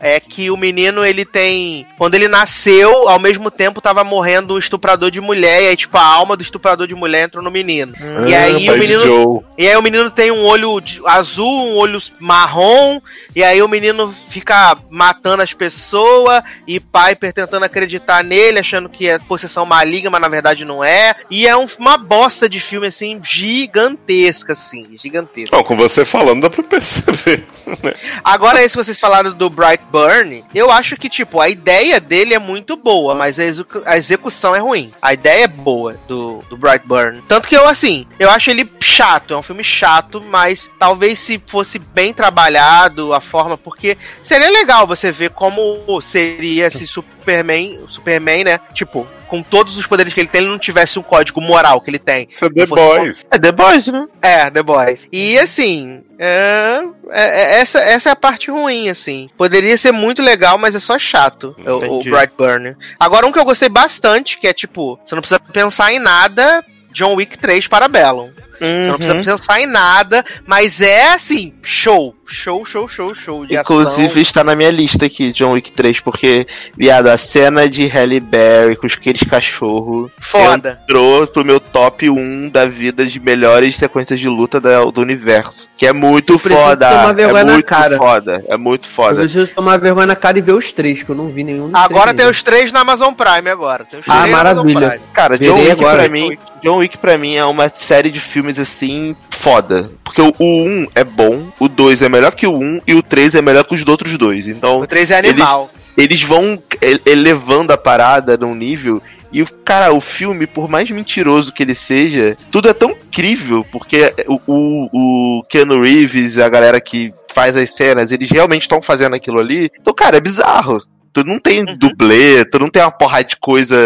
[0.00, 1.86] é que o menino ele tem.
[1.98, 5.62] Quando ele nasceu, ao mesmo tempo tava morrendo um estuprador de mulher.
[5.62, 7.92] E aí, tipo, a alma do estuprador de mulher entrou no menino.
[8.28, 9.44] e Ah, aí o menino.
[9.58, 13.00] E aí o menino tem um olho azul, um olho marrom.
[13.34, 16.42] E aí o menino fica matando as pessoas.
[16.66, 21.14] E Piper tentando acreditar nele, achando que é possessão maligna, mas na verdade não é.
[21.30, 24.96] E é um- uma bosta de filme, assim, gigantesca, assim.
[25.02, 25.56] Gigantesca.
[25.56, 27.44] Não, com você falando dá pra perceber.
[28.24, 32.38] Agora, esse que vocês falaram do Brightburn, eu acho que, tipo, a ideia dele é
[32.38, 34.92] muito boa, mas a, execu- a execução é ruim.
[35.00, 37.22] A ideia é boa do, do Brightburn.
[37.28, 41.40] Tanto que eu, assim, eu acho ele chato, é um filme chato, mas talvez se
[41.46, 46.86] fosse bem trabalhado a forma, porque seria legal você ver como seria se
[47.22, 51.02] Superman, Superman, né, tipo, com todos os poderes que ele tem, ele não tivesse um
[51.02, 52.28] código moral que ele tem.
[52.30, 53.24] Isso é The Boys.
[53.30, 54.06] É The Boys, né?
[54.20, 55.08] É, The Boys.
[55.10, 57.22] E assim, é, é-
[57.56, 59.30] é- essa, essa é a parte ruim, assim.
[59.38, 62.10] Poderia ser muito legal, mas é só chato, o, o Entendi.
[62.10, 62.76] Brightburn.
[63.00, 66.62] Agora, um que eu gostei bastante, que é tipo, você não precisa pensar em nada,
[66.92, 68.30] John Wick 3 para Bellum.
[68.60, 69.24] Você não precisa Uhum.
[69.24, 72.14] pensar em nada, mas é assim, show.
[72.24, 74.22] Show, show, show, show de Inclusive ação.
[74.22, 76.46] está na minha lista aqui, John Wick 3, porque,
[76.76, 80.78] viado, a cena de Halle Berry com aqueles cachorros Foda.
[80.84, 85.68] entrou pro meu top 1 da vida de melhores sequências de luta da- do universo.
[85.76, 86.88] Que é muito Eu foda.
[86.88, 87.96] tomar vergonha é na muito cara.
[87.98, 88.44] foda.
[88.48, 89.14] É muito Eu foda.
[89.20, 91.74] preciso tomar vergonha na cara e ver os três, que eu não vi nenhum dos
[91.82, 92.30] Agora três tem ainda.
[92.36, 93.84] os três na Amazon Prime agora.
[93.84, 94.90] Tem os Ah, maravilha.
[94.90, 95.04] Prime.
[95.12, 95.98] Cara, John Verei Wick agora.
[95.98, 96.38] pra mim.
[96.62, 99.90] John Wick pra mim é uma série de filmes assim foda.
[100.04, 103.34] Porque o 1 é bom, o 2 é melhor que o 1 e o 3
[103.34, 104.46] é melhor que os outros dois.
[104.46, 105.70] Então, O 3 é animal.
[105.96, 109.02] eles vão ele- elevando a parada num nível.
[109.32, 113.64] E, o cara, o filme, por mais mentiroso que ele seja, tudo é tão incrível,
[113.72, 118.82] porque o, o, o Keanu Reeves, a galera que faz as cenas, eles realmente estão
[118.82, 119.70] fazendo aquilo ali.
[119.80, 120.82] Então, cara, é bizarro.
[121.12, 123.76] Tu não tem dublê, tu não tem uma porrada de coisa.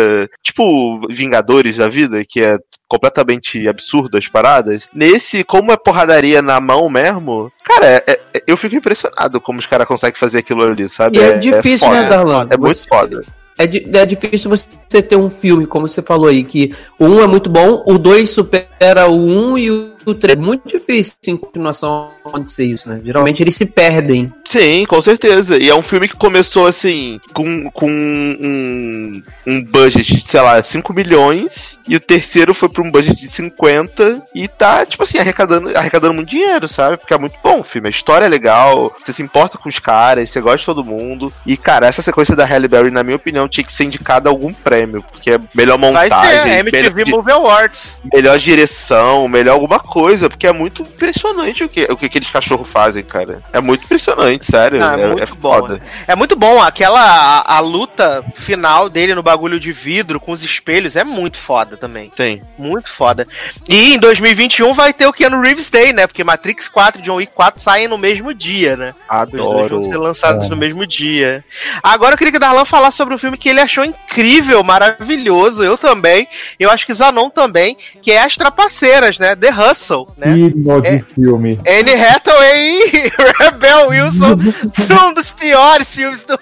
[0.43, 2.59] Tipo Vingadores da vida, que é
[2.89, 4.89] completamente absurdo as paradas.
[4.95, 8.03] Nesse, como é porradaria na mão mesmo, cara, é-
[8.35, 11.19] é- eu fico impressionado como os caras conseguem fazer aquilo ali, sabe?
[11.19, 12.03] E é, difícil, foda.
[12.03, 12.47] né, Darlan?
[12.51, 13.25] É muito Você- foda.
[13.59, 17.23] É, di- é difícil você ter um filme, como você falou aí, que o 1
[17.23, 20.39] é muito bom, o 2 supera o 1 e o 3.
[20.39, 23.01] Muito difícil em continuação acontecer isso, né?
[23.05, 24.33] Geralmente eles se perdem.
[24.45, 25.57] Sim, com certeza.
[25.59, 30.63] E é um filme que começou assim, com, com um, um budget de, sei lá,
[30.63, 31.79] 5 milhões.
[31.89, 34.23] E o terceiro foi pra um budget de 50.
[34.35, 36.97] E tá, tipo assim, arrecadando, arrecadando muito dinheiro, sabe?
[36.97, 37.89] Porque é muito bom o filme.
[37.89, 41.33] A história é legal, você se importa com os caras, você gosta de todo mundo.
[41.45, 44.33] E, cara, essa sequência da Halle Berry, na minha opinião, tinha que ser indicada a
[44.33, 45.03] algum prêmio.
[45.11, 48.01] Porque é melhor Vai montagem, ser MTV melhor, Movie Awards.
[48.13, 49.96] melhor direção, melhor alguma coisa.
[50.29, 53.41] Porque é muito impressionante o que, o que aqueles cachorros fazem, cara.
[53.53, 54.83] É muito impressionante, sério.
[54.83, 55.55] Ah, é, muito é bom.
[55.55, 55.81] foda.
[56.07, 60.43] É muito bom, aquela a, a luta final dele no bagulho de vidro com os
[60.45, 62.11] espelhos é muito foda também.
[62.17, 62.43] Tem.
[62.59, 63.27] Muito foda.
[63.69, 66.07] E em 2021 vai ter o Keanu Reeves Day, né?
[66.07, 68.95] Porque Matrix 4 e John Wick 4 saem no mesmo dia, né?
[69.11, 69.81] Os dois Adoro.
[69.81, 70.49] vão ser lançados É.
[70.49, 71.45] no mesmo dia.
[71.83, 75.63] Agora eu queria que o Darlan falasse sobre um filme que ele achou incrível, maravilhoso.
[75.65, 76.27] Eu também.
[76.59, 79.35] Eu acho que Zanon também, que é As Trapaceiras, né?
[79.37, 79.86] The Hustle,
[80.17, 80.37] né?
[80.37, 81.03] Hino de É.
[81.03, 81.59] filme.
[81.67, 84.39] Anne Hathaway e Rebel Wilson
[84.87, 86.39] são um dos piores filmes do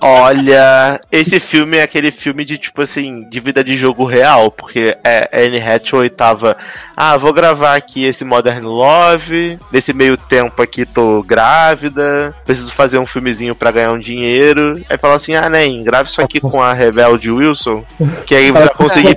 [0.00, 4.96] Olha, esse filme é aquele filme de tipo assim, de vida de jogo real, porque
[5.04, 6.56] é, Anne Hathaway tava,
[6.96, 12.98] ah, vou gravar aqui esse Modern Love, nesse meio tempo aqui tô grávida, preciso fazer
[12.98, 14.80] um filmezinho pra ganhar um dinheiro.
[14.88, 17.84] Aí fala assim, ah, nem, grave isso aqui com a Rebelde Wilson,
[18.26, 19.16] que aí vai conseguir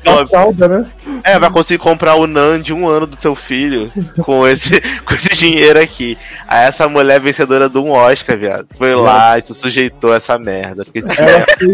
[0.67, 0.85] né?
[1.23, 3.91] É, vai conseguir comprar o NAN de um ano do teu filho
[4.23, 6.17] com esse, com esse dinheiro aqui.
[6.47, 10.38] Aí essa mulher vencedora de um Oscar, viado, foi lá e se sujeitou a essa
[10.38, 10.84] merda.
[10.85, 11.71] Porque Ela é fez,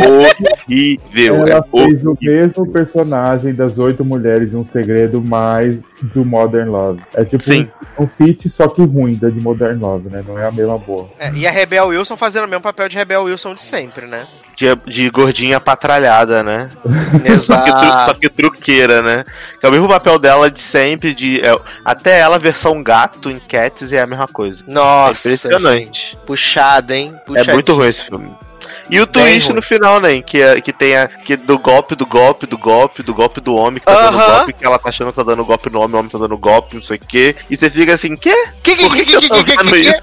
[0.67, 1.35] horrível.
[1.47, 2.17] ela é fez o horrível.
[2.21, 5.79] mesmo personagem das oito mulheres de um segredo, mais
[6.13, 7.01] do Modern Love.
[7.13, 7.69] É tipo Sim.
[7.97, 10.23] um, um feat, só que ruim da de Modern Love, né?
[10.27, 11.09] Não é a mesma boa.
[11.19, 14.27] É, e a Rebel Wilson fazendo o mesmo papel de Rebel Wilson de sempre, né?
[14.57, 16.69] De, de gordinha patralhada, né?
[17.41, 19.23] Só que, tru- só que truqueira, né?
[19.59, 21.41] Que é o mesmo papel dela de sempre, de.
[21.41, 24.63] é, até ela, versão gato em Cats, é a mesma coisa.
[24.67, 26.17] Nossa, é impressionante.
[26.25, 27.15] puxado, hein?
[27.35, 28.31] É muito ruim esse filme.
[28.89, 29.55] E o Bem twist ruim.
[29.55, 30.21] no final, né?
[30.21, 33.55] Que, é, que tem a, que do golpe, do golpe, do golpe, do golpe do
[33.55, 34.35] homem que tá dando Aham.
[34.37, 36.37] golpe, que ela tá achando que tá dando golpe no homem, o homem tá dando
[36.37, 37.35] golpe, não sei o quê.
[37.49, 38.33] E você fica assim, quê?
[38.61, 40.01] Que, que, Por que, que, que eu que, tô que, que, vendo que, isso?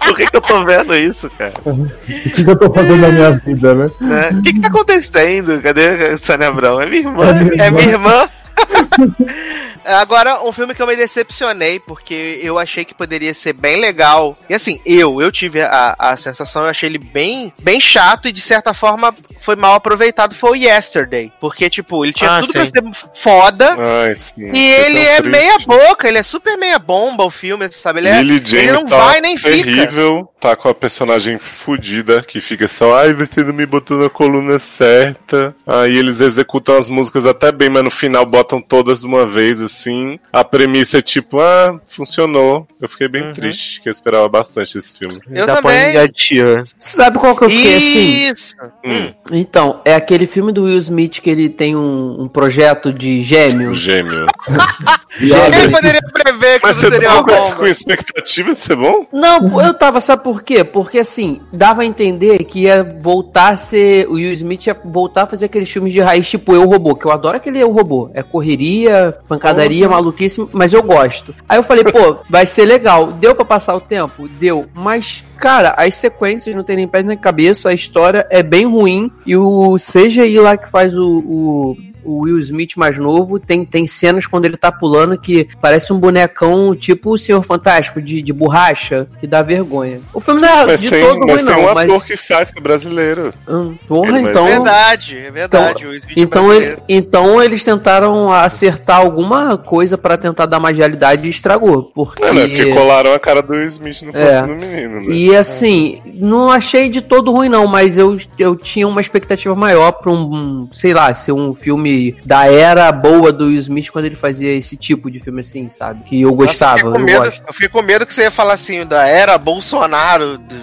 [0.00, 1.52] Por que, que eu tô vendo isso, cara?
[1.66, 3.90] O que, que eu tô fazendo na minha vida, né?
[4.00, 4.30] Né?
[4.32, 5.60] O que, que tá acontecendo?
[5.62, 6.80] Cadê a Sônia Abrão?
[6.80, 7.24] É minha irmã.
[7.58, 8.28] É minha irmã.
[9.84, 14.36] Agora, um filme que eu me decepcionei, porque eu achei que poderia ser bem legal.
[14.48, 18.32] E assim, eu, eu tive a, a sensação, eu achei ele bem, bem chato e
[18.32, 21.32] de certa forma foi mal aproveitado, foi o Yesterday.
[21.40, 22.72] Porque, tipo, ele tinha Ah, tudo pra sim.
[22.72, 22.82] ser
[23.14, 23.76] foda.
[23.78, 24.46] Ai, sim.
[24.46, 25.28] E foi ele tão é triste.
[25.28, 28.00] meia boca, ele é super meia bomba o filme, sabe?
[28.00, 29.50] Ele, é, ele James não tá vai nem fica.
[29.50, 34.10] terrível, tá com a personagem fudida, que fica só, ai, você não me botou na
[34.10, 35.54] coluna certa.
[35.66, 39.60] Aí eles executam as músicas até bem, mas no final botam todas de uma vez,
[39.62, 40.18] assim.
[40.32, 42.66] A premissa é tipo, ah, funcionou.
[42.80, 45.20] Eu fiquei bem triste, que eu esperava bastante esse filme.
[45.30, 45.94] Eu também.
[46.28, 46.64] tier.
[46.78, 48.30] Sabe qual que eu fiquei assim?
[48.32, 48.54] Isso.
[48.84, 53.22] Hum, Então, é aquele filme do Will Smith que ele tem um, um projeto de
[53.22, 53.78] gêmeos.
[53.78, 54.26] gêmeo.
[55.18, 55.42] Gêmeo.
[55.44, 59.06] Olha, poderia prever que Mas você seria tava uma com, expectativa de ser bom?
[59.12, 60.62] Não, eu tava, sabe por quê?
[60.62, 64.06] Porque assim, dava a entender que ia voltar a ser.
[64.08, 67.06] O Will Smith ia voltar a fazer aqueles filmes de raiz, tipo Eu Robô, que
[67.06, 68.10] eu adoro aquele Eu Robô.
[68.12, 68.22] É
[68.56, 71.34] correria, pancadaria, maluquice, mas eu gosto.
[71.48, 73.12] Aí eu falei, pô, vai ser legal.
[73.12, 74.28] Deu pra passar o tempo?
[74.28, 74.66] Deu.
[74.74, 79.10] Mas, cara, as sequências não tem nem pé nem cabeça, a história é bem ruim.
[79.26, 81.76] E o CGI lá que faz o- o
[82.06, 85.98] o Will Smith mais novo, tem, tem cenas quando ele tá pulando que parece um
[85.98, 90.00] bonecão tipo o Senhor Fantástico, de, de borracha, que dá vergonha.
[90.14, 91.90] O filme não é Mas de tem, todo mas ruim, tem não, um mas.
[91.90, 93.32] ator que faz, que é brasileiro.
[93.48, 94.46] Hum, porra, Ele então.
[94.46, 95.86] É verdade, é verdade.
[95.86, 96.82] o Smith Então, brasileiro.
[96.88, 101.90] ele, então eles tentaram acertar alguma coisa pra tentar dar mais realidade e estragou.
[101.94, 102.22] Porque.
[102.24, 102.46] Não, né?
[102.48, 104.42] Porque colaram a cara do Will Smith no corpo É.
[104.42, 105.06] do menino, né?
[105.14, 109.92] E assim, não achei de todo ruim, não, mas eu, eu tinha uma expectativa maior
[109.92, 114.16] pra um, sei lá, ser um filme da era boa do Will Smith quando ele
[114.16, 116.04] fazia esse tipo de filme assim, sabe?
[116.04, 117.44] Que eu gostava, eu, eu, fiquei com medo, gosto.
[117.46, 120.38] eu fiquei com medo que você ia falar assim, da era Bolsonaro.
[120.38, 120.56] do-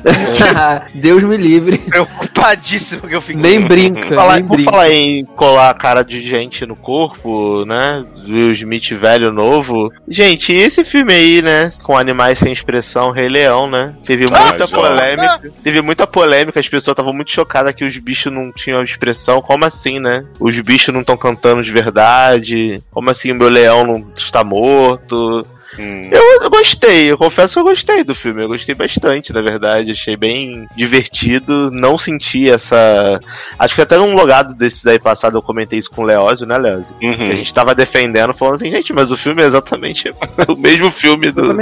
[0.96, 1.78] Deus me livre.
[1.78, 3.42] Preocupadíssimo que eu fiquei.
[3.42, 4.72] Nem brinca, Falar, nem brinca.
[4.72, 8.06] falar em colar a cara de gente no corpo, né?
[8.28, 9.92] Will Smith velho novo.
[10.08, 11.70] Gente, e esse filme aí, né?
[11.84, 13.94] Com animais sem expressão, Rei Leão, né?
[14.06, 14.76] Teve muita já.
[14.76, 15.42] polêmica.
[15.64, 19.42] Teve muita polêmica, as pessoas estavam muito chocadas que os bichos não tinham expressão.
[19.42, 20.24] Como assim, né?
[20.40, 22.84] Os bichos não estão cantando de verdade.
[22.92, 25.48] Como assim meu leão não está morto?
[25.80, 26.10] Hum.
[26.12, 28.44] Eu, eu gostei, eu confesso que eu gostei do filme.
[28.44, 29.92] Eu gostei bastante, na verdade.
[29.92, 31.72] Achei bem divertido.
[31.72, 33.20] Não senti essa.
[33.58, 36.58] Acho que até num logado desses aí passado eu comentei isso com o Leózio, né,
[36.58, 36.96] Leózio?
[37.02, 37.14] Uhum.
[37.14, 40.14] Que a gente tava defendendo, falando assim, gente, mas o filme é exatamente
[40.48, 41.54] o mesmo filme do,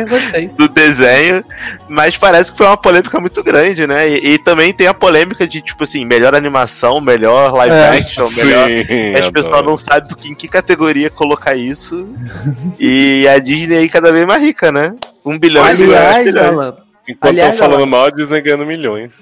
[0.57, 1.43] do desenho,
[1.87, 4.09] mas parece que foi uma polêmica muito grande, né?
[4.09, 7.97] E, e também tem a polêmica de, tipo assim, melhor animação, melhor live É.
[7.97, 8.67] action, melhor.
[8.67, 12.09] Sim, As pessoas não sabem em que categoria colocar isso.
[12.79, 14.95] e a Disney aí cada vez mais rica, né?
[15.25, 16.45] Um bilhão de Aliás, bilhões.
[16.47, 16.75] Alan,
[17.09, 19.13] Enquanto aliás, estão falando ela- mal, a Disney ganhando milhões.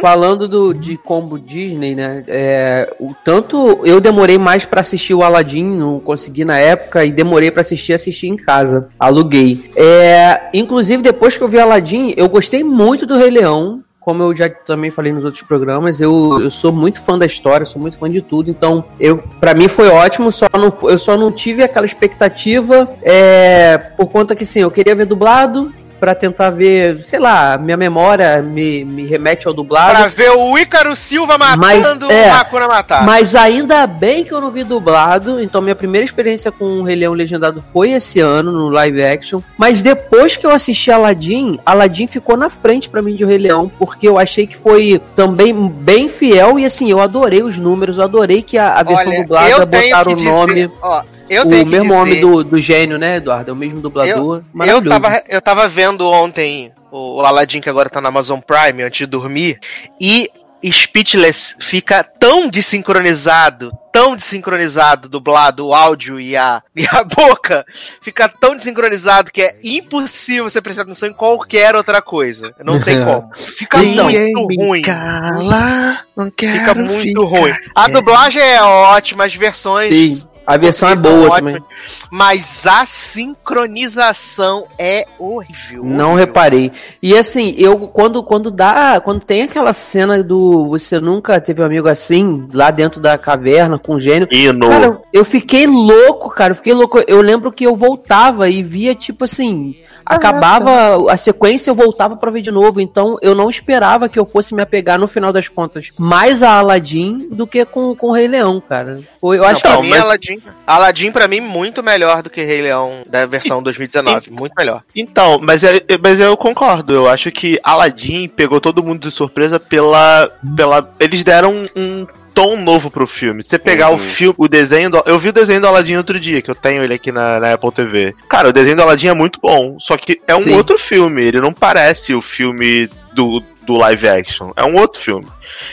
[0.00, 2.24] Falando do, de combo Disney, né?
[2.26, 7.12] É, o tanto eu demorei mais pra assistir o Aladdin, não consegui na época, e
[7.12, 8.88] demorei pra assistir, assisti em casa.
[8.98, 9.70] Aluguei.
[9.76, 13.82] É, inclusive, depois que eu vi Aladdin, eu gostei muito do Rei Leão.
[14.08, 17.66] Como eu já também falei nos outros programas, eu, eu sou muito fã da história,
[17.66, 21.14] sou muito fã de tudo, então eu para mim foi ótimo, só não, eu só
[21.14, 26.50] não tive aquela expectativa é, por conta que sim, eu queria ver dublado, pra tentar
[26.50, 29.90] ver, sei lá, minha memória me, me remete ao dublado.
[29.96, 33.04] Pra ver o Ícaro Silva matando Mas, é, o Hakuna Matata.
[33.04, 36.96] Mas ainda bem que eu não vi dublado, então minha primeira experiência com o Rei
[36.96, 39.40] Leão legendado foi esse ano, no live action.
[39.56, 43.38] Mas depois que eu assisti Aladdin, Aladdin ficou na frente pra mim de o Rei
[43.38, 47.98] Leão, porque eu achei que foi também bem fiel e assim, eu adorei os números,
[47.98, 51.42] eu adorei que a, a versão Olha, dublada eu botaram o nome, dizer- ó, eu
[51.44, 53.50] o mesmo dizer- nome do, do gênio, né, Eduardo?
[53.50, 54.38] É o mesmo dublador.
[54.38, 55.00] Eu Maravilhoso.
[55.00, 59.06] tava, eu tava vendo ontem o, Aladdin, que agora tá na Amazon Prime, antes de
[59.06, 59.58] dormir,
[60.00, 60.30] e
[60.66, 67.64] Speechless fica tão desincronizado, tão desincronizado, dublado, o áudio e a, e a boca,
[68.02, 72.54] fica tão desincronizado que é impossível você prestar atenção em qualquer outra coisa.
[72.64, 73.30] Não tem como.
[73.34, 74.82] Fica muito ruim.
[74.82, 77.54] Cala, não quero Fica muito ruim.
[77.74, 81.62] A dublagem é ótima, as versões Sim, a versão é são boa ótimas, também.
[82.10, 85.84] Mas a sincronização é horrível.
[85.84, 86.14] Não horrível.
[86.14, 86.72] reparei.
[87.02, 91.66] E assim, eu quando quando dá, quando tem aquela cena do você nunca teve um
[91.66, 94.70] amigo assim lá dentro da caverna com o gênio, Hino.
[94.70, 96.52] Cara, eu fiquei louco, cara.
[96.52, 96.98] Eu fiquei louco.
[97.06, 99.76] Eu lembro que eu voltava e via, tipo assim.
[100.08, 102.80] Acabava a sequência, eu voltava pra ver de novo.
[102.80, 106.52] Então eu não esperava que eu fosse me apegar no final das contas mais a
[106.58, 109.00] Aladdin do que com, com o Rei Leão, cara.
[109.22, 109.82] Eu acho Não, pra que.
[109.82, 114.30] mim, mas- Aladdin, Aladdin, pra mim, muito melhor do que Rei Leão da versão 2019.
[114.30, 114.82] muito melhor.
[114.94, 116.94] Então, mas, é, é- mas eu concordo.
[116.94, 120.30] Eu acho que Aladdin pegou todo mundo de surpresa pela.
[120.56, 122.06] pela eles deram um
[122.38, 123.42] tom novo pro filme.
[123.42, 123.96] Você pegar Uhum.
[123.96, 126.54] o filme, o desenho do, Eu vi o desenho do Aladdin outro dia, que eu
[126.54, 128.14] tenho ele aqui na, na Apple TV.
[128.28, 129.76] Cara, o desenho do Aladdin é muito bom.
[129.80, 130.54] Só que é um Sim.
[130.54, 131.24] outro filme.
[131.24, 133.42] Ele não parece o filme do.
[133.68, 134.50] Do live action.
[134.56, 135.26] É um outro filme.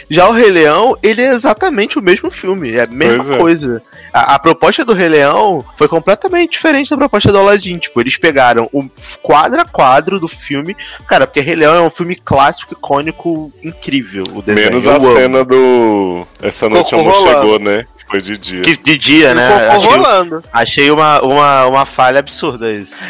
[0.10, 2.74] Já o Rei Leão, ele é exatamente o mesmo filme.
[2.76, 3.38] É a mesma Pois é.
[3.38, 3.84] coisa.
[4.14, 7.78] A, a proposta do Rei Leão foi completamente diferente da proposta do Aladdin.
[7.78, 8.84] Tipo, eles pegaram o
[9.22, 10.76] quadro a quadro do filme.
[11.08, 14.24] Cara, porque Rei Leão é um filme clássico, icônico, incrível.
[14.34, 14.68] O desenho.
[14.68, 15.08] Menos Eu a amo.
[15.14, 16.28] cena do.
[16.42, 17.30] Essa noite amor rolando.
[17.42, 17.86] chegou, né?
[18.08, 18.62] Foi de dia.
[18.62, 19.48] De, de dia, né?
[19.60, 20.44] Ficou Achei- rolando.
[20.54, 22.96] Achei uma, uma, uma falha absurda isso.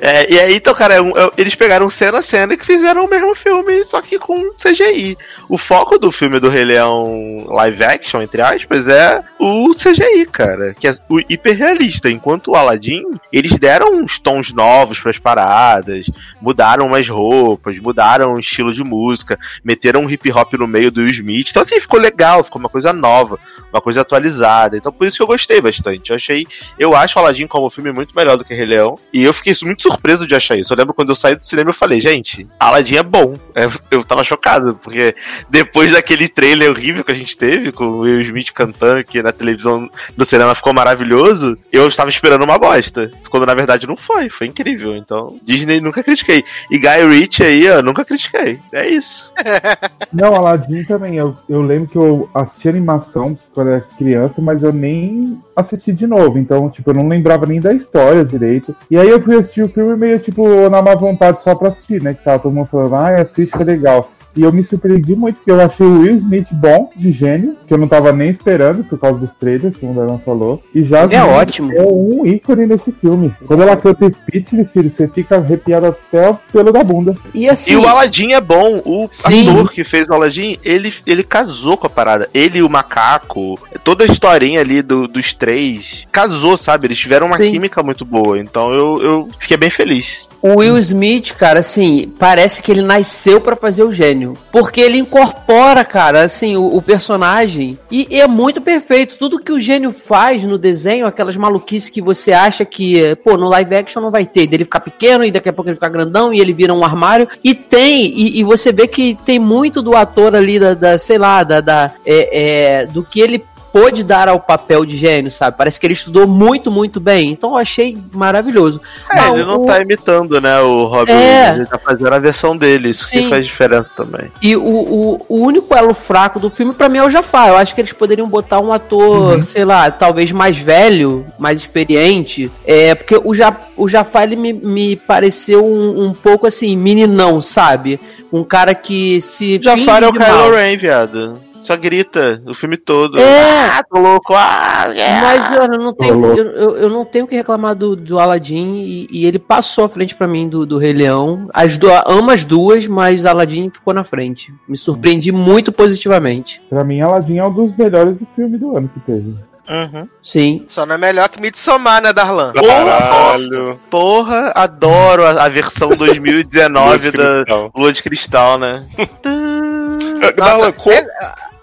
[0.00, 3.04] É, e aí, então, cara, é um- é- eles pegaram cena a cena e fizeram
[3.04, 5.16] o mesmo filme, só que com CGI.
[5.48, 10.74] O foco do filme do Rei Leão live action, entre aspas, é o CGI, cara,
[10.74, 12.10] que é o hiperrealista.
[12.10, 13.02] Enquanto o Aladdin,
[13.32, 16.06] eles deram uns tons novos pras paradas,
[16.40, 21.00] mudaram umas roupas, mudaram o estilo de música, meteram um hip hop no meio do
[21.00, 21.48] Will Smith.
[21.50, 23.38] Então, assim, ficou legal, ficou uma coisa nova,
[23.72, 24.76] uma coisa atualizada.
[24.76, 26.10] Então, por isso que eu gostei bastante.
[26.10, 26.46] Eu achei
[26.78, 28.98] eu acho Aladdin como filme muito melhor do que Rei Leão.
[29.12, 30.72] E eu fiquei muito surpreso de achar isso.
[30.72, 33.38] Eu lembro quando eu saí do cinema eu falei, gente, Aladdin é bom.
[33.54, 35.14] É, eu tava chocado, porque
[35.48, 39.32] depois daquele trailer horrível que a gente teve, com o Will Smith cantando, que na
[39.32, 43.10] televisão do cinema ficou maravilhoso, eu estava esperando uma bosta.
[43.30, 44.28] Quando na verdade não foi.
[44.28, 44.96] Foi incrível.
[44.96, 46.44] Então, Disney nunca critiquei.
[46.70, 48.58] E Guy Ritchie aí, nunca critiquei.
[48.72, 49.32] É isso.
[50.12, 51.16] Não, Aladdin também.
[51.16, 53.38] Eu, eu lembro que eu assisti animação
[53.68, 56.38] era criança, mas eu nem assisti de novo.
[56.38, 58.74] Então, tipo, eu não lembrava nem da história direito.
[58.90, 62.02] E aí eu fui assistir o filme meio, tipo, na má vontade só pra assistir,
[62.02, 62.14] né?
[62.14, 64.08] Que tava todo mundo falando, ah, assiste, foi legal.
[64.36, 67.74] E eu me surpreendi muito, porque eu achei o Will Smith bom, de gênio, que
[67.74, 70.62] eu não tava nem esperando por causa dos trailers, como o Daran falou.
[70.74, 71.72] E já é ótimo.
[71.72, 73.32] É um ícone nesse filme.
[73.46, 77.16] Quando ela canta Speechless, filho, você fica arrepiado até o pelo da bunda.
[77.34, 78.80] E assim, E o Aladdin é bom.
[78.84, 79.48] O Sim.
[79.50, 82.28] ator que fez o Aladdin, ele, ele casou com a parada.
[82.32, 86.86] Ele e o macaco, toda a historinha ali do- dos três, casou, sabe?
[86.86, 87.52] Eles tiveram uma Sim.
[87.52, 88.38] química muito boa.
[88.38, 90.28] Então eu, eu fiquei bem feliz.
[90.40, 94.17] o Will Smith, cara, assim, parece que ele nasceu pra fazer o gênio.
[94.50, 97.78] Porque ele incorpora, cara, assim, o, o personagem.
[97.90, 99.16] E, e é muito perfeito.
[99.18, 103.48] Tudo que o gênio faz no desenho, aquelas maluquices que você acha que, pô, no
[103.48, 104.46] live action não vai ter.
[104.46, 107.28] Dele ficar pequeno e daqui a pouco ele ficar grandão e ele vira um armário.
[107.42, 111.18] E tem, e, e você vê que tem muito do ator ali, da, da, sei
[111.18, 115.56] lá, da, da é, é, do que ele pôde dar ao papel de gênio, sabe?
[115.56, 117.30] Parece que ele estudou muito, muito bem.
[117.30, 118.80] Então eu achei maravilhoso.
[119.10, 121.50] É, Não, ele não o- tá imitando, né, o Robin É.
[121.54, 122.90] Ele tá fazendo a versão dele.
[122.90, 123.22] Isso Sim.
[123.24, 124.30] que faz diferença também.
[124.42, 127.48] E o, o, o único elo fraco do filme, pra mim, é o Jafar.
[127.48, 132.50] Eu acho que eles poderiam botar um ator, sei lá, talvez mais velho, mais experiente.
[132.64, 137.40] É, porque o, ja, o Jafar, ele me, me pareceu um, um pouco assim, meninão,
[137.40, 138.00] sabe?
[138.32, 139.60] Um cara que se.
[139.62, 140.12] Jafar é o.
[140.12, 141.47] Kylo Ren, viado.
[141.68, 143.18] Só grita o filme todo.
[143.20, 143.66] É.
[143.68, 144.32] Ah, tô louco.
[144.34, 145.20] Ah, é.
[145.20, 148.18] Mas olha, eu não tenho, eu, eu, eu não tenho o que reclamar do, do
[148.18, 151.46] Aladdin e, e ele passou à frente pra mim do, do Rei Leão.
[151.52, 154.50] As duas, amo as duas, mas Aladdin ficou na frente.
[154.66, 156.62] Me surpreendi muito positivamente.
[156.70, 159.34] Pra mim, Aladdin é um dos melhores do filme do ano que teve.
[159.68, 160.08] Uhum.
[160.22, 160.64] Sim.
[160.70, 162.54] Só não é melhor que Midsommar, né, Darlan?
[162.54, 163.78] Caralho.
[163.90, 167.44] Porra, adoro a, a versão 2019 da.
[167.76, 168.82] Lua de Cristal, né?
[170.36, 171.04] Darlan, co- é-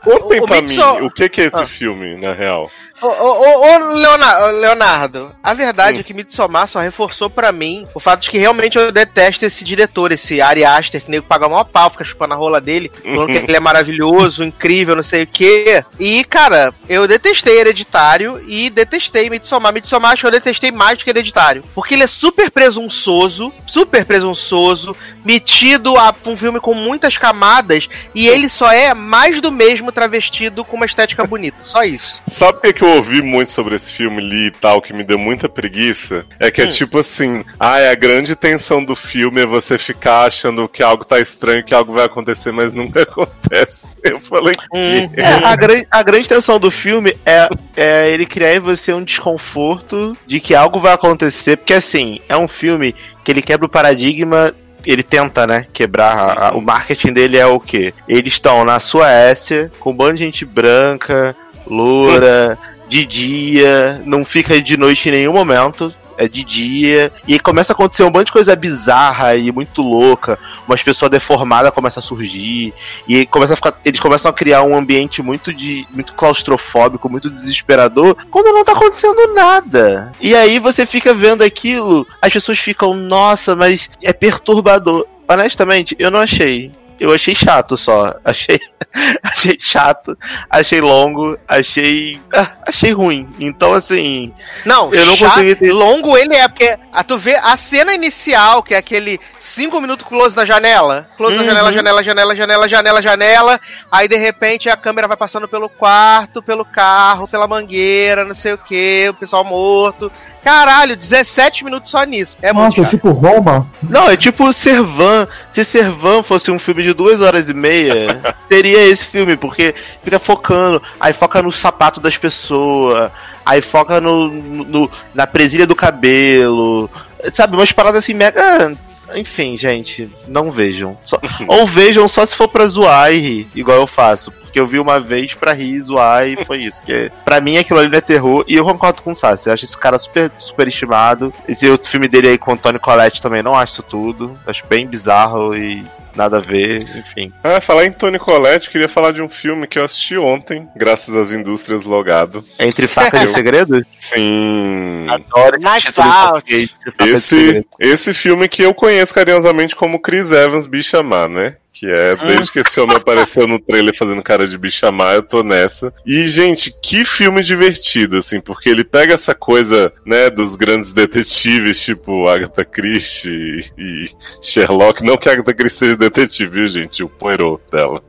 [0.05, 1.65] contem pra mim o que, que é esse Ah.
[1.65, 2.71] filme, na real.
[3.01, 7.99] Ô, ô, ô, Leonardo, Leonardo, a verdade é que Midsommar só reforçou pra mim o
[7.99, 11.65] fato de que realmente eu detesto esse diretor, esse Ari Aster, que nego paga maior
[11.65, 15.27] pau, fica chupando a rola dele, falando que ele é maravilhoso, incrível, não sei o
[15.27, 15.83] quê.
[15.99, 19.73] E, cara, eu detestei Hereditário e detestei Midsommar.
[19.73, 21.63] Midsommar acho que eu detestei mais do que Hereditário.
[21.75, 28.27] Porque ele é super presunçoso, super presunçoso, metido a um filme com muitas camadas, e
[28.27, 31.57] ele só é mais do mesmo travestido com uma estética bonita.
[31.61, 32.21] Só isso.
[32.25, 35.03] Sabe o que, que eu ouvi muito sobre esse filme, li e tal, que me
[35.03, 36.25] deu muita preguiça?
[36.39, 40.67] É que é tipo assim, ah, a grande tensão do filme é você ficar achando
[40.67, 43.97] que algo tá estranho, que algo vai acontecer, mas nunca acontece.
[44.03, 45.09] Eu falei Hum.
[45.09, 45.21] que.
[45.21, 49.03] É, a, grande, a grande tensão do filme é, é ele criar em você um
[49.03, 53.69] desconforto de que algo vai acontecer, porque assim, é um filme que ele quebra o
[53.69, 54.53] paradigma.
[54.85, 56.15] Ele tenta, né, quebrar.
[56.15, 57.91] a- a- o marketing dele é o quê?
[58.07, 61.35] Eles estão na Suécia, com um bando de gente branca,
[61.65, 62.55] loura,
[62.87, 65.93] de dia, não fica de noite em nenhum momento.
[66.17, 70.39] É de dia, e começa a acontecer um monte de coisa bizarra e muito louca.
[70.65, 72.73] Umas pessoas deformadas começam a surgir,
[73.05, 77.29] e começa a ficar, eles começam a criar um ambiente muito de muito claustrofóbico, muito
[77.29, 80.09] desesperador, quando não tá acontecendo nada.
[80.21, 85.05] E aí você fica vendo aquilo, as pessoas ficam, nossa, mas é perturbador.
[85.27, 86.71] Honestamente, eu não achei.
[86.99, 88.15] Eu achei chato só.
[88.23, 88.59] Achei,
[89.23, 90.17] achei chato,
[90.49, 92.21] achei longo, achei.
[92.33, 93.27] ah, achei ruim.
[93.39, 94.33] Então, assim.
[94.65, 98.63] Não, Eu não consegui ter- longo ele é, porque a, tu vê a cena inicial,
[98.63, 101.07] que é aquele 5 minutos close na janela.
[101.17, 101.43] Close Uhum.
[101.43, 103.61] na janela, janela, janela, janela, janela, janela.
[103.91, 108.53] Aí de repente a câmera vai passando pelo quarto, pelo carro, pela mangueira, não sei
[108.53, 110.11] o que, o pessoal morto.
[110.45, 112.37] Caralho, 17 minutos só nisso.
[112.39, 112.91] É muito Nossa, chato.
[112.91, 113.67] tipo Roma.
[113.81, 115.27] Não, é tipo Servan.
[115.51, 119.73] Se Servan fosse um filme de duas horas e meia, seria esse filme, porque
[120.03, 123.11] fica focando, aí foca no sapato das pessoas,
[123.43, 126.89] aí foca no, no- na presilha do cabelo,
[127.33, 128.77] sabe, umas paradas assim mega.
[129.15, 130.95] Enfim, gente, não vejam.
[131.07, 134.31] Só- ou vejam só se for pra zoar e rir, igual eu faço.
[134.55, 136.81] Porque eu vi uma vez pra rir, zoar e foi isso.
[136.81, 138.45] Que pra mim aquilo ali não é terror.
[138.47, 139.49] E eu concordo com o Sassi.
[139.49, 141.33] Eu acho esse cara super, super estimado.
[141.45, 144.31] Esse outro filme dele aí com o Tony Collette também não acho isso tudo.
[144.47, 147.33] Acho bem bizarro e nada a ver, enfim.
[147.43, 151.13] Ah, falar em Tony Collette, queria falar de um filme que eu assisti ontem, graças
[151.13, 152.41] às indústrias logado.
[152.57, 153.81] Entre Faca Eu- e Segredos?
[153.99, 155.05] Sim.
[155.09, 156.69] Adoro esse título e
[157.11, 161.57] Esse, esse filme que eu conheço carinhosamente como Chris Evans Bichamar, né?
[161.77, 165.43] Que é, desde que esse homem apareceu no trailer fazendo cara de Bichamar, eu tô
[165.43, 165.93] nessa.
[166.05, 171.83] E, gente, que filme divertido, assim, porque ele pega essa coisa, né, dos grandes detetives,
[171.83, 174.05] tipo Agatha Christie e
[174.41, 175.03] Sherlock.
[175.03, 177.03] Não que Agatha Christie seja detetive, viu, gente?
[177.03, 178.01] O Poirot dela.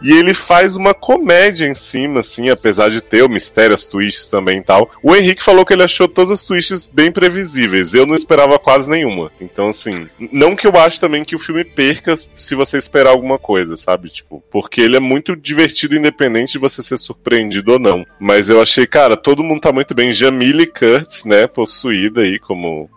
[0.00, 4.26] E ele faz uma comédia em cima, assim, apesar de ter o mistério, as twists
[4.26, 4.90] também e tal.
[5.02, 7.94] O Henrique falou que ele achou todas as twists bem previsíveis.
[7.94, 9.30] Eu não esperava quase nenhuma.
[9.40, 13.38] Então, assim, não que eu acho também que o filme perca se você esperar alguma
[13.38, 14.08] coisa, sabe?
[14.08, 18.06] Tipo, porque ele é muito divertido, independente de você ser surpreendido ou não.
[18.20, 20.12] Mas eu achei, cara, todo mundo tá muito bem.
[20.12, 22.88] Jamile Curtis, né, possuída aí como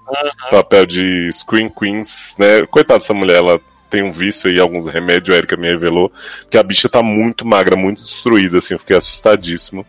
[0.50, 2.66] papel de Screen Queens, né?
[2.66, 3.62] Coitada dessa mulher, ela
[3.92, 6.12] tem um vício aí, alguns remédios, a Erika me revelou,
[6.50, 9.86] que a bicha tá muito magra, muito destruída, assim, eu fiquei assustadíssimo.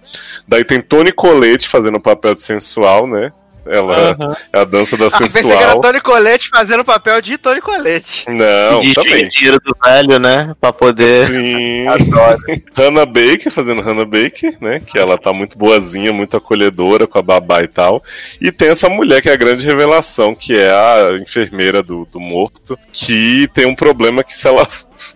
[0.46, 3.32] Daí tem Tony Colette fazendo o papel de sensual, né?
[3.64, 4.16] Ela
[4.52, 5.80] é a dança da Ah, pensei que era sensual.
[5.80, 8.24] Tony Colette fazendo o papel de Tony Colette.
[8.28, 9.28] Não, e também.
[9.28, 10.54] dinheiro do velho, né?
[10.60, 11.26] Pra poder.
[11.28, 11.86] Sim.
[11.88, 12.38] Adoro.
[12.74, 14.80] Hannah Baker fazendo Hannah Baker, né?
[14.80, 18.02] Que ela tá muito boazinha, muito acolhedora com a babá e tal.
[18.40, 22.18] E tem essa mulher que é a grande revelação, que é a enfermeira do, do
[22.20, 24.66] morto, que tem um problema que se ela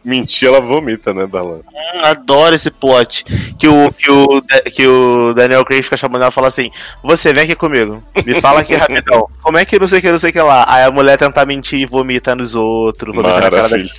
[0.04, 1.56] mentir, ela vomita, né, Dalan?
[1.58, 3.24] Hum, Adoro esse plot.
[3.58, 4.42] Que o, que o,
[4.72, 6.70] que o Daniel Craig fica chamando ela e fala assim:
[7.02, 9.28] Você vem aqui comigo, me fala aqui rapidão.
[9.42, 10.64] Como é que não sei o que, não sei o que lá?
[10.68, 13.94] Aí a mulher tenta mentir e vomita nos outros, vomita na cara da Maravilhoso.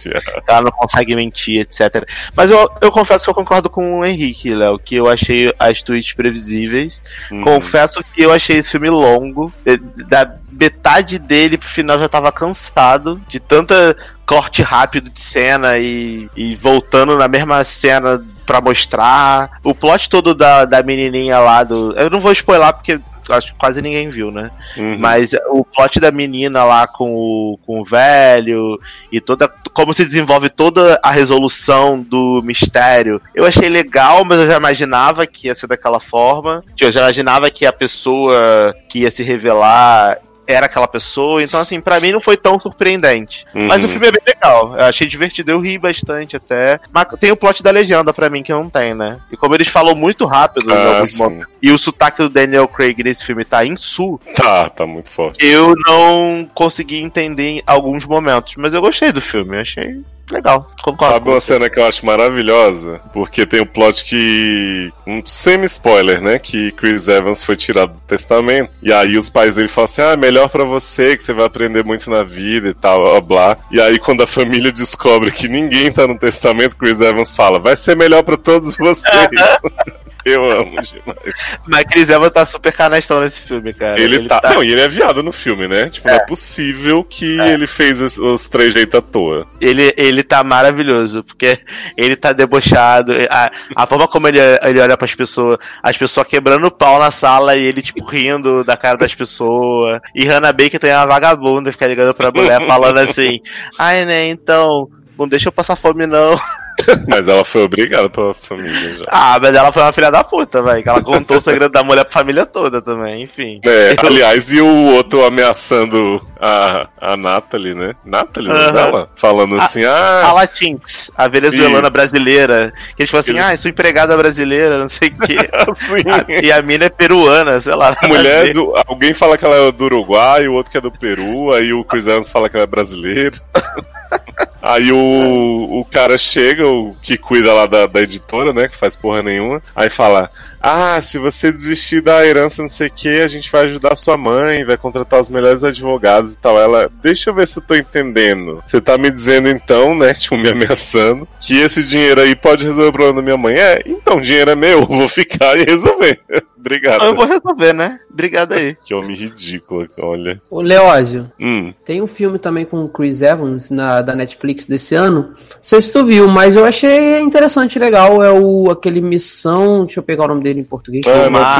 [0.00, 0.22] fiado.
[0.48, 2.04] ela não consegue mentir, etc.
[2.34, 5.82] Mas eu, eu confesso que eu concordo com o Henrique, Léo, que eu achei as
[5.82, 7.00] tweets previsíveis.
[7.30, 7.40] Uhum.
[7.42, 9.52] Confesso que eu achei esse filme longo.
[9.64, 9.78] eh,
[10.08, 13.96] Da metade dele pro final já tava cansado de tanta
[14.26, 19.50] corte rápido de cena e, e voltando na mesma cena pra mostrar.
[19.62, 21.92] O plot todo da, da menininha lá do.
[21.96, 24.50] Eu não vou spoiler porque acho que quase ninguém viu, né?
[24.76, 24.98] Uhum.
[24.98, 28.78] Mas o plot da menina lá com o, com o velho
[29.10, 29.48] e toda.
[29.72, 33.20] Como se desenvolve toda a resolução do mistério.
[33.34, 36.64] Eu achei legal, mas eu já imaginava que ia ser daquela forma.
[36.80, 41.42] Eu já imaginava que a pessoa que ia se revelar era aquela pessoa.
[41.42, 43.44] Então, assim, pra mim não foi tão surpreendente.
[43.54, 43.92] Mas o Uhum.
[43.92, 44.74] filme é bem legal.
[44.76, 46.78] Eu achei divertido, eu ri bastante até.
[46.92, 49.18] Mas tem o plot da legenda pra mim que não tem, né?
[49.30, 53.24] E como eles falam muito rápido Ah, momentos, e o sotaque do Daniel Craig nesse
[53.24, 55.44] filme tá em sul, Tá, tá muito forte.
[55.44, 60.00] eu não consegui entender em alguns momentos, mas eu gostei do filme, eu achei
[60.30, 60.70] legal.
[60.82, 61.14] Concordo.
[61.14, 63.00] Sabe uma cena que eu acho maravilhosa?
[63.12, 64.92] Porque tem o plot que.
[65.06, 66.38] Um semi-spoiler, né?
[66.38, 68.70] Que Chris Evans foi tirado do testamento.
[68.82, 71.84] E aí os pais dele falam assim: ah, melhor pra você, que você vai aprender
[71.84, 73.56] muito na vida e tal, blá blá.
[73.70, 77.76] E aí quando a família descobre que ninguém tá no testamento, Chris Evans fala: vai
[77.76, 79.30] ser melhor pra todos vocês.
[80.26, 81.58] eu amo demais.
[81.66, 84.00] Mas Chris Evans tá super canastão nesse filme, cara.
[84.00, 84.40] Ele, tá...
[84.42, 85.88] Não, e ele é viado no filme, né?
[85.88, 89.46] Tipo, não é possível que ele fez os, os três jeitos à toa.
[89.60, 91.58] Ele, ele tá maravilhoso, porque
[91.96, 93.12] ele tá debochado.
[93.30, 97.12] A, a forma como ele, ele olha pras pessoas, as pessoas quebrando o pau na
[97.12, 100.00] sala e ele, tipo, rindo da cara das pessoas.
[100.12, 103.40] E Hannah Baker tem uma vagabunda, fica ligando pra mulher falando assim:
[103.78, 106.36] Ai, né, então, não deixa eu passar fome, não.
[107.08, 109.04] Mas ela foi obrigada pela família já.
[109.08, 110.82] Ah, mas ela foi uma filha da puta, velho.
[110.82, 113.60] Que ela contou o segredo da mulher pra família toda também, enfim.
[113.64, 117.94] É, aliás, e o outro ameaçando a, a Nathalie, né?
[118.04, 118.72] Nathalie, não é Aham.
[118.72, 119.10] dela?
[119.16, 122.72] Falando assim, A ah, Latinx, a venezuelana brasileira.
[122.96, 125.36] Que eles falam assim, ah, sou empregada brasileira, não sei o quê.
[125.70, 126.02] assim.
[126.08, 127.96] A- e a mina é peruana, sei lá.
[128.00, 128.74] A mulher do.
[128.86, 131.84] Alguém fala que ela é do Uruguai, o outro que é do Peru, aí o
[131.84, 133.36] Chris Evans fala que ela é brasileira.
[134.66, 138.68] Aí o, o cara chega, o que cuida lá da, da editora, né?
[138.68, 139.62] Que faz porra nenhuma.
[139.74, 140.28] Aí fala:
[140.60, 144.16] Ah, se você desistir da herança, não sei o que, a gente vai ajudar sua
[144.16, 146.58] mãe, vai contratar os melhores advogados e tal.
[146.58, 148.62] Ela, deixa eu ver se eu tô entendendo.
[148.66, 150.12] Você tá me dizendo então, né?
[150.26, 153.54] Tipo, me ameaçando, que esse dinheiro aí pode resolver o problema da minha mãe.
[153.54, 156.20] É, então, o dinheiro é meu, eu vou ficar e resolver.
[156.58, 157.04] Obrigado.
[157.04, 158.00] Eu vou resolver, né?
[158.12, 158.76] Obrigado aí.
[158.84, 160.40] Que homem ridículo, olha.
[160.50, 161.72] Ô, Leózio, Hum.
[161.84, 165.28] tem um filme também com o Chris Evans na, da Netflix desse ano.
[165.28, 168.20] Não sei se tu viu, mas eu achei interessante, legal.
[168.20, 169.84] É o aquele Missão.
[169.84, 171.04] Deixa eu pegar o nome dele em português.
[171.06, 171.54] Ah, não Mar-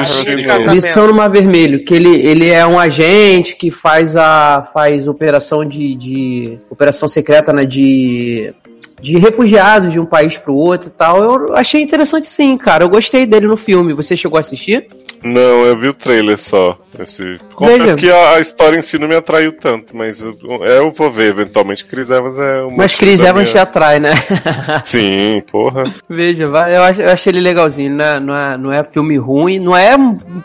[0.47, 0.75] casamento.
[0.75, 5.65] Missão no Mar Vermelho, que ele, ele é um agente que faz a faz operação
[5.65, 8.55] de, de operação secreta, né, de
[9.01, 11.23] de refugiados de um país pro outro e tal.
[11.23, 12.85] Eu achei interessante sim, cara.
[12.85, 13.93] Eu gostei dele no filme.
[13.93, 14.87] Você chegou a assistir?
[15.23, 16.79] Não, eu vi o trailer só.
[16.99, 17.39] Esse...
[17.55, 17.97] Confesso Veja.
[17.97, 21.31] que a, a história em si não me atraiu tanto, mas eu, eu vou ver
[21.31, 21.85] eventualmente.
[21.85, 22.77] Chris Evans é uma.
[22.77, 24.11] Mas Chris Evans te minha- atrai, né?
[24.85, 25.85] Sim, porra.
[26.09, 27.95] Veja, vai, eu, ach- eu achei ele legalzinho.
[27.97, 29.97] Não é, não, é, não é filme ruim, não é,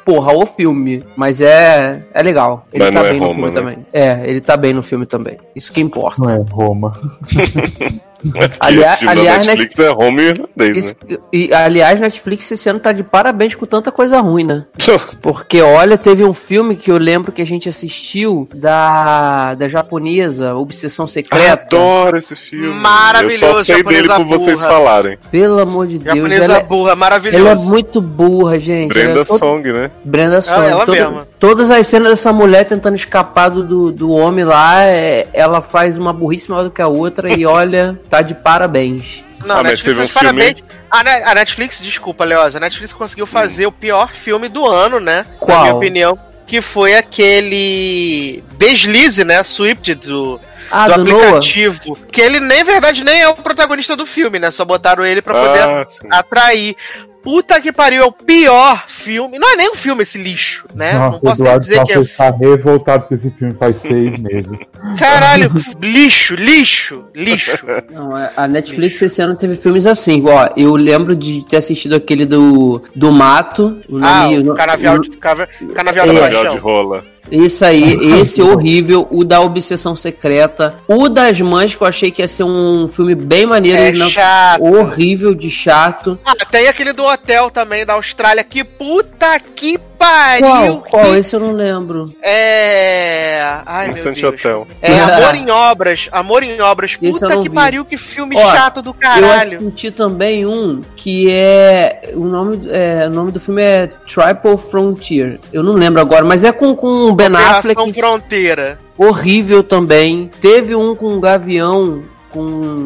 [0.06, 2.66] porra, o filme, mas é, é legal.
[2.74, 3.60] Ele Mas tá não é bem no Roma, filme né?
[3.62, 3.86] também.
[3.94, 5.38] É, ele tá bem no filme também.
[5.56, 6.22] Isso que importa.
[6.22, 6.98] Não é Roma.
[8.36, 11.18] É Aliás- filme aliás, da Netflix é home irlandês, Isso- né?
[11.34, 14.64] e, aliás, Netflix esse ano tá de parabéns com tanta coisa ruim, né?
[15.22, 20.56] Porque, olha, teve um filme que eu lembro que a gente assistiu da, da japonesa,
[20.56, 21.54] Obsessão Secreta.
[21.54, 22.74] Adoro esse filme.
[22.80, 24.72] Maravilhoso, Eu só sei dele por vocês burra.
[24.72, 25.18] falarem.
[25.32, 26.16] Pelo amor de Deus.
[26.16, 27.66] Japonesa Ela, é- burra, ela é maravilhoso.
[27.66, 28.90] muito burra, gente.
[28.94, 29.92] Brenda Ela é toda- Song, né?
[30.04, 30.66] Brenda Song.
[30.68, 31.28] ela toda- mesma.
[31.42, 36.14] Todas as cenas dessa mulher tentando escapar do, do, homem lá, é- ela faz uma
[36.14, 39.24] burrice maior do que a outra e olha, tá de parabéns.
[39.44, 40.58] Não, Ah, a mas Netflix, teve um parabéns.
[40.92, 45.00] A, Ne- a Netflix, desculpa, Leosa, a Netflix conseguiu fazer o pior filme do ano,
[45.00, 45.26] né?
[45.32, 45.62] Na Qual?
[45.64, 46.20] minha opinião.
[46.46, 49.42] Que foi aquele Deslize, né?
[49.44, 50.40] Swift do,
[50.70, 51.28] Ah, do do, Noah?
[51.38, 51.96] aplicativo.
[52.12, 54.52] Que ele, nem, verdade, nem é o protagonista do filme, né?
[54.52, 55.86] Só botaram ele pra poder Ah,
[56.20, 56.76] atrair.
[57.24, 59.38] Puta que pariu, é o pior filme.
[59.38, 60.94] Não é nem um filme esse lixo, né?
[60.94, 62.02] Não Nossa, posso nem Eduardo dizer que é.
[62.02, 64.52] Está revoltado com esse filme faz seis meses.
[64.98, 67.66] Caralho, lixo, lixo, lixo.
[67.92, 70.50] Não, é- a Netflix esse ano teve filmes assim, ó.
[70.58, 73.80] Eu lembro de ter assistido aquele do, do Mato.
[73.88, 76.16] O Ah, nome- o canavial, de, cana- canavial da É.
[76.20, 76.58] Canavial de paixão.
[76.62, 77.06] rola.
[77.32, 82.22] Esse aí, esse horrível, o da Obsessão Secreta, o das Mães, que eu achei que
[82.22, 84.62] ia ser um filme bem maneiro, É não- chato.
[84.64, 86.20] horrível de chato.
[86.26, 88.44] Ah, tem aquele do hotel também, da Austrália.
[88.44, 90.48] Que puta que pariu!
[90.48, 90.82] Qual?
[90.90, 91.04] Qual?
[91.14, 92.06] que- Esse eu não lembro.
[92.22, 93.42] É.
[93.66, 94.24] Ai, meu Deus.
[94.24, 94.68] Hotel.
[94.82, 96.10] É Amor em Obras.
[96.12, 96.92] Amor em Obras.
[97.02, 97.56] Esse eu Puta que vi.
[97.56, 99.56] pariu, que filme Ó, chato do Eu caralho.
[99.56, 102.12] assisti também um que é.
[102.16, 105.40] O nome, é, o nome do filme é Triple Frontier.
[105.54, 107.94] Eu não lembro agora, mas é com, com o Ben Operação Affleck.
[107.94, 108.80] Fronteira.
[108.98, 110.30] horrível também.
[110.42, 112.46] Teve um com Gavião, com,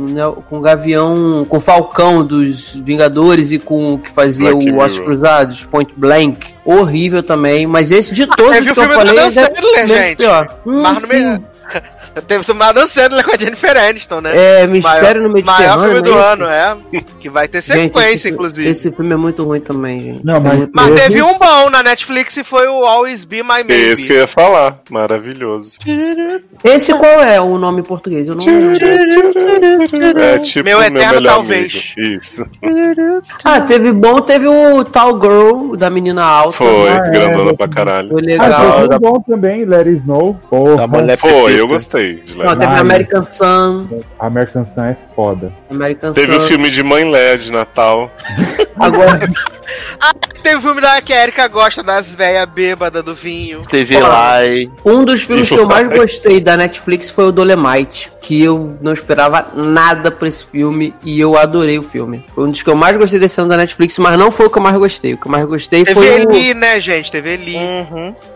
[0.10, 5.04] né, com Gavião, com Falcão dos Vingadores e com o que fazia Black o Mirror.
[5.04, 6.56] Cruzados, Point Blank.
[6.66, 10.18] Horrível também, mas esse de todos teve que o eu do falei, é menos gente.
[10.18, 10.60] pior.
[10.66, 11.44] Hum, Mas no sim.
[12.28, 14.62] Teve o Adam Sandler com a Jennifer Aniston, né?
[14.62, 15.84] É, Mistério no Maior Mediterrâneo.
[15.96, 16.78] filme do é ano, é.
[17.20, 18.70] Que vai ter Gente, sequência, esse, inclusive.
[18.70, 20.26] Esse filme é muito ruim também, gente.
[20.26, 23.44] Não, mas- É Mas Teve- teve um bom na Netflix e foi o Always Be
[23.44, 24.14] My Esse que Maybe.
[24.14, 24.80] eu ia falar.
[24.90, 25.78] Maravilhoso.
[26.64, 28.28] Esse qual é o nome em português?
[28.30, 28.86] Eu não lembro.
[30.22, 31.94] É tipo Meu meu, Eterno melhor Talvez.
[31.98, 32.18] amigo.
[32.18, 32.46] Isso.
[33.44, 36.54] Ah, teve bom, teve o Tal Girl, da menina alta.
[36.58, 37.56] Foi, Ah, é, grandona é.
[37.56, 38.08] pra caralho.
[38.10, 38.62] Foi Ah, legal.
[38.72, 40.40] foi muito bom também, Let It Snow.
[40.50, 42.60] Porra, Da mulher Foi, eu gostei de Não, Led.
[42.60, 43.88] teve Ah, American Sun.
[44.19, 45.52] American Sun é foda.
[45.69, 46.48] American Teve o Sun.
[46.48, 48.11] filme de Mãe Léa de Natal.
[48.80, 49.19] Agora,
[50.44, 53.61] Teve o filme da que a Erika gosta das velhas bêbadas do vinho.
[53.61, 54.07] TV Ó.
[54.07, 54.72] Live.
[54.86, 55.98] um dos filmes que eu mais Vai.
[55.98, 61.19] gostei da Netflix foi o Dolemite, que eu não esperava nada pra esse filme e
[61.19, 62.23] eu adorei o filme.
[62.36, 64.49] Foi um dos que eu mais gostei desse ano da Netflix, mas não foi o
[64.52, 65.14] que eu mais gostei.
[65.15, 66.32] O que eu mais gostei Teve foi o...
[66.32, 67.11] Eli, né, gente?
[67.11, 67.56] Teve Eli.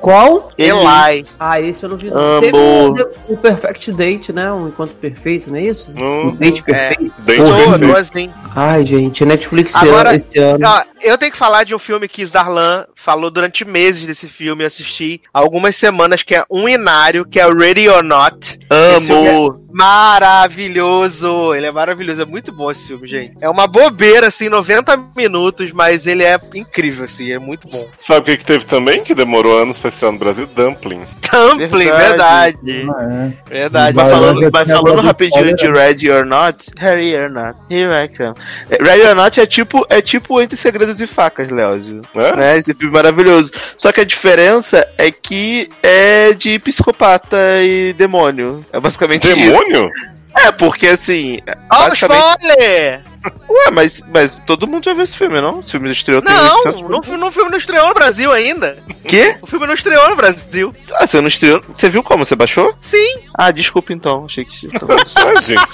[0.02, 0.52] Qual?
[0.58, 1.26] Eli.
[1.40, 2.12] Ah, esse eu não vi.
[2.40, 2.94] Teve o,
[3.34, 4.52] o Perfect Date, né?
[4.52, 5.92] Um encontro perfeito, não é isso?
[5.98, 7.14] Hum, Um date perfeito.
[7.20, 7.98] Dente Porra, perfeito.
[7.98, 8.34] Assim.
[8.56, 10.66] Ai, gente, Netflix Agora- esse ano.
[10.66, 14.64] Ó, eu tenho que falar de um filme que Darlan falou durante meses desse filme.
[14.64, 18.60] Eu assisti há algumas semanas, que é um inário, que é Ready or Not.
[18.98, 19.69] Esse filme é Amo.
[19.72, 21.54] Maravilhoso!
[21.54, 23.38] Ele é maravilhoso, é muito bom esse filme, gente.
[23.42, 27.88] É uma bobeira, assim, 90 minutos, mas ele é incrível, assim, é muito bom.
[28.00, 30.48] Sabe o que, que teve também, que demorou anos pra estrear no Brasil?
[30.48, 31.02] Dumpling.
[31.32, 32.58] Dumpling, Verdade.
[32.64, 32.90] verdade.
[32.90, 33.54] Ah, é.
[33.54, 33.96] Verdade.
[33.96, 35.70] Mas Vai, falando, vai, mas vai, falando rapidinho de.
[35.70, 38.34] Ready or Not, Ready or Not, here I come.
[38.70, 42.02] É, Ready or Not é tipo, é tipo Entre Segredos e Facas, Leózio.
[42.16, 42.36] É?
[42.36, 42.58] Né?
[42.58, 43.52] Esse filme maravilhoso.
[43.78, 48.66] Só que a diferença é que é de psicopata e demônio.
[48.74, 49.59] É basicamente isso.
[49.68, 49.92] Demônio?
[50.36, 51.40] É, porque assim.
[51.72, 53.02] Ó, o basicamente- spoiler!
[53.50, 55.60] Ué, mas, mas todo mundo já viu esse filme, não?
[55.60, 58.78] Esse filme estreou Não, não, não, filme não estreou no Brasil ainda.
[59.08, 59.36] Quê?
[59.42, 60.74] O filme não estreou no Brasil.
[60.96, 61.62] Ah, você não estreou.
[61.74, 62.24] Você viu como?
[62.24, 62.74] Você baixou?
[62.80, 63.22] Sim.
[63.34, 64.26] Ah, desculpa então.
[64.26, 64.68] Achei que.
[65.42, 65.66] gente.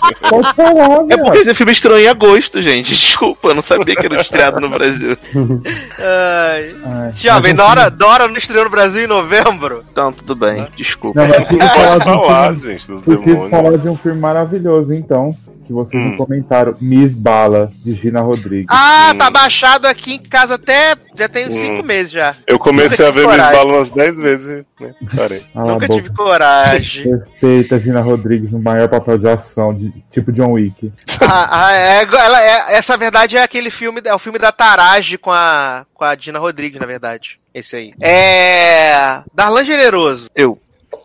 [0.56, 2.96] Falar, É porque esse filme estreou em agosto, gente.
[2.96, 5.18] Desculpa, eu não sabia que era estreado no Brasil.
[6.00, 6.76] Ai.
[6.86, 9.84] Ai, Jovem, mas Dora, Dora não estreou no Brasil em novembro?
[9.92, 10.68] Então, tudo bem.
[10.78, 11.20] Desculpa.
[11.22, 13.50] Não, mas eu queria falar de um falar, filme- gente, dos demônios.
[13.50, 15.36] falar de um filme maravilhoso, então,
[15.66, 16.10] que vocês Hum.
[16.12, 16.76] não comentaram.
[16.80, 18.68] Miss Bala, de Gina Rodrigues.
[18.70, 19.18] Ah, Hum.
[19.18, 20.96] tá baixado aqui em casa até.
[21.18, 21.62] Já tem uns Hum.
[21.62, 22.36] cinco meses já.
[22.48, 23.56] Eu comecei a ver Miss Coragem.
[23.58, 25.46] Bala umas 10 vezes né, parei.
[25.54, 26.02] Cala a Nunca boca.
[26.04, 27.04] tive coragem.
[27.20, 30.92] Perfeita, Gina Rodrigues, no maior papel de ação, de, tipo John Wick.
[31.22, 35.18] ah, ah, é, ela é- essa verdade é aquele filme, é o filme da Tarage
[35.18, 37.38] com a, com a Dina Rodrigues, na verdade.
[37.54, 37.94] Esse aí.
[38.02, 39.22] É.
[39.34, 40.30] Darlan Generoso.
[40.36, 40.60] Eu.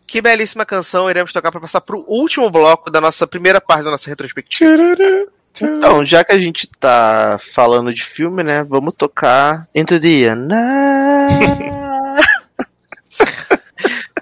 [0.07, 3.93] Que belíssima canção iremos tocar para passar pro último bloco da nossa primeira parte da
[3.93, 4.73] nossa retrospectiva.
[4.73, 5.29] Tchururu.
[5.61, 8.65] Então, já que a gente tá falando de filme, né?
[8.65, 10.35] Vamos tocar Into the.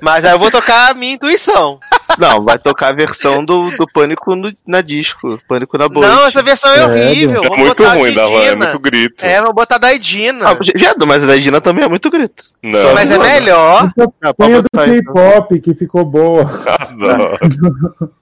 [0.00, 1.80] Mas aí eu vou tocar a minha intuição.
[2.16, 5.40] Não, vai tocar a versão do, do Pânico no- na disco.
[5.48, 6.06] Pânico na boa.
[6.06, 7.42] Não, essa versão é horrível.
[7.44, 9.24] É Vamos muito botar a ruim, Darlan, é muito grito.
[9.24, 10.50] É, vamos botar da Edina.
[10.50, 12.44] Ah, já, mas a da Gina também é muito grito.
[12.62, 13.92] Não, mas é melhor.
[14.36, 14.68] Põe a do.
[14.72, 16.44] K-pop, que ficou boa.
[16.78, 17.38] adoro.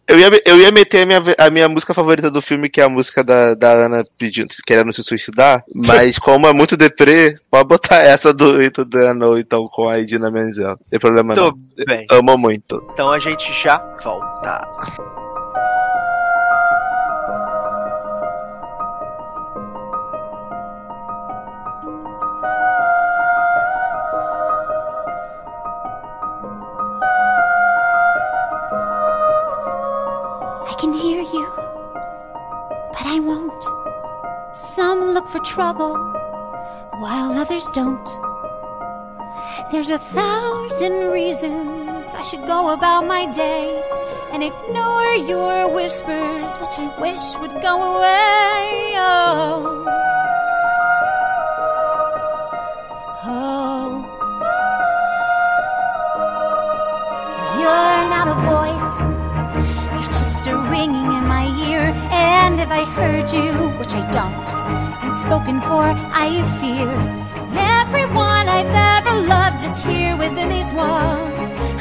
[0.09, 2.85] Eu ia, eu ia meter a minha, a minha música favorita do filme, que é
[2.85, 5.65] a música da, da Ana pedindo, querendo se suicidar.
[5.75, 10.31] Mas como é muito deprê, pode botar essa do the Unknown, então, com a Edina
[10.31, 10.69] Menzel.
[10.69, 11.51] Não tem problema não.
[11.51, 12.07] Tudo bem.
[12.11, 12.87] Amo muito.
[12.93, 15.26] Então a gente já volta.
[33.07, 33.65] But I won't.
[34.57, 35.95] Some look for trouble,
[36.99, 38.09] while others don't.
[39.71, 43.83] There's a thousand reasons I should go about my day
[44.33, 48.95] and ignore your whispers, which I wish would go away.
[48.97, 50.26] Oh.
[60.47, 61.93] A ringing in my ear.
[62.11, 64.49] And if I heard you, which I don't,
[65.03, 66.29] and spoken for, I
[66.61, 66.91] fear.
[67.81, 71.39] Everyone I've ever loved is here within these walls.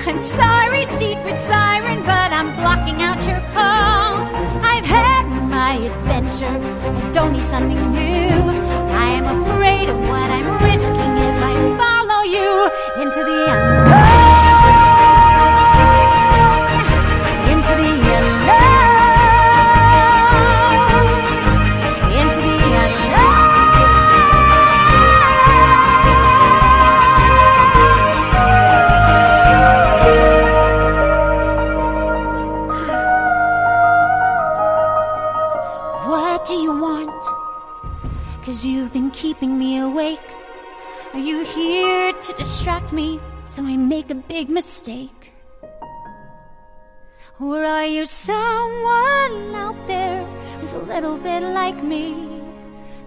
[0.08, 4.26] I'm sorry, secret siren, but I'm blocking out your calls.
[4.72, 5.26] I've had
[5.58, 6.58] my adventure.
[7.00, 8.36] I don't need something new.
[9.04, 14.25] I am afraid of what I'm risking if I follow you into the unknown.
[39.36, 40.30] Keeping me awake.
[41.14, 45.34] Are you here to distract me so I make a big mistake?
[47.42, 50.24] Or are you someone out there
[50.60, 52.14] who's a little bit like me?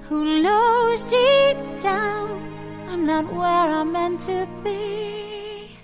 [0.02, 2.28] Who knows deep down
[2.88, 5.78] I'm not where I'm meant to be?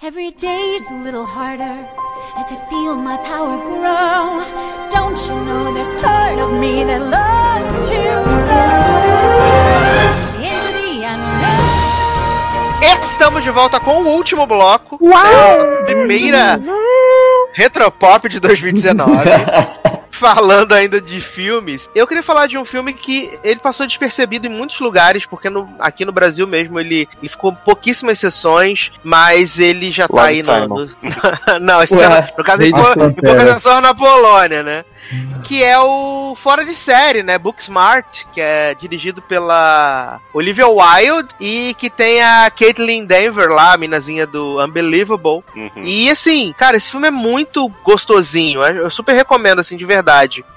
[0.00, 1.88] Every day's a little harder
[2.36, 4.42] as I feel my power grow.
[4.90, 7.94] Don't you know there's part of me that longs to
[8.50, 8.64] go
[10.42, 12.80] into the unknown?
[13.04, 14.98] Estamos de volta com o último bloco.
[15.00, 15.84] Uau!
[15.86, 16.60] Primeira
[17.52, 19.30] Retropop de 2019.
[20.18, 24.50] Falando ainda de filmes, eu queria falar de um filme que ele passou despercebido em
[24.50, 29.90] muitos lugares, porque no- aqui no Brasil mesmo ele, ele ficou pouquíssimas sessões, mas ele
[29.90, 30.68] já tá Love aí no.
[30.68, 30.88] No-
[31.60, 34.84] não, esse Ué, é, no caso ele ficou em poucas sessões na Polônia, né?
[35.42, 37.36] Que é o Fora de Série, né?
[37.36, 43.76] Booksmart, que é dirigido pela Olivia Wilde e que tem a Caitlin Denver lá, a
[43.76, 45.44] minazinha do Unbelievable.
[45.54, 45.70] Uhum.
[45.82, 48.62] E assim, cara, esse filme é muito gostosinho.
[48.62, 50.03] Eu super recomendo, assim, de verdade.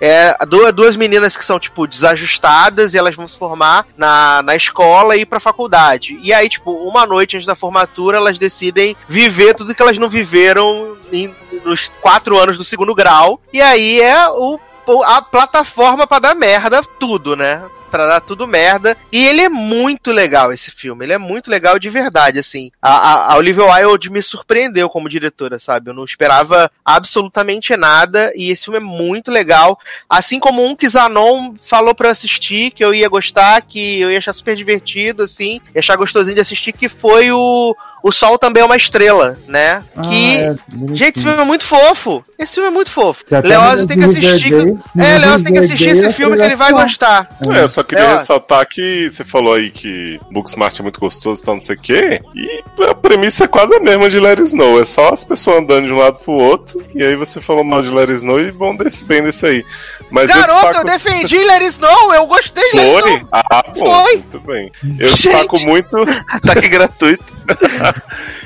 [0.02, 4.56] É du- duas meninas que são, tipo, desajustadas e elas vão se formar na, na
[4.56, 6.20] escola e ir pra faculdade.
[6.22, 10.10] E aí, tipo, uma noite antes da formatura, elas decidem viver tudo que elas não
[10.10, 11.34] viveram em-
[11.64, 13.40] nos quatro anos do segundo grau.
[13.54, 14.60] E aí é o
[15.06, 17.62] a plataforma pra dar merda, tudo, né?
[17.92, 18.98] Dar tudo merda.
[19.12, 21.06] E ele é muito legal, esse filme.
[21.06, 22.72] Ele é muito legal de verdade, assim.
[22.82, 25.90] A, a, a Olivia Wilde me surpreendeu como diretora, sabe?
[25.90, 28.32] Eu não esperava absolutamente nada.
[28.36, 29.80] E esse filme é muito legal.
[30.10, 34.12] Assim como um que Zanon falou pra eu assistir, que eu ia gostar, que eu
[34.12, 35.62] ia achar super divertido, assim.
[35.74, 39.84] Ia achar gostosinho de assistir, que foi o o Sol também é uma estrela, né?
[40.04, 40.38] Que.
[40.38, 40.56] Ah,
[40.92, 42.24] é, Gente, esse filme é muito fofo.
[42.38, 43.26] Esse filme é muito fofo.
[43.26, 44.54] Que Leózio no tem que assistir.
[44.98, 47.28] É, Leózio tem que assistir esse filme que ele vai é gostar.
[47.54, 51.42] É, eu só queria É, ressaltar que você falou aí que Booksmart é muito gostoso
[51.42, 52.22] e tal, não sei o quê.
[52.36, 54.80] E a premissa é quase a mesma de It Snow.
[54.80, 56.80] É só as pessoas andando de um lado pro outro.
[56.94, 59.66] E aí você falou mal de It Snow e vão desse, bem desse aí.
[60.12, 60.86] Mas Garoto, eu eu destaco...
[60.86, 63.26] defendi Let It Snow, eu gostei de Foi?
[63.32, 64.04] Ah, bom.
[64.04, 64.14] Foi.
[64.14, 64.72] Muito bem.
[65.00, 65.98] Eu destaco muito...
[66.30, 67.38] Ataque gratuito.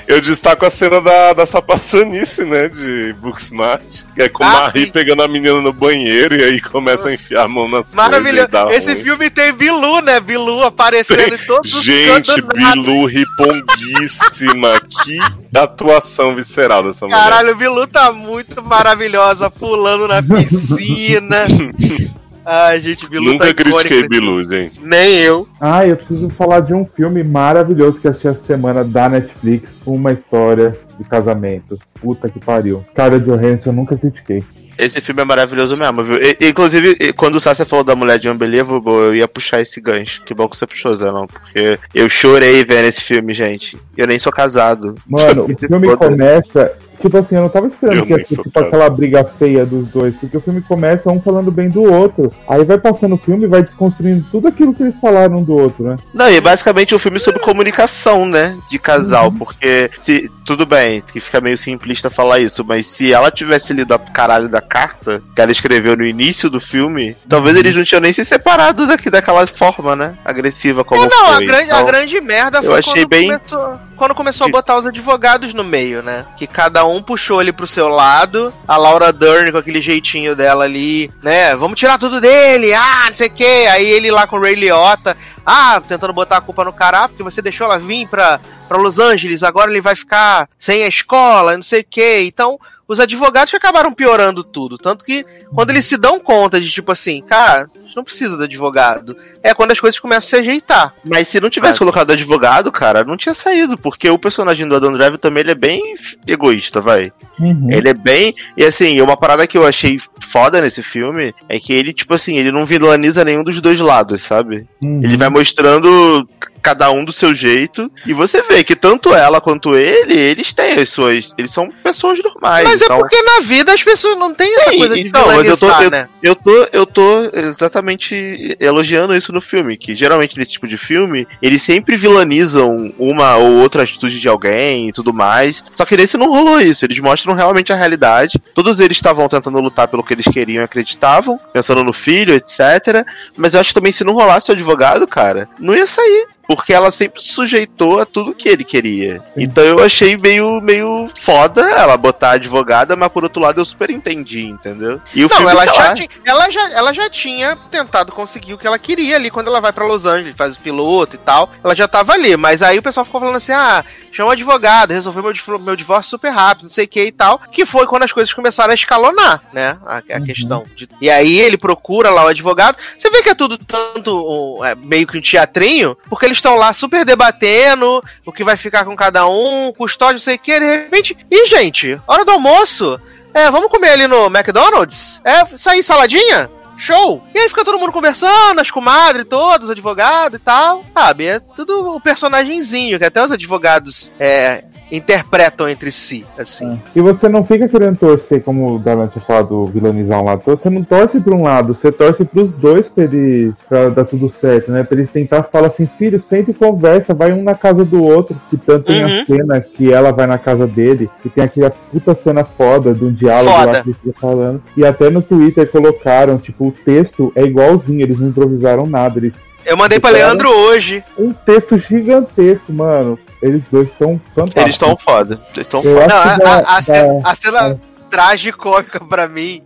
[0.07, 2.67] Eu destaco a cena da, da sapatanice, né?
[2.67, 3.81] De Booksmart.
[4.15, 4.91] Que é com Ah, Marie sim.
[4.91, 8.49] pegando a menina no banheiro e aí começa a enfiar a mão nas Maravilhoso.
[8.71, 9.03] Esse ruim.
[9.03, 10.19] filme tem Bilu, né?
[10.19, 12.41] Bilu aparecendo em todos os Gente.
[12.41, 14.79] Bilu riponguíssima.
[15.03, 15.19] que
[15.57, 17.21] atuação visceral dessa mulher.
[17.21, 21.45] Caralho, o Bilu tá muito maravilhosa, pulando na piscina.
[22.45, 24.79] Ai, gente, Bilu Nunca tá critiquei Bilu, gente.
[24.83, 25.47] Nem eu.
[25.59, 30.11] Ah, eu preciso falar de um filme maravilhoso que assisti essa semana da Netflix, Uma
[30.11, 31.77] História de Casamento.
[32.01, 32.83] Puta que pariu.
[32.95, 34.43] Cara de Johansson eu nunca critiquei.
[34.77, 36.15] Esse filme é maravilhoso mesmo, viu?
[36.15, 40.23] E- inclusive, quando o Sasha falou da mulher de Unbelievable, eu ia puxar esse gancho.
[40.23, 41.27] Que bom que você puxou, Zé, não.
[41.27, 43.77] Porque eu chorei vendo esse filme, gente.
[43.95, 44.95] Eu nem sou casado.
[45.07, 46.75] Mano, o filme começa.
[47.01, 49.87] Tipo assim, eu não tava esperando Eu que ia ser tipo aquela briga feia dos
[49.91, 52.31] dois, porque o filme começa um falando bem do outro.
[52.47, 55.53] Aí vai passando o filme e vai desconstruindo tudo aquilo que eles falaram um do
[55.55, 55.97] outro, né?
[56.13, 58.57] Não, e é basicamente um filme sobre comunicação, né?
[58.69, 63.31] De casal, porque se tudo bem, que fica meio simplista falar isso, mas se ela
[63.31, 67.75] tivesse lido a caralho da carta que ela escreveu no início do filme, talvez eles
[67.75, 70.15] não tinham nem se separado daqui daquela forma, né?
[70.25, 71.45] Agressiva como É, não, a foi.
[71.45, 74.77] grande, a Então, grande merda eu foi achei quando, bem- começou, quando começou a botar
[74.77, 76.25] os advogados no meio, né?
[76.37, 78.51] Que cada um puxou ele pro seu lado.
[78.67, 81.55] A Laura Dern com aquele jeitinho dela ali, né?
[81.55, 83.67] Vamos tirar tudo dele, ah, não sei o quê.
[83.69, 85.15] Aí ele lá com o Ray Liotta,
[85.45, 88.79] ah, tentando botar a culpa no cara, ah, porque você deixou ela vir pra, pra
[88.79, 92.23] Los Angeles, agora ele vai ficar sem a escola, não sei o quê.
[92.25, 92.59] Então,
[92.91, 94.77] os advogados que acabaram piorando tudo.
[94.77, 98.35] Tanto que quando eles se dão conta de, tipo assim, cara, a gente não precisa
[98.35, 99.15] do advogado.
[99.41, 100.93] É quando as coisas começam a se ajeitar.
[101.03, 101.79] Mas se não tivesse Ah.
[101.79, 105.55] colocado advogado, cara, não tinha saído, porque o personagem do Adam Driver também ele é
[105.55, 105.81] bem
[106.27, 107.13] egoísta, vai.
[107.39, 107.69] Uhum.
[107.71, 108.35] Ele é bem.
[108.57, 112.37] E assim, uma parada que eu achei foda nesse filme é que ele, tipo assim,
[112.37, 114.67] ele não vilaniza nenhum dos dois lados, sabe?
[114.81, 114.99] Uhum.
[115.01, 116.27] Ele vai mostrando
[116.61, 117.91] cada um do seu jeito.
[118.05, 121.33] E você vê que tanto ela quanto ele, eles têm as suas.
[121.37, 122.67] Eles são pessoas normais.
[122.67, 122.97] Mas então...
[122.97, 125.57] é porque na vida as pessoas não têm essa Sim, coisa de então, mas eu
[125.57, 126.07] tô- vilanizar, eu- né?
[126.21, 131.27] Eu tô, eu tô exatamente elogiando isso no filme, que geralmente nesse tipo de filme,
[131.41, 135.63] eles sempre vilanizam uma ou outra atitude de alguém e tudo mais.
[135.71, 138.41] Só que nesse não rolou isso, eles mostram realmente a realidade.
[138.53, 143.05] Todos eles estavam tentando lutar pelo que eles queriam e acreditavam, pensando no filho, etc.
[143.35, 146.27] Mas eu acho que também se não rolasse o advogado, cara, não ia sair.
[146.51, 149.23] Porque ela sempre sujeitou a tudo que ele queria.
[149.37, 153.65] Então eu achei meio, meio foda ela botar a advogada, mas por outro lado eu
[153.65, 154.99] super entendi, entendeu?
[155.15, 158.11] E o Não, filme, ela sei já, lá, tinha, ela, já, ela já tinha tentado
[158.11, 161.15] conseguir o que ela queria ali quando ela vai pra Los Angeles, faz o piloto
[161.15, 161.49] e tal.
[161.63, 164.91] Ela já tava ali, mas aí o pessoal ficou falando assim: ah, chama um advogado,
[164.91, 167.39] resolveu meu, meu divórcio super rápido, não sei o que e tal.
[167.51, 169.77] Que foi quando as coisas começaram a escalonar, né?
[169.85, 170.65] A, a questão.
[170.75, 172.75] de- e aí ele procura lá o advogado.
[172.97, 176.55] Você vê que é tudo tanto um, é, meio que um teatrinho, porque eles estão
[176.55, 180.59] lá super debatendo o que vai ficar com cada um, custódio, não sei o que,
[180.59, 181.17] de repente.
[181.29, 182.99] Ih, gente, hora do almoço.
[183.33, 185.21] É, vamos comer ali no McDonald's?
[185.23, 186.49] É, sair saladinha?
[186.81, 187.21] Show!
[187.33, 190.83] E aí fica todo mundo conversando, as comadres todos, os advogados e tal.
[190.97, 196.79] Sabe, é tudo um personagemzinho, que até os advogados é, interpretam entre si, assim.
[196.95, 200.41] E você não fica querendo torcer, como o Dalan tinha falado, vilanizar um lado.
[200.45, 204.29] Você não torce pra um lado, você torce pros dois pra eles pra dar tudo
[204.29, 204.83] certo, né?
[204.83, 208.35] Pra eles tentar falar assim, filho, senta e conversa, vai um na casa do outro.
[208.49, 209.21] Que tanto tem Uhum.
[209.21, 213.03] a cena que ela vai na casa dele, que tem aquela puta cena foda de
[213.05, 213.71] um diálogo Foda.
[213.71, 214.63] lá que ficam falando.
[214.75, 219.19] E até no Twitter colocaram, tipo, o texto é igualzinho, eles não improvisaram nada.
[219.19, 219.35] Eles
[219.65, 220.25] Eu mandei pra Cara.
[220.25, 221.03] Leandro hoje.
[221.17, 223.17] um texto gigantesco, mano.
[223.41, 224.63] Eles dois estão fantásticos.
[224.63, 225.41] eles estão foda.
[225.55, 226.07] Eles estão foda.
[226.07, 227.79] Não, a, a- a cena, a cena
[228.11, 229.63] tragicômica pra mim,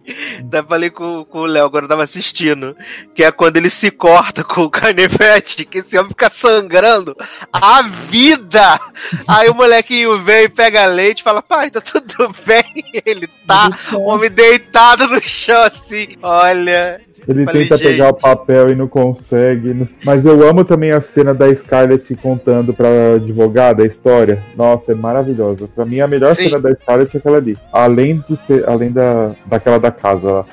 [0.48, 2.78] até falei com, com o Léo quando eu tava assistindo,
[3.16, 7.18] que é quando ele se corta com o canivete, que esse homem fica sangrando
[7.52, 8.80] a vida.
[9.28, 12.64] Aí o molequinho vem, pega leite e fala, pai, tá tudo bem?
[13.06, 16.98] Ele tá, homem deitado no chão assim, olha...
[17.28, 18.22] Ele Falei, tenta pegar o gente.
[18.22, 19.88] papel e não consegue.
[20.04, 24.42] Mas eu amo também a cena da Scarlett contando pra advogada a história.
[24.56, 25.68] Nossa, é maravilhosa.
[25.74, 26.44] Pra mim, a melhor Sim.
[26.44, 27.58] cena da Scarlett é aquela ali.
[27.72, 30.46] Além, de ser, além da, daquela da casa lá.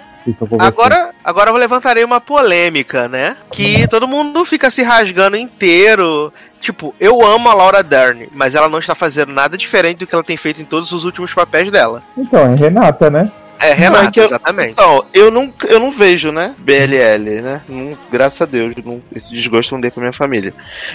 [0.60, 3.36] Agora, agora eu levantarei uma polêmica, né?
[3.50, 6.32] Que todo mundo fica se rasgando inteiro.
[6.60, 10.14] Tipo, eu amo a Laura Dern, mas ela não está fazendo nada diferente do que
[10.14, 12.02] ela tem feito em todos os últimos papéis dela.
[12.16, 13.30] Então, é Renata, né?
[13.62, 14.70] É, Renata, Não, é eu- exatamente.
[14.72, 16.54] Então, eu não, eu não vejo, né?
[16.58, 17.62] BLL, né?
[17.68, 20.52] Não- graças a Deus, não- esse desgosto não dei pra minha família.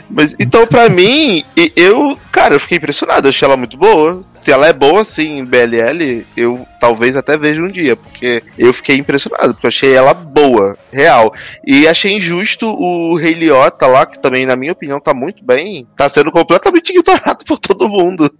[0.10, 1.44] Mas, então, pra mim,
[1.76, 4.24] eu, cara, eu fiquei impressionado, eu achei ela muito boa.
[4.42, 8.74] Se ela é boa, assim, em BLL, eu talvez até veja um dia, porque eu
[8.74, 11.34] fiquei impressionado, porque eu achei ela boa, real.
[11.66, 15.86] E achei injusto o Rei Liotta lá, que também, na minha opinião, tá muito bem,
[15.98, 18.34] tá sendo completamente ignorado por todo mundo.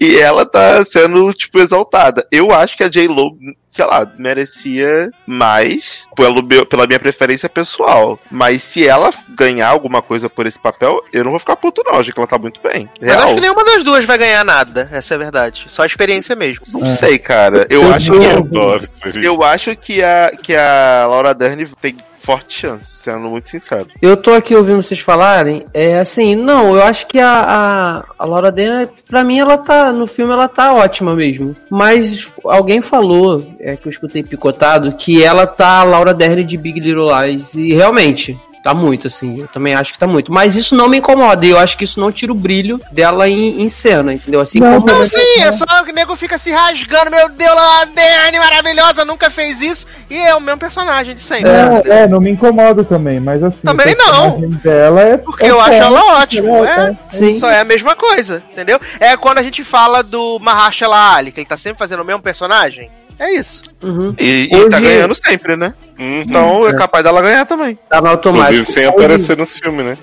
[0.00, 2.26] E ela tá sendo, tipo, exaltada.
[2.32, 3.36] Eu acho que a J-Lo,
[3.80, 8.18] sei lá, merecia mais pelo meu- pela minha preferência pessoal.
[8.30, 11.98] Mas se ela ganhar alguma coisa por esse papel, eu não vou ficar puto, não.
[11.98, 12.88] Acho que ela tá muito bem.
[13.00, 13.34] Mas acho Real.
[13.34, 15.64] que nenhuma das duas vai ganhar nada, essa é a verdade.
[15.68, 16.64] Só a experiência mesmo.
[16.68, 17.66] Não sei, cara.
[17.70, 19.18] Eu Eu acho que.
[19.18, 19.22] Eu.
[19.22, 23.86] Eu acho que a, que a Laura Dern tem forte chance, sendo muito sincero.
[24.00, 28.24] Eu tô aqui ouvindo vocês falarem, é assim, não, eu acho que a, a, a
[28.24, 31.56] Laura Dern, pra mim, ela tá, no filme ela tá ótima mesmo.
[31.70, 36.56] Mas alguém falou, é que eu escutei picotado, que ela tá a Laura Dern de
[36.56, 40.32] Big Little Lies, e realmente, tá muito, assim, eu também acho que tá muito.
[40.32, 43.28] Mas isso não me incomoda, e eu acho que isso não tira o brilho dela
[43.28, 44.40] em, em cena, entendeu?
[44.40, 44.86] Assim Não, como...
[44.86, 49.04] Não, sim, é só que o nego fica se rasgando, meu Deus, Laura Dern, maravilhosa,
[49.04, 49.86] nunca fez isso.
[50.08, 51.50] E é o mesmo personagem de sempre.
[51.50, 53.60] É, é, não me incomoda também, mas assim.
[53.64, 56.96] Também o personagem Dela é, Porque é eu acho ela ótima, é.
[57.08, 57.38] Sim.
[57.38, 58.80] Só é a mesma coisa, entendeu?
[58.98, 62.22] É quando a gente fala do Mahershala Ali, que ele tá sempre fazendo o mesmo
[62.22, 62.90] personagem.
[63.20, 63.62] É isso.
[63.84, 65.74] Uhum, E, e Hoje- tá ganhando sempre, né?
[65.98, 66.22] Uhum.
[66.22, 67.78] Então é capaz dela ganhar também.
[67.88, 68.54] tá no automático.
[68.54, 69.98] Inclusive sem aparecer nos filmes, né?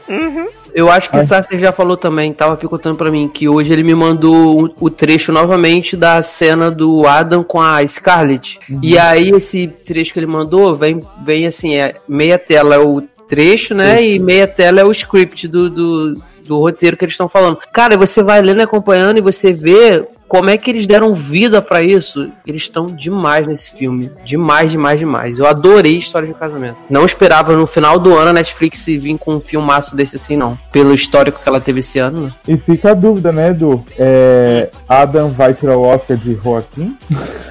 [0.73, 1.23] Eu acho que Ai.
[1.23, 4.69] o Sasser já falou também, tava picotando pra mim, que hoje ele me mandou o,
[4.79, 8.59] o trecho novamente da cena do Adam com a Scarlett.
[8.83, 13.01] E aí esse trecho que ele mandou vem, vem assim, é meia tela é o
[13.27, 14.05] trecho, né?
[14.05, 17.57] E meia tela é o script do, do, do roteiro que eles estão falando.
[17.73, 21.61] Cara, você vai lendo e acompanhando e você vê como é que eles deram vida
[21.61, 22.29] pra isso.
[22.45, 24.11] Eles estão demais nesse filme.
[24.25, 25.39] Demais, demais, demais.
[25.39, 26.77] Eu adorei História de Casamento.
[26.89, 30.57] Não esperava no final do ano a Netflix vir com um filmaço desse assim, não.
[30.71, 32.31] Pelo histórico que ela teve esse ano, né?
[32.47, 33.83] E fica a dúvida, né, Edu?
[33.97, 36.97] É, Adam vai tirar o Oscar de Joaquim?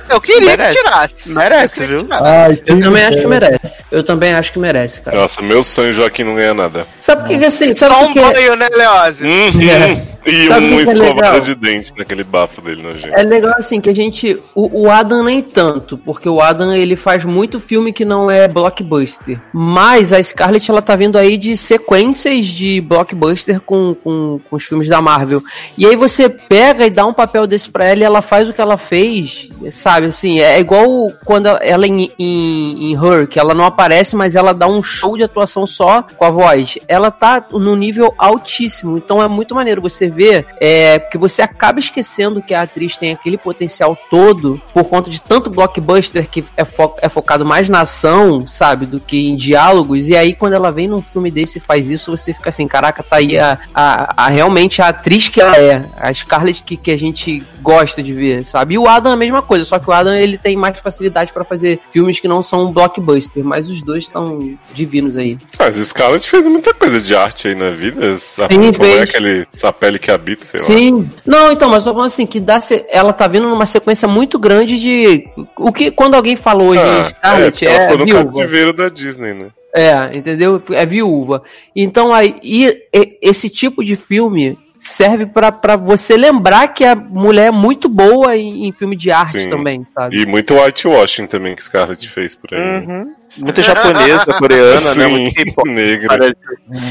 [0.09, 0.77] Eu queria Merece.
[0.77, 1.31] que tirasse.
[1.31, 2.07] Merece, Eu viu?
[2.11, 3.85] Ai, Eu também acho que merece.
[3.91, 5.17] Eu também acho que merece, cara.
[5.17, 6.87] Nossa, meu sonho Joaquim não ganha nada.
[7.01, 7.75] Sabe por que assim?
[7.75, 9.27] Sabe Só um que banho, né, Leózio?
[9.27, 9.61] Uhum.
[9.71, 10.17] É.
[10.27, 13.17] E Sabe o que que é de dente naquele bafo dele nojento.
[13.17, 14.39] É legal assim que a gente.
[14.55, 18.47] O, o Adam nem tanto, porque o Adam ele faz muito filme que não é
[18.49, 19.41] blockbuster.
[19.53, 24.65] Mas a Scarlett ela tá vindo aí de sequências de blockbuster com, com, com os
[24.65, 25.41] filmes da Marvel.
[25.79, 28.53] E aí você pega e dá um papel desse pra ela e ela faz o
[28.53, 30.07] que ela fez, sabe?
[30.07, 34.53] Assim, é igual quando ela em, em, em Her, que ela não aparece, mas ela
[34.53, 36.79] dá um show de atuação só com a voz.
[36.89, 41.79] Ela tá no nível altíssimo, então é muito maneiro você ver, é, porque você acaba
[41.79, 46.65] esquecendo que a atriz tem aquele potencial todo por conta de tanto blockbuster que é,
[46.65, 50.09] fo é focado mais na ação, sabe, do que em diálogos.
[50.09, 53.03] E aí quando ela vem num filme desse e faz isso, você fica assim, caraca,
[53.03, 56.91] tá aí a, a, a realmente a atriz que ela é, a Scarlett que, que
[56.91, 58.75] a gente gosta de ver, sabe?
[58.75, 61.33] E o Adam é a mesma coisa, só que o Adam ele tem mais facilidade
[61.33, 65.39] pra fazer filmes que não são blockbuster, mas os dois estão divinos aí.
[65.59, 68.17] Mas Scarlett fez muita coisa de arte aí na vida.
[68.19, 69.01] Sim, como é fez.
[69.03, 70.67] aquele, essa pele que habita, sei lá.
[70.67, 71.11] Sim.
[71.25, 74.07] Não, então, mas eu tô falando assim, que dá se- ela tá vindo numa sequência
[74.09, 75.29] muito grande de.
[75.59, 78.25] O que quando alguém fala hoje em Ah, Scarlett é, ela é, foi no viúva.
[78.33, 79.49] cativeiro da Disney, né?
[79.75, 80.63] É, entendeu?
[80.71, 81.43] É viúva.
[81.75, 86.95] Então aí, e, e- esse tipo de filme serve pra pra você lembrar que a
[86.95, 89.49] mulher é muito boa em, em filme de arte Sim.
[89.49, 90.17] também, sabe?
[90.17, 92.87] E muito whitewashing também que Scarlett fez por aí.
[92.87, 93.07] né?
[93.39, 94.79] Muita japonesa, coreana, né?
[94.79, 95.69] Sim, Muito K-pop.
[95.71, 96.09] negra.
[96.09, 96.37] Parece.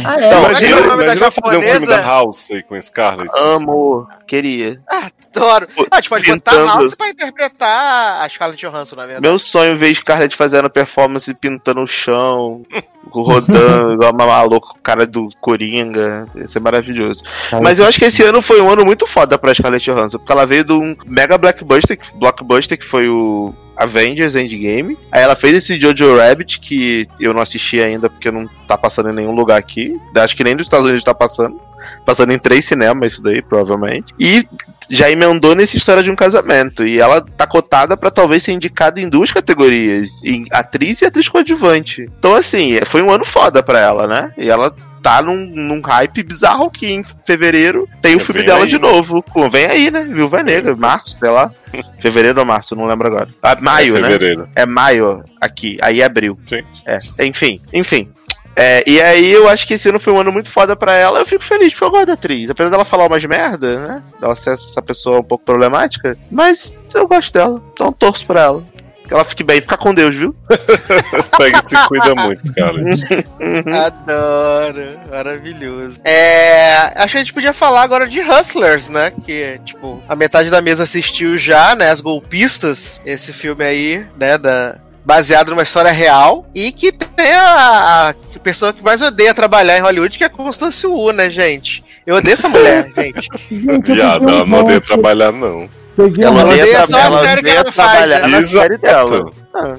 [0.06, 0.28] Ah, é?
[0.28, 3.32] Então, é que é Imagina, o imagina fazer um filme da House aí com Scarlett.
[3.38, 4.80] Amo, queria.
[4.88, 5.68] Adoro.
[5.78, 6.68] Ah, a gente pode botar Pintando.
[6.68, 9.28] House pra interpretar a Scarlett Johansson, na verdade.
[9.28, 12.64] Meu sonho é ver Scarlett fazendo performance pintando o chão,
[13.10, 16.28] rodando, igual uma maluca, com cara do Coringa.
[16.36, 17.24] Isso é maravilhoso.
[17.62, 20.32] Mas eu acho que esse ano foi um ano muito foda pra Scarlett Johansson, porque
[20.32, 24.98] ela veio de um mega blockbuster, blockbuster que foi o Avengers Endgame.
[25.12, 29.10] Aí ela fez esse Jojo Rabbit, que eu não assisti ainda porque não tá passando
[29.10, 30.00] em nenhum lugar aqui.
[30.16, 31.60] Acho que nem nos Estados Unidos tá passando.
[32.06, 34.14] passando em três cinemas isso daí, provavelmente.
[34.20, 34.48] E
[34.90, 36.86] já emendou nessa história de um casamento.
[36.86, 41.28] E ela tá cotada pra talvez ser indicada em duas categorias: em atriz e atriz
[41.28, 42.10] coadjuvante.
[42.20, 44.32] Então, assim, foi um ano foda pra ela, né?
[44.38, 44.76] E ela
[45.06, 48.82] tá num, num hype bizarro que em fevereiro tem o filme dela aí, de né?
[48.82, 49.22] novo.
[49.22, 50.04] Pô, vem aí, né?
[50.04, 51.52] Viúva Negra, março, sei lá.
[52.02, 53.30] fevereiro ou março, não lembro agora.
[53.44, 54.10] Ah, maio, É né?
[54.10, 54.50] fevereiro.
[54.56, 56.36] É maio aqui, aí é abril.
[56.50, 56.64] Sim.
[56.88, 58.10] É, enfim, enfim.
[58.56, 61.20] É, e aí eu acho que esse ano foi um ano muito foda pra ela,
[61.20, 62.50] eu fico feliz, porque eu gosto da atriz.
[62.50, 64.04] Apesar dela falar umas merda, né?
[64.20, 68.64] Dela ser essa pessoa um pouco problemática, mas eu gosto dela, então torço pra ela.
[69.08, 70.36] Que ela fique bem, fica com Deus, viu?
[71.38, 72.74] Pega e se cuida muito, cara.
[73.86, 76.00] Adoro, maravilhoso.
[76.04, 79.14] É, acho que a gente podia falar agora de Hustlers, né?
[79.24, 81.92] Que, tipo, a metade da mesa assistiu já, né?
[81.92, 84.38] As Golpistas, esse filme aí, né?
[84.38, 86.50] Da, baseado numa história real.
[86.54, 90.32] E que tem a, a pessoa que mais odeia trabalhar em Hollywood, que é a
[90.32, 91.84] Constance Wu, né, gente?
[92.06, 93.30] Eu odeio essa mulher, gente.
[93.50, 95.70] Viado, peguei ela não odeia trabalhar, não.
[95.96, 98.62] Peguei Ela odeia só a tra- ela série que ela faz, trabalhar na Exato.
[98.62, 99.32] série dela.
[99.56, 99.76] Ah.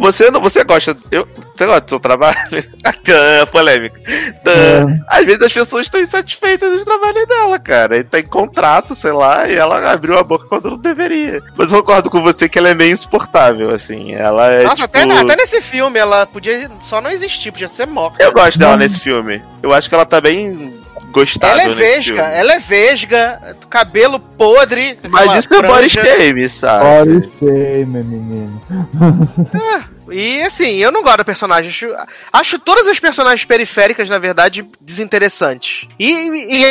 [0.00, 0.96] Você, não, você gosta.
[1.10, 2.36] Eu, você gosta do seu trabalho?
[3.12, 4.00] Ah, polêmica.
[4.08, 4.84] É.
[5.08, 7.98] Às vezes as pessoas estão insatisfeitas do trabalho dela, cara.
[7.98, 11.42] E tem contrato, sei lá, e ela abriu a boca quando não deveria.
[11.56, 14.14] Mas eu concordo com você que ela é meio insuportável, assim.
[14.14, 14.62] Ela é.
[14.62, 14.98] Nossa, tipo...
[14.98, 18.22] até, até nesse filme ela podia só não existir, podia ser morta.
[18.22, 18.78] Eu gosto dela Não.
[18.78, 19.42] nesse filme.
[19.62, 20.79] Eu acho que ela tá bem
[21.10, 22.38] gostada Ela é nesse vesga, filme.
[22.38, 24.98] ela é vesga, cabelo podre.
[25.08, 26.16] Mas isso que é Boris franja.
[26.16, 27.14] Game, sabe?
[27.14, 28.62] Body shame, menino.
[30.12, 31.70] E assim, eu não gosto da personagem.
[31.70, 31.86] Acho,
[32.32, 35.86] acho todas as personagens periféricas, na verdade, desinteressantes.
[35.98, 36.64] E, e,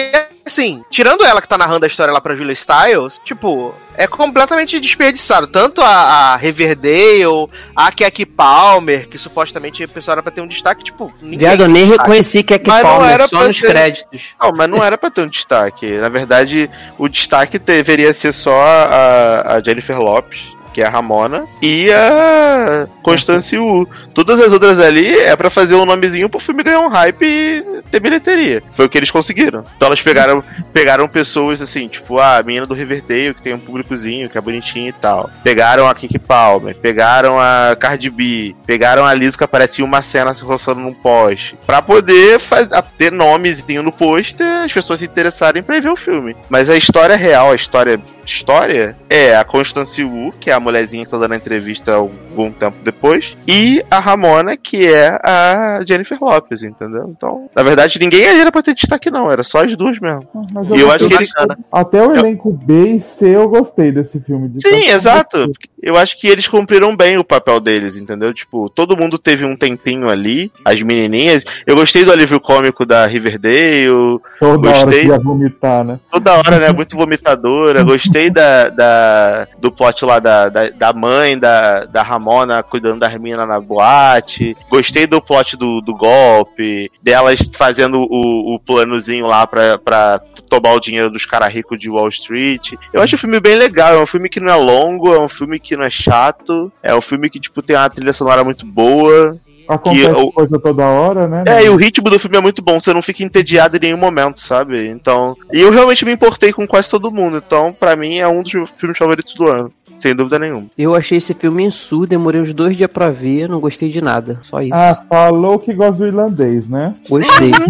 [0.50, 4.80] assim, tirando ela que tá narrando a história lá pra Julia Stiles, tipo, é completamente
[4.80, 5.48] desperdiçado.
[5.48, 10.48] Tanto a, a Riverdale, a Keke Palmer, que supostamente a pessoa era pra ter um
[10.48, 11.14] destaque, tipo.
[11.22, 14.36] Viado, eu nem reconheci que que Mas não Palmer, era só nos ser- créditos.
[14.42, 15.98] Não, mas não era pra ter um destaque.
[15.98, 21.46] Na verdade, o destaque deveria ser só a, a Jennifer Lopes, que é a Ramona,
[21.62, 23.88] e a Constance Wu.
[24.14, 27.82] Todas as outras ali é pra fazer um nomezinho pro filme ganhar um hype e
[27.90, 28.62] ter bilheteria.
[28.72, 29.64] Foi o que eles conseguiram.
[29.76, 30.44] Então elas pegaram,
[30.74, 34.90] pegaram pessoas assim, tipo a menina do Riverdale, que tem um públicozinho, que é bonitinho
[34.90, 35.30] e tal.
[35.44, 40.34] Pegaram a Kiki Palmer, pegaram a Cardi B, pegaram a Liz que aparecia uma cena
[40.34, 41.58] se roçando num poste.
[41.66, 46.36] Pra poder faz, ter nomezinho no pôster, as pessoas se interessarem pra ver o filme.
[46.50, 51.06] Mas a história real, a história história é a Constance Wu, que é a mulherzinha
[51.06, 56.18] que tá dando a entrevista algum tempo depois, e a Ramona, que é a Jennifer
[56.22, 57.14] Lopes, entendeu?
[57.16, 60.28] Então, na verdade, ninguém ali era pra ter destaque, não, era só as duas mesmo.
[60.54, 61.62] Mas E eu acho gostei que bastante.
[61.72, 64.50] Até o elenco B e C eu gostei desse filme.
[64.50, 65.52] de Sim, exato.
[65.82, 68.34] Eu acho que eles cumpriram bem o papel deles, entendeu?
[68.34, 71.44] Tipo, todo mundo teve um tempinho ali, as menininhas.
[71.66, 75.02] Eu gostei do alívio cômico da Riverdale, Toda hora Gostei.
[75.02, 76.00] que ia vomitar, né?
[76.12, 76.72] toda hora, né?
[76.72, 77.84] Muito vomitadora.
[77.84, 83.16] Gostei da, da, do plot lá da, da, da mãe da, da Ramona cuidando das
[83.18, 84.58] minas na boate.
[84.68, 90.20] Gostei do plot do, do golpe, delas fazendo o, o planozinho lá pra, pra
[90.50, 92.74] tomar o dinheiro dos caras ricos de Wall Street.
[92.92, 93.94] Eu acho o filme bem legal.
[93.94, 96.96] É um filme que não é longo, é um filme que não é chato, é
[96.96, 99.32] um filme que, tipo, tem uma trilha sonora muito boa.
[99.70, 101.44] Acontece o- coisa toda hora, né?
[101.48, 103.98] É, e o ritmo do filme é muito bom, você não fica entediado em nenhum
[103.98, 104.88] momento, sabe?
[104.88, 105.38] Então.
[105.54, 108.52] E eu realmente me importei com quase todo mundo, então, pra mim, é um dos
[108.76, 109.72] filmes favoritos do ano.
[109.98, 110.66] Sem dúvida nenhuma.
[110.78, 114.40] Eu achei esse filme insu, demorei uns dois dias pra ver, não gostei de nada.
[114.44, 114.74] Só isso.
[114.74, 116.94] Ah, falou que gosta do irlandês, né?
[117.10, 117.52] Gostei.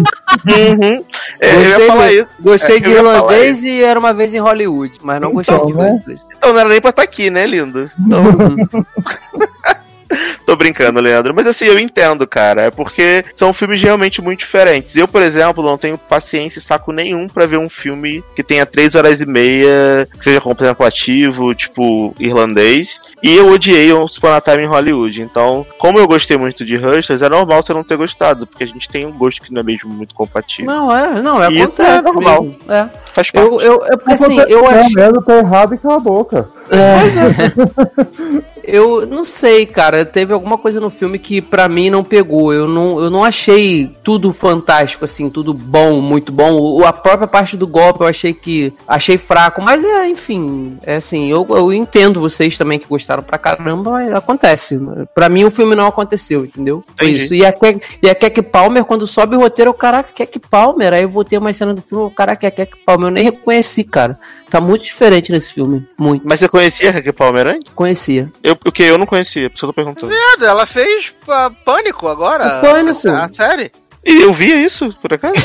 [0.46, 1.04] Uhum.
[1.40, 2.26] É, eu ia Gostei, falar do- isso.
[2.38, 5.74] gostei É, de irlandês e era uma vez em Hollywood, mas não gostei Então, de
[5.74, 6.00] né?
[6.38, 7.90] Então não era nem pra estar aqui, né, lindo?
[7.98, 8.22] Então.
[10.46, 11.34] Tô brincando, Leandro.
[11.34, 12.62] Mas assim, eu entendo, cara.
[12.62, 14.96] É porque são filmes realmente muito diferentes.
[14.96, 18.66] Eu, por exemplo, não tenho paciência e saco nenhum pra ver um filme que tenha
[18.66, 23.00] três horas e meia, que seja contemplativo, tipo, irlandês.
[23.22, 25.22] E eu odiei o Super Time em Hollywood.
[25.22, 28.66] Então, como eu gostei muito de Hustlers, é normal você não ter gostado, porque a
[28.66, 30.72] gente tem um gosto que não é mesmo muito compatível.
[30.72, 31.98] Não, é, não, é Isso acontece.
[31.98, 32.42] é normal.
[32.42, 32.72] mesmo.
[32.72, 32.88] É.
[33.20, 33.48] Faz parte.
[33.48, 34.94] Eu, eu, é porque assim, Acontece, eu acho.
[34.94, 36.48] Merda, tá errado e cala a boca.
[38.62, 40.04] Eu não sei, cara.
[40.04, 42.52] Teve alguma coisa no filme que pra mim não pegou.
[42.52, 46.52] Eu não, eu não achei tudo fantástico, assim, tudo bom, muito bom.
[46.56, 48.72] O, a própria parte do golpe eu achei que.
[48.86, 49.60] Achei fraco.
[49.60, 50.78] Mas é, enfim.
[50.84, 54.78] É assim, eu, eu entendo vocês também que gostaram pra caramba, mas acontece.
[55.14, 56.84] Pra mim o filme não aconteceu, entendeu?
[56.92, 57.24] Entendi.
[57.24, 57.34] isso.
[57.34, 60.92] E a, Ke- e a Keck Palmer, quando sobe o roteiro, eu, caraca, Keck Palmer.
[60.92, 63.09] Aí eu voltei uma cena do filme, eu, caraca, é Keck Palmer.
[63.10, 64.18] Eu nem reconheci, cara.
[64.48, 65.86] Tá muito diferente nesse filme.
[65.98, 66.26] Muito.
[66.26, 67.70] Mas você conhecia a Raquel Palmeirante?
[67.74, 68.30] Conhecia.
[68.42, 70.12] Eu, o que eu não conhecia, por isso eu tô perguntando.
[70.14, 72.58] Nada, ela fez ah, Pânico agora.
[72.58, 73.08] O Pânico.
[73.08, 73.72] A, série.
[74.04, 75.34] E eu via isso, por acaso.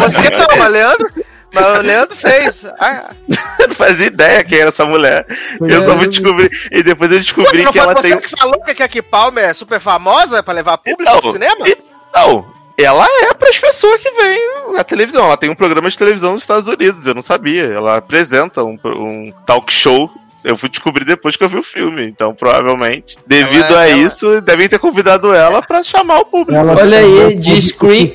[0.00, 1.10] Você não, mas Leandro.
[1.52, 2.64] Mas o Leandro fez.
[2.80, 3.14] Ah,
[3.60, 5.24] Eu não fazia ideia quem era essa mulher.
[5.60, 6.50] Eu só vou descobrir.
[6.72, 8.18] E depois eu descobri não que ela você tem.
[8.18, 11.64] que falou que a Kiki Palmer é super famosa pra levar público Não, no cinema?
[12.10, 15.24] Então, ela é para as pessoas que vêm na televisão.
[15.26, 17.64] Ela tem um programa de televisão nos Estados Unidos, eu não sabia.
[17.64, 20.10] Ela apresenta um, um talk show.
[20.44, 24.12] Eu fui descobrir depois que eu vi o filme, então provavelmente, devido Ela- a ela-
[24.14, 26.52] isso, devem ter convidado ela pra chamar o público.
[26.60, 28.14] Ela Olha aí, de screen,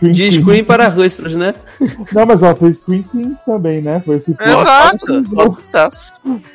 [0.00, 1.54] de screen para rostros, né?
[2.12, 4.00] Não, mas ela fez Screen Queens também, né?
[4.06, 5.24] Foi esse Exato.
[5.56, 6.12] Sucesso.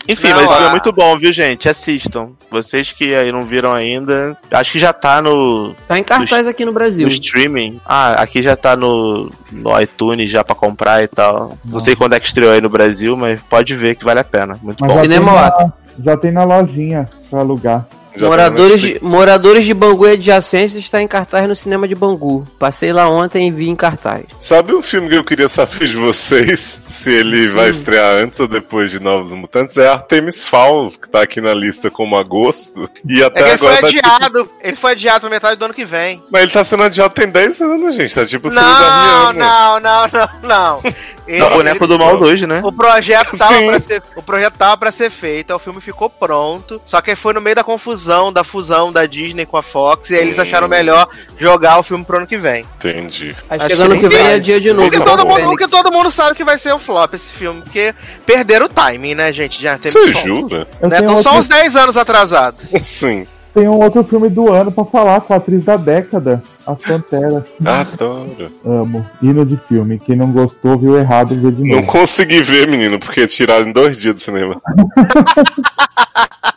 [0.07, 1.67] Enfim, Não, mas a- é muito bom, viu, gente?
[1.67, 2.31] Assistam.
[2.49, 6.63] Vocês que aí não viram ainda, acho que já tá no, Tá em cartaz aqui
[6.63, 7.07] no Brasil.
[7.07, 7.81] no streaming.
[7.85, 11.57] Ah, aqui já tá no, no iTunes já pra comprar e tal.
[11.65, 14.23] Não sei quando é que estreou aí no Brasil, mas pode ver que vale a
[14.23, 14.57] pena.
[14.61, 17.85] Muito Mas já tem, na, já tem na lojinha pra alugar.
[18.19, 22.47] Moradores tá de, moradores de Bangu e adjacências está em cartaz no cinema de Bangu.
[22.59, 24.23] Passei lá ontem e vi em cartaz.
[24.37, 26.79] Sabe um filme que eu queria saber de vocês?
[26.87, 29.77] Se ele vai estrear antes ou depois de Novos Mutantes?
[29.77, 32.89] É Artemis Fowl, que tá aqui na lista como agosto.
[33.07, 34.07] E É até que ele foi agora tá tipo...
[34.07, 34.49] adiado.
[34.61, 36.21] Ele foi adiado pra metade do ano que vem.
[36.31, 38.13] Mas ele tá sendo adiado tem 10 anos, gente.
[38.13, 39.33] Tá tipo o filme da Não, Rihanna.
[39.33, 40.07] não, não,
[40.41, 40.81] não, não.
[41.27, 42.61] Ele- É o boneco do mal 2, né?
[42.63, 43.67] O projeto tava Sim.
[43.67, 46.81] pra ser, o projeto tava para ser feito, o filme ficou pronto.
[46.85, 50.15] Só que foi no meio da confusão da fusão da Disney com a Fox e
[50.15, 51.07] aí eles acharam melhor
[51.37, 52.65] jogar o filme pro ano que vem.
[52.77, 53.35] Entendi.
[53.49, 54.89] Aí chegando que vem é dia de novo.
[54.89, 57.29] Porque não, todo, não, mundo, porque todo mundo sabe que vai ser um flop esse
[57.29, 57.93] filme, porque
[58.25, 59.61] perderam o timing, né, gente?
[59.61, 60.67] Já tem Você jura?
[60.81, 60.97] Né?
[60.97, 62.59] Estão só outro, uns 10 anos atrasados.
[62.81, 63.25] Sim.
[63.53, 67.43] tem um outro filme do ano pra falar com a atriz da década, As Panteras.
[67.63, 68.51] Adoro.
[68.65, 69.07] Amo.
[69.21, 69.99] Hino de filme.
[69.99, 71.87] Quem não gostou, viu errado, vê de Não novo.
[71.87, 74.61] consegui ver, menino, porque tiraram em dois dias do cinema.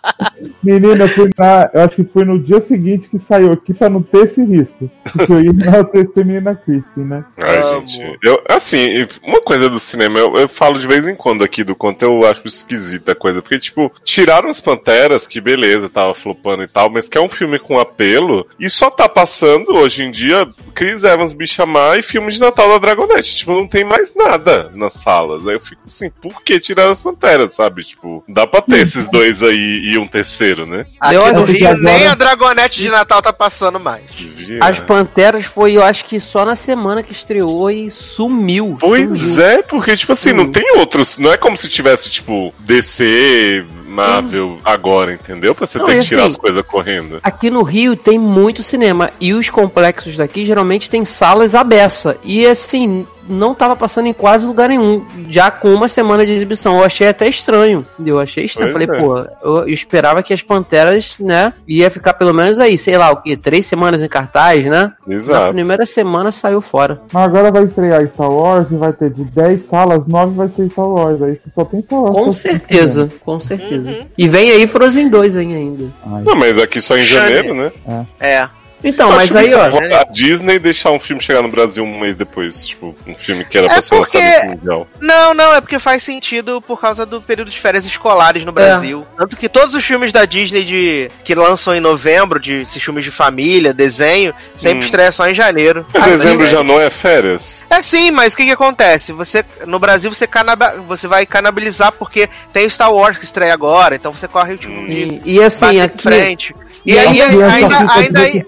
[0.62, 1.70] Menina, eu fui na.
[1.72, 4.90] Eu acho que foi no dia seguinte que saiu aqui pra não ter esse risco.
[5.12, 7.24] Porque eu ia enaltecer menina Christie, né?
[7.38, 8.18] Ai, gente.
[8.22, 11.74] Eu, assim, uma coisa do cinema, eu, eu falo de vez em quando aqui do
[11.74, 13.40] quanto eu acho esquisita a coisa.
[13.40, 17.28] Porque, tipo, tiraram as panteras, que beleza, tava flopando e tal, mas que é um
[17.28, 22.30] filme com apelo, e só tá passando hoje em dia Chris Evans Bichamar e filme
[22.30, 23.36] de Natal da Dragonette.
[23.36, 25.46] Tipo, não tem mais nada nas salas.
[25.46, 27.84] Aí eu fico assim, por que tiraram as panteras, sabe?
[27.84, 30.86] Tipo, dá pra ter esses dois aí e um terceiro, né?
[31.01, 34.02] Aqui Eu no acho que Rio agora- nem a Dragonete de Natal tá passando mais.
[34.16, 34.59] Devia.
[34.62, 38.77] As Panteras foi, eu acho que só na semana que estreou e sumiu.
[38.81, 39.43] Pois sumiu.
[39.44, 41.18] é, porque, tipo assim, não tem outros.
[41.18, 45.55] Não é como se tivesse, tipo, DC, Marvel agora, entendeu?
[45.55, 47.20] Pra você Não, ter que tirar assim, as coisas correndo.
[47.23, 52.16] Aqui no Rio tem muito cinema e os complexos daqui geralmente tem salas à beça.
[52.23, 56.78] E assim, não tava passando em quase lugar nenhum, já com uma semana de exibição.
[56.78, 57.84] Eu achei até estranho.
[58.04, 58.72] Eu achei estranho.
[58.72, 59.02] Pois Falei, é.
[59.02, 63.10] pô, eu, eu esperava que as Panteras, né, ia ficar pelo menos aí, sei lá,
[63.10, 63.36] o quê?
[63.36, 64.92] Três semanas em cartaz, né?
[65.06, 65.52] Na Exato.
[65.52, 67.00] primeira semana saiu fora.
[67.12, 70.70] Mas agora vai estrear Star Wars e vai ter de 10 salas, 9 vai ser
[70.70, 71.22] Star Wars.
[71.22, 72.14] Aí você só tem Star Wars.
[72.16, 74.06] Com certeza, com certeza.
[74.16, 75.84] E vem aí Frozen 2 aí ainda.
[76.06, 77.72] Ai, Não, mas aqui só em janeiro, né?
[78.20, 78.48] É.
[78.84, 80.00] Então, mas aí, ó.
[80.00, 82.66] A Disney deixar um filme chegar no Brasil um mês depois.
[82.68, 84.88] Tipo, um filme que era É pra ser porque- lançado no mundial.
[85.00, 89.06] Não, não, é porque faz sentido por causa do período de férias escolares no Brasil.
[89.16, 93.04] Tanto que todos os filmes da Disney de que lançam em novembro, de esses filmes
[93.04, 94.84] de família, desenho, sempre Hum.
[94.84, 95.84] estreia só em janeiro.
[96.04, 97.64] Dezembro já não é férias?
[97.70, 99.10] É sim, mas o que que acontece?
[99.12, 103.52] Você no Brasil você canaba, você vai canabilizar porque tem o Star Wars que estreia
[103.54, 106.02] agora, então você corre o tipo de E, e assim, aqui.
[106.02, 106.54] frente.
[106.84, 107.46] E, aí E ainda
[107.92, 108.44] ainda ia-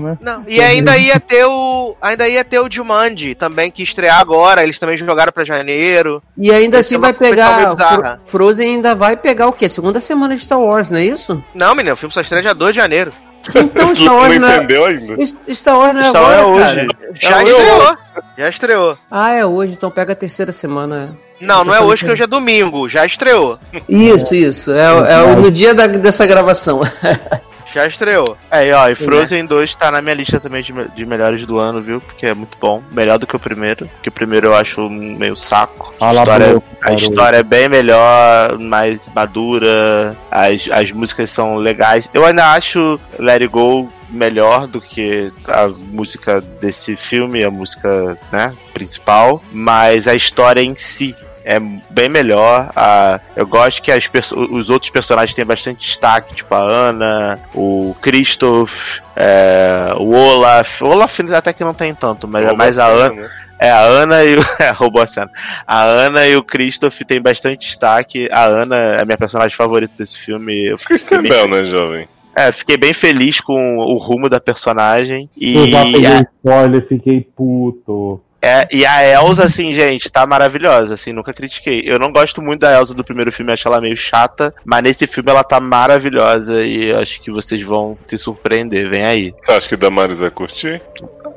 [0.00, 0.18] né?
[0.20, 4.62] não, e ainda ia ter o ainda ia ter o Jumanji também que estrear agora,
[4.62, 6.22] eles também jogaram pra janeiro.
[6.36, 7.76] E ainda Esse assim é vai pegar.
[7.76, 9.68] Fro- Frozen ainda vai pegar o quê?
[9.68, 11.42] Segunda semana de Star Wars, não é isso?
[11.54, 13.12] Não, menino, o filme só estreia dia 2 de janeiro.
[13.54, 14.56] Então Star Wars não é.
[14.56, 15.16] entendeu ainda?
[15.54, 16.86] Star Wars não é Star agora, Wars é cara.
[16.86, 17.20] hoje.
[17.20, 17.96] Já É estreou.
[18.38, 18.98] Já estreou.
[19.10, 21.16] Ah, é hoje, então pega a terceira semana.
[21.40, 23.58] Não, não é hoje que hoje é domingo, já estreou.
[23.88, 24.72] Isso, isso.
[24.72, 26.80] É, o- é no dia da- dessa gravação.
[27.78, 28.36] Já estreou.
[28.50, 31.58] É, e ó, e Frozen 2 tá na minha lista também de, de melhores do
[31.58, 32.00] ano, viu?
[32.00, 32.82] Porque é muito bom.
[32.90, 33.86] Melhor do que o primeiro.
[33.86, 35.94] Porque o primeiro eu acho meio saco.
[36.00, 40.16] A Fala história, boa, a história é bem melhor, mais madura.
[40.28, 42.10] As, as músicas são legais.
[42.12, 48.18] Eu ainda acho Let It Go melhor do que a música desse filme, a música
[48.32, 49.40] né, principal.
[49.52, 51.14] Mas a história em si
[51.48, 51.58] é
[51.90, 52.70] bem melhor.
[52.76, 57.96] Ah, eu gosto que as os outros personagens têm bastante destaque, tipo a Ana, o
[58.02, 60.82] Christoph, é, o Olaf.
[60.82, 63.22] O Olaf até que não tem tanto, mas é mais a Ana.
[63.22, 63.30] Né?
[63.60, 64.42] É, a Ana e o.
[64.60, 65.30] É, roubou a cena.
[65.66, 68.28] A Ana e o Christoph têm bastante destaque.
[68.30, 70.66] A Ana é a minha personagem favorita desse filme.
[70.68, 72.08] Eu fiquei Kristen meio- Bell, né, jovem?
[72.36, 75.28] É, fiquei bem feliz com o rumo da personagem.
[75.40, 78.20] Eu já E peguei a, spoiler, fiquei puto.
[78.40, 81.82] É, e a Elsa, assim, gente, tá maravilhosa, assim, nunca critiquei.
[81.84, 85.06] Eu não gosto muito da Elsa do primeiro filme, acho ela meio chata, mas nesse
[85.06, 89.34] filme ela tá maravilhosa e eu acho que vocês vão se surpreender, vem aí.
[89.42, 90.80] Você acha que Damares vai curtir?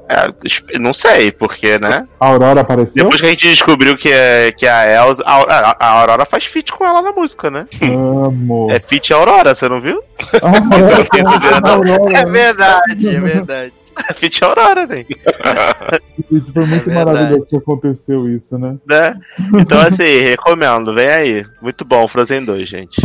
[0.10, 2.06] É, não sei, porque, né?
[2.19, 2.94] A Aurora apareceu?
[3.06, 5.23] Depois que a gente descobriu que é, que é a Elsa.
[5.26, 5.36] A,
[5.72, 7.65] a- a Aurora faz feat com ela na música, né?
[7.82, 8.68] Amo.
[8.69, 10.03] É feat Aurora, você não viu?
[10.44, 13.73] Ah, é, É verdade, é verdade.
[14.10, 15.06] É feat Aurora, né?
[16.30, 18.78] Gente, Foi muito É maravilhoso que aconteceu isso, né?
[18.88, 19.19] né?
[19.60, 21.45] Então, assim, recomendo, vem aí.
[21.61, 23.02] Muito bom, Frozen 2, gente.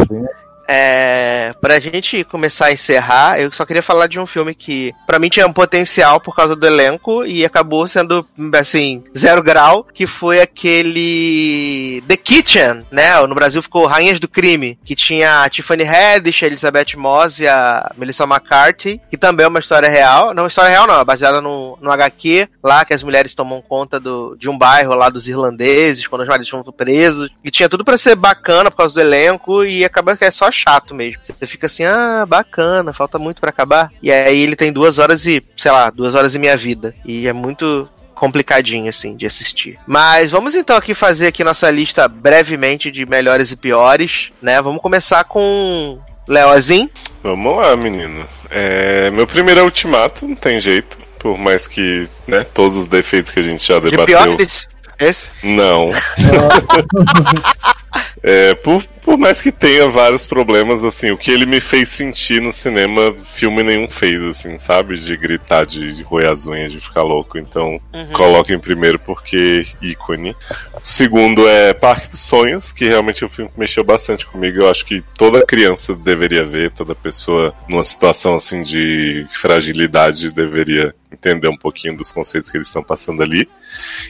[0.69, 5.19] É, pra gente começar a encerrar, eu só queria falar de um filme que pra
[5.19, 8.27] mim tinha um potencial por causa do elenco e acabou sendo,
[8.59, 13.21] assim, zero grau, que foi aquele The Kitchen, né?
[13.27, 17.47] No Brasil ficou Rainhas do Crime, que tinha a Tiffany Haddish, a Elizabeth Moss e
[17.47, 20.35] a Melissa McCarthy, que também é uma história real.
[20.35, 24.01] Não, história real não, é baseada no, no HQ, lá que as mulheres tomam conta
[24.01, 27.31] do, de um bairro lá dos irlandeses, quando os maridos foram presos.
[27.45, 30.51] E tinha tudo pra ser bacana por causa do elenco e acaba que é só
[30.57, 31.21] chato mesmo.
[31.23, 33.91] Você fica assim, ah, bacana, falta muito pra acabar.
[34.03, 36.95] E aí ele tem duas horas e, sei lá, duas horas e meia vida.
[37.05, 39.79] E é muito complicadinho, assim, de assistir.
[39.87, 44.61] Mas vamos então aqui fazer aqui nossa lista brevemente de melhores e piores, né?
[44.63, 46.91] Vamos começar com Leozinho.
[47.23, 48.27] Vamos lá, menino.
[48.51, 50.99] É, meu primeiro é Ultimato, não tem jeito.
[51.19, 54.19] Por mais que, né, todos os defeitos que a gente já De debateu.
[54.19, 54.69] piores,
[54.99, 55.29] esse?
[55.43, 55.91] Não.
[58.23, 62.41] É, por, por mais que tenha vários problemas, assim, o que ele me fez sentir
[62.41, 64.97] no cinema, filme nenhum fez, assim, sabe?
[64.97, 67.39] De gritar, de, de roer as unhas, de ficar louco.
[67.39, 67.81] Então,
[68.13, 70.35] coloco em primeiro porque ícone.
[70.75, 74.63] O segundo é Parque dos Sonhos, que realmente é um filme que mexeu bastante comigo.
[74.63, 80.95] Eu acho que toda criança deveria ver, toda pessoa numa situação, assim, de fragilidade deveria
[81.13, 83.49] entender um pouquinho dos conceitos que eles estão passando ali.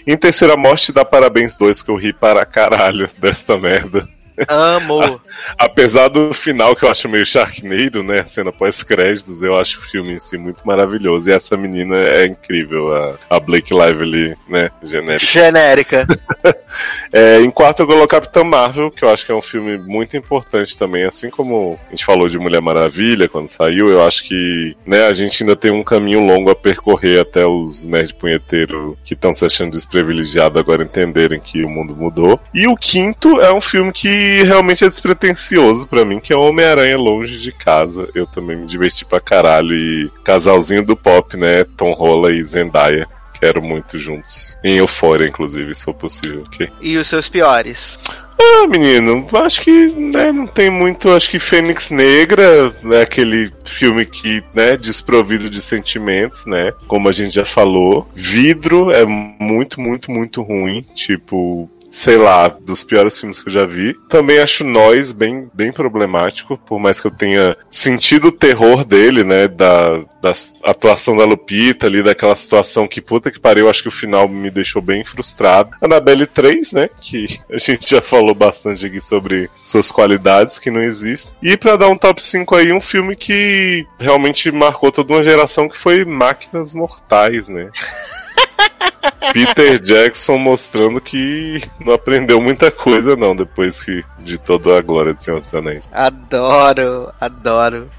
[0.07, 3.76] Em terceira morte, dá Parabéns 2, que eu ri para caralho desta merda.
[3.77, 4.09] merda.
[4.49, 5.21] Amo.
[5.59, 8.21] Apesar do final que eu acho meio Sharknado, né?
[8.21, 11.29] A cena pós-créditos, eu acho o filme em si muito maravilhoso.
[11.29, 14.71] E essa menina é incrível, a, a Blake Lively, né?
[14.83, 15.27] Genérica.
[15.27, 16.07] Genérica.
[17.13, 20.17] É, em quarto eu coloco Capitã Marvel, que eu acho que é um filme muito
[20.17, 21.05] importante também.
[21.05, 25.13] Assim como a gente falou de Mulher Maravilha quando saiu, eu acho que né, a
[25.13, 29.45] gente ainda tem um caminho longo a percorrer até os nerd punheteiros que estão se
[29.45, 32.39] achando desprivilegiados agora entenderem que o mundo mudou.
[32.53, 34.09] E o quinto é um filme que
[34.43, 38.09] realmente é despretensioso pra mim, que é Homem-Aranha Longe de Casa.
[38.15, 39.75] Eu também me diverti pra caralho.
[39.75, 41.65] E casalzinho do pop, né?
[41.77, 43.09] Tom Holland e Zendaya.
[43.41, 44.57] Quero muito juntos.
[44.65, 46.69] Em Eufória, inclusive, se for possível, ok?
[46.81, 47.99] E os seus piores?
[48.39, 51.11] Ah, menino, acho que né, não tem muito.
[51.11, 56.73] Acho que Fênix Negra é aquele filme que, né, desprovido de sentimentos, né?
[56.87, 58.09] Como a gente já falou.
[58.15, 60.85] Vidro é muito, muito, muito ruim.
[60.95, 61.71] Tipo.
[61.97, 63.95] Sei lá, dos piores filmes que eu já vi.
[64.07, 69.25] Também acho Nós bem, bem problemático, por mais que eu tenha sentido o terror dele,
[69.25, 69.49] né?
[69.49, 70.33] Da, da
[70.63, 74.51] atuação da Lupita ali, daquela situação que puta que pariu, acho que o final me
[74.51, 75.71] deixou bem frustrado.
[75.81, 76.91] Annabelle 3, né?
[77.01, 81.33] Que a gente já falou bastante aqui sobre suas qualidades que não existem.
[81.43, 85.67] E pra dar um top 5 aí, um filme que realmente marcou toda uma geração
[85.67, 87.71] que foi Máquinas Mortais, né?
[89.33, 95.15] Peter Jackson mostrando que não aprendeu muita coisa não depois que de toda a glória
[95.15, 95.89] de Senhor dos Anéis.
[95.93, 97.91] Adoro, adoro.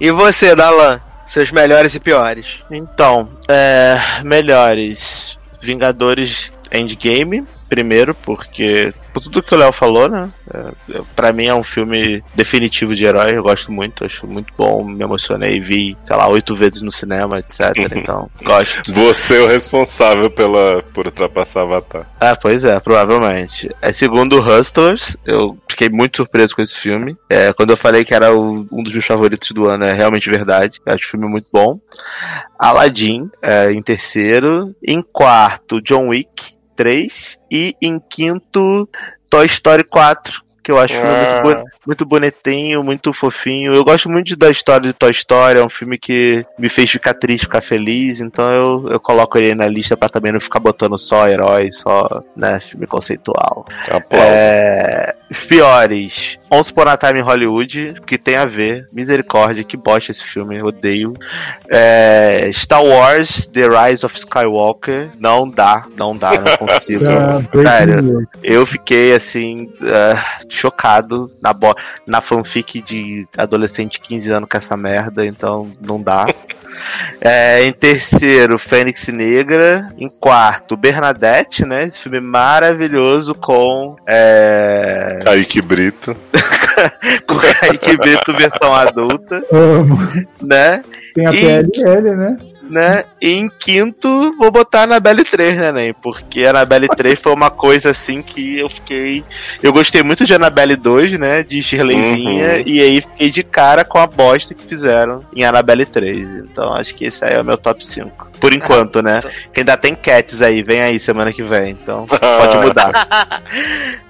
[0.00, 1.00] E você, Dalan?
[1.26, 2.62] Seus melhores e piores?
[2.70, 5.38] Então, é, melhores.
[5.60, 10.28] Vingadores Endgame, primeiro, porque por tudo que o Léo falou, né?
[10.52, 14.84] É, pra mim é um filme definitivo de herói, eu gosto muito, acho muito bom,
[14.84, 17.72] me emocionei, vi, sei lá, oito vezes no cinema, etc.
[17.96, 18.92] Então, gosto.
[18.92, 22.06] Você é o responsável pela, por ultrapassar Avatar.
[22.20, 23.70] Ah, pois é, provavelmente.
[23.80, 27.16] É segundo Hustlers, eu fiquei muito surpreso com esse filme.
[27.28, 30.28] É, quando eu falei que era o- um dos meus favoritos do ano, é realmente
[30.28, 30.80] verdade.
[30.86, 31.78] Acho o filme muito bom.
[32.58, 34.74] Aladdin, é, em terceiro.
[34.86, 37.38] Em quarto, John Wick 3.
[37.50, 38.88] E em quinto,
[39.28, 40.48] Toy Story 4.
[40.62, 43.74] Que eu acho filme muito, muito bonitinho, muito fofinho.
[43.74, 47.14] Eu gosto muito da história de Toy Story, é um filme que me fez ficar
[47.14, 50.98] triste, ficar feliz, então eu, eu coloco ele na lista pra também não ficar botando
[50.98, 53.64] só herói, só, né, filme conceitual.
[54.22, 56.38] É, Os piores.
[56.50, 58.86] Once Upon a Time em Hollywood, que tem a ver.
[58.92, 61.14] Misericórdia, que bosta esse filme, odeio.
[61.68, 65.10] É, Star Wars, The Rise of Skywalker.
[65.18, 67.04] Não dá, não dá, não consigo.
[67.20, 71.54] Ah, Sério, eu fiquei assim, ah, chocado na,
[72.06, 76.26] na fanfic de adolescente de 15 anos com essa merda, então não dá.
[77.20, 79.88] É, em terceiro, Fênix Negra.
[79.98, 81.84] Em quarto, Bernadette, né?
[81.84, 83.96] Esse filme maravilhoso com.
[84.08, 86.16] É, Kaique Brito.
[87.26, 89.98] com Kaique Brito versão adulta, Amo.
[90.40, 90.82] né?
[91.14, 92.36] Tem a E- PLL, né?
[92.70, 93.04] Né?
[93.20, 95.92] E em quinto, vou botar a Annabelle 3, né, Nen?
[95.92, 99.24] Porque a Annabelle 3 foi uma coisa assim que eu fiquei.
[99.62, 101.42] Eu gostei muito de Annabelle 2, né?
[101.42, 102.56] De Shirleyzinha.
[102.56, 102.62] Uhum.
[102.66, 106.20] E aí fiquei de cara com a bosta que fizeram em Annabelle 3.
[106.50, 108.30] Então acho que esse aí é o meu top 5.
[108.40, 109.20] Por enquanto, né?
[109.52, 111.70] Que ainda tem Cats aí, vem aí semana que vem.
[111.72, 113.08] Então pode mudar.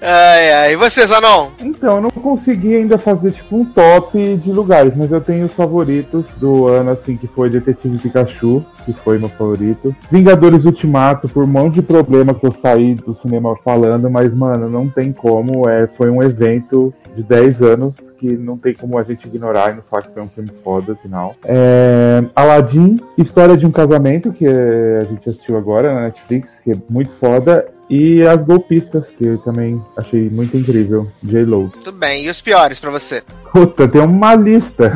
[0.03, 0.73] Ai, ai.
[0.73, 1.51] E você, Zanon?
[1.61, 5.53] Então, eu não consegui ainda fazer tipo um top de lugares, mas eu tenho os
[5.53, 8.50] favoritos do ano, assim, que foi Detetive Pikachu,
[8.85, 9.95] que foi meu favorito.
[10.11, 14.69] Vingadores Ultimato, por um monte de problema que eu saí do cinema falando, mas, mano,
[14.69, 15.69] não tem como.
[15.69, 19.77] É, foi um evento de 10 anos que não tem como a gente ignorar e
[19.77, 21.35] não falar que foi um filme foda, afinal.
[21.45, 26.73] É, Aladdin, História de um Casamento, que é, a gente assistiu agora na Netflix, que
[26.73, 27.67] é muito foda.
[27.91, 31.11] E As Golpistas, que eu também achei muito incrível.
[31.23, 31.71] J-Lo.
[31.71, 32.25] Tudo bem.
[32.25, 33.23] E os piores pra você?
[33.53, 34.93] Puta, tem uma lista.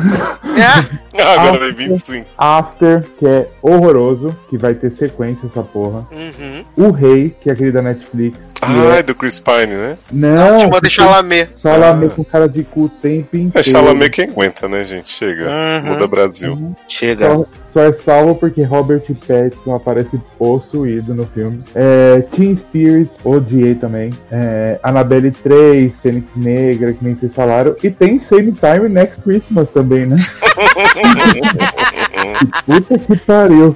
[0.57, 1.21] É?
[1.21, 2.25] Ah, agora Ah, vem 25.
[2.37, 6.07] After, que é horroroso, que vai ter sequência essa porra.
[6.09, 6.63] Uhum.
[6.77, 8.37] O Rei, que é aquele da Netflix.
[8.61, 8.99] Ah, é...
[8.99, 9.97] é do Chris Pine, né?
[10.09, 11.49] Não, Timão de Chalamet.
[11.61, 13.59] Chalamet com cara de cu o tempo inteiro.
[13.59, 15.09] É Chalamet quem aguenta, né, gente?
[15.09, 15.49] Chega.
[15.49, 15.93] Uhum.
[15.93, 16.75] Muda Brasil.
[16.87, 17.25] Chega.
[17.25, 17.45] Só,
[17.75, 21.61] só é salvo porque Robert Pattinson aparece possuído no filme.
[21.75, 24.11] É, Teen Spirit, odiei também.
[24.31, 27.75] É, Annabelle 3, Fênix Negra, que nem vocês falaram.
[27.83, 30.15] E tem Same Time Next Christmas também, né?
[32.65, 33.75] Puta que pariu.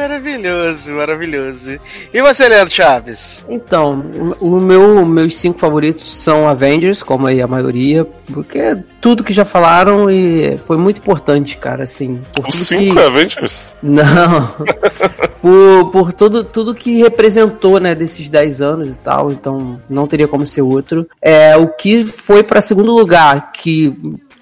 [0.00, 1.78] Maravilhoso, maravilhoso.
[2.12, 3.44] E você, Leandro Chaves?
[3.46, 4.02] Então,
[4.40, 9.32] o meu, meus cinco favoritos são Avengers, como aí a maioria, porque é tudo que
[9.32, 12.18] já falaram e foi muito importante, cara, assim.
[12.34, 13.02] Por Os cinco que...
[13.02, 13.76] Avengers?
[13.82, 14.48] Não.
[15.42, 20.26] por por tudo, tudo que representou, né, desses 10 anos e tal, então não teria
[20.26, 21.06] como ser outro.
[21.20, 23.94] É, o que foi pra segundo lugar, que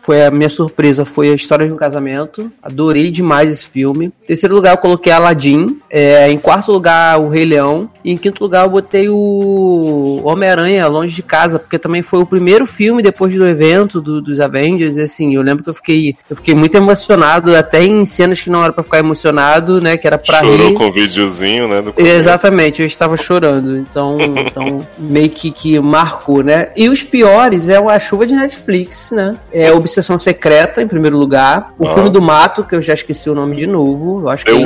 [0.09, 2.51] foi a minha surpresa, foi a história de um casamento.
[2.63, 4.07] Adorei demais esse filme.
[4.07, 5.81] Em terceiro lugar, eu coloquei Aladdin.
[5.91, 7.91] É, em quarto lugar, o Rei Leão.
[8.03, 12.25] E em quinto lugar, eu botei o Homem-Aranha, Longe de Casa, porque também foi o
[12.27, 14.97] primeiro filme depois do evento do- dos Avengers.
[14.97, 18.49] E assim, eu lembro que eu fiquei, eu fiquei muito emocionado, até em cenas que
[18.49, 19.99] não era pra ficar emocionado, né?
[19.99, 20.75] Que era pra Chorou rir.
[20.75, 21.85] com o videozinho, né?
[21.99, 24.17] Exatamente, eu estava chorando, então,
[24.47, 26.71] então meio que, que marcou, né?
[26.75, 29.37] E os piores é a chuva de Netflix, né?
[29.53, 31.75] É Obsessão Secreta, em primeiro lugar.
[31.79, 31.95] O Ah.
[31.95, 34.21] filme do Mato, que eu já esqueci o nome de novo.
[34.23, 34.65] Eu acho que é.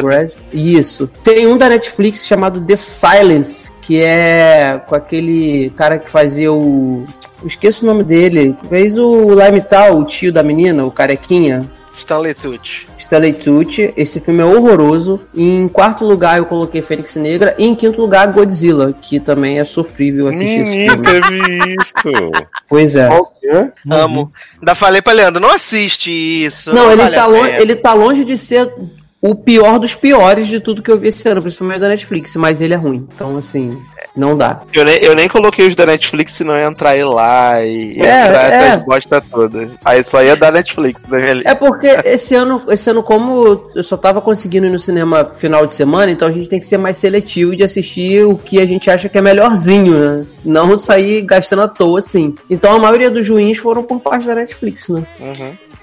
[0.00, 0.38] Paul Grass.
[0.52, 1.10] Isso.
[1.22, 7.04] Tem um da Netflix chamado The Silence, que é com aquele cara que fazia o.
[7.40, 8.54] Eu esqueço o nome dele.
[8.68, 11.68] Fez o Lime Tal, o tio da menina, o carequinha.
[11.96, 12.86] Stanley Tucci.
[12.98, 13.92] Stanley Tucci.
[13.96, 15.20] Esse filme é horroroso.
[15.34, 17.54] Em quarto lugar eu coloquei Fênix Negra.
[17.58, 21.20] E em quinto lugar Godzilla, que também é sofrível assistir esse Menino, filme.
[21.20, 22.46] teve isso.
[22.68, 23.08] Pois é.
[23.48, 23.70] É?
[23.88, 24.32] Amo.
[24.58, 26.74] Ainda falei pra Leandro, não assiste isso.
[26.74, 28.72] Não, ele, vale tá longe, ele tá longe de ser
[29.20, 32.60] o pior dos piores de tudo que eu vi esse ano, principalmente da Netflix, mas
[32.60, 33.08] ele é ruim.
[33.14, 33.76] Então, assim,
[34.14, 34.62] não dá.
[34.72, 38.26] Eu nem, eu nem coloquei os da Netflix, senão ia entrar aí lá e É,
[38.26, 38.66] entrar é.
[38.68, 39.70] essas bosta toda.
[39.84, 41.50] Aí só ia dar Netflix na minha lista.
[41.50, 45.66] É porque esse ano, esse ano, como eu só tava conseguindo ir no cinema final
[45.66, 48.66] de semana, então a gente tem que ser mais seletivo de assistir o que a
[48.66, 50.26] gente acha que é melhorzinho, né?
[50.44, 52.34] Não sair gastando à toa, assim.
[52.48, 55.06] Então a maioria dos ruins foram por parte da Netflix, né?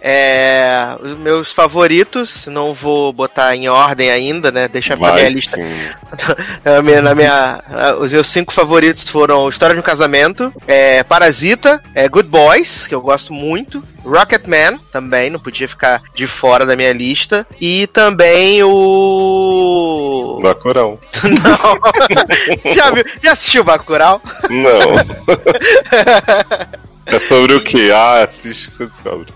[0.06, 4.68] É, os meus favoritos, não vou botar em ordem ainda, né?
[4.68, 5.58] Deixa pra minha Vai lista.
[6.64, 7.62] Na minha, na minha-
[8.00, 12.94] os meus cinco favoritos foram História de um Casamento, é, Parasita, é, Good Boys, que
[12.94, 18.62] eu gosto muito, Rocketman, também, não podia ficar de fora da minha lista, e também
[18.64, 20.40] o...
[20.44, 21.00] Bacurau.
[21.24, 21.80] Não.
[22.76, 24.22] já, viu, já assistiu Bacurau?
[24.50, 24.94] Não.
[27.06, 27.92] É sobre o que?
[27.92, 29.34] Ah, assiste que você descobre.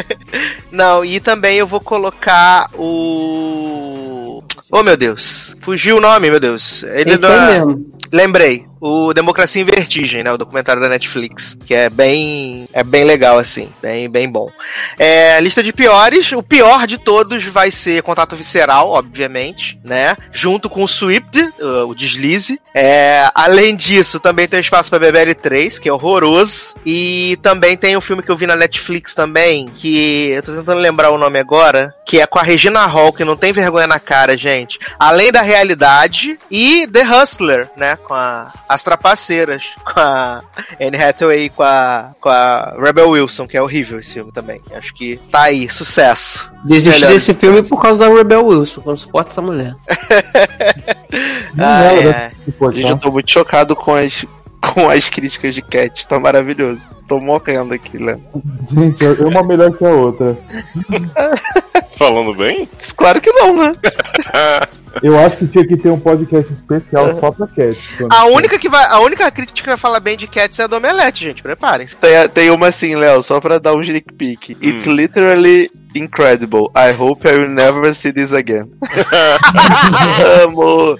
[0.70, 4.42] Não, e também eu vou colocar o...
[4.70, 5.56] Oh, meu Deus.
[5.60, 6.82] Fugiu o nome, meu Deus.
[6.84, 7.92] Ele Esse da- aí mesmo.
[8.12, 8.69] Lembrei.
[8.80, 10.32] O Democracia em Vertigem, né?
[10.32, 14.50] O documentário da Netflix, que é bem, é bem legal, assim, bem, bem bom.
[14.98, 20.16] É, lista de piores, o pior de todos vai ser Contato Visceral, obviamente, né?
[20.32, 22.58] Junto com o Swift, o, o Deslize.
[22.74, 26.74] É, além disso, também tem o Espaço para BBL 3, que é horroroso.
[26.86, 30.80] E também tem um filme que eu vi na Netflix também, que eu tô tentando
[30.80, 34.00] lembrar o nome agora, que é com a Regina Hall, que não tem vergonha na
[34.00, 34.78] cara, gente.
[34.98, 37.96] Além da realidade e The Hustler, né?
[37.96, 40.40] Com a, as trapaceiras, com a
[40.80, 44.60] Anne Hathaway e com a, com a Rebel Wilson, que é horrível esse filme também.
[44.72, 46.48] Acho que tá aí, sucesso.
[46.64, 49.74] Desisti desse filme por causa da Rebel Wilson, não suporto essa mulher.
[51.54, 52.32] Não, Ah, é.
[52.46, 52.76] importar.
[52.76, 54.24] Gente, eu tô muito chocado com as,
[54.72, 56.06] com as críticas de Cat.
[56.06, 56.88] Tá maravilhoso.
[57.10, 58.22] Tô morrendo aqui, Léo.
[58.72, 60.38] Gente, é uma melhor que a outra.
[61.98, 62.68] Falando bem?
[62.96, 63.74] Claro que não, né?
[65.02, 67.78] Eu acho que tinha que ter um podcast especial só pra Cat.
[67.96, 70.64] quando- A única que vai, a única crítica que vai falar bem de Cats é
[70.64, 71.42] a do Omelete, gente.
[71.42, 71.96] Preparem-se.
[71.96, 74.56] Tem, tem uma assim, Léo, só pra dar um sneak peek.
[74.60, 76.70] It's literally incredible.
[76.76, 78.68] I hope I will never see this again.
[80.44, 80.98] Amo.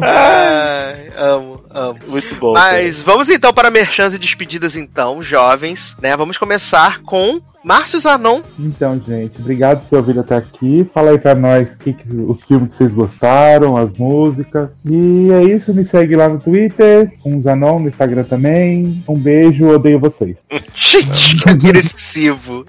[0.00, 1.98] Ai, amo, amo.
[2.06, 2.54] Muito bom.
[2.54, 2.72] cara.
[2.72, 5.20] Mas vamos então para merchans e despedidas então,
[5.50, 6.16] jovens, né?
[6.16, 8.42] Vamos começar com Márcio Zanon.
[8.58, 10.88] Então, gente, obrigado por ter ouvido até aqui.
[10.94, 14.68] Fala aí pra nós que, que- os filmes que vocês gostaram, as músicas.
[14.88, 19.02] E é isso, me segue lá no Twitter, com o Zanon, no Instagram também.
[19.08, 20.44] Um beijo, odeio vocês.
[20.74, 22.64] Gente, que agressivo.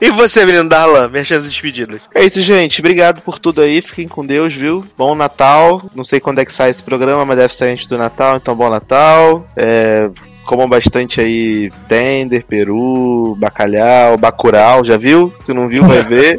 [0.00, 2.00] E você, menino Darlan, merchans e despedidas.
[2.14, 2.80] É isso, gente.
[2.80, 3.82] Obrigado por tudo aí.
[3.82, 4.84] Fiquem com Deus, viu?
[4.96, 5.90] Bom Natal.
[5.94, 8.54] Não sei quando é que sai esse programa, mas deve sair antes do Natal, então
[8.56, 9.46] bom Natal.
[9.54, 10.08] É,
[10.52, 15.32] comam bastante aí tender, peru, bacalhau, bacurau, já viu?
[15.42, 16.36] Se não viu, vai ver.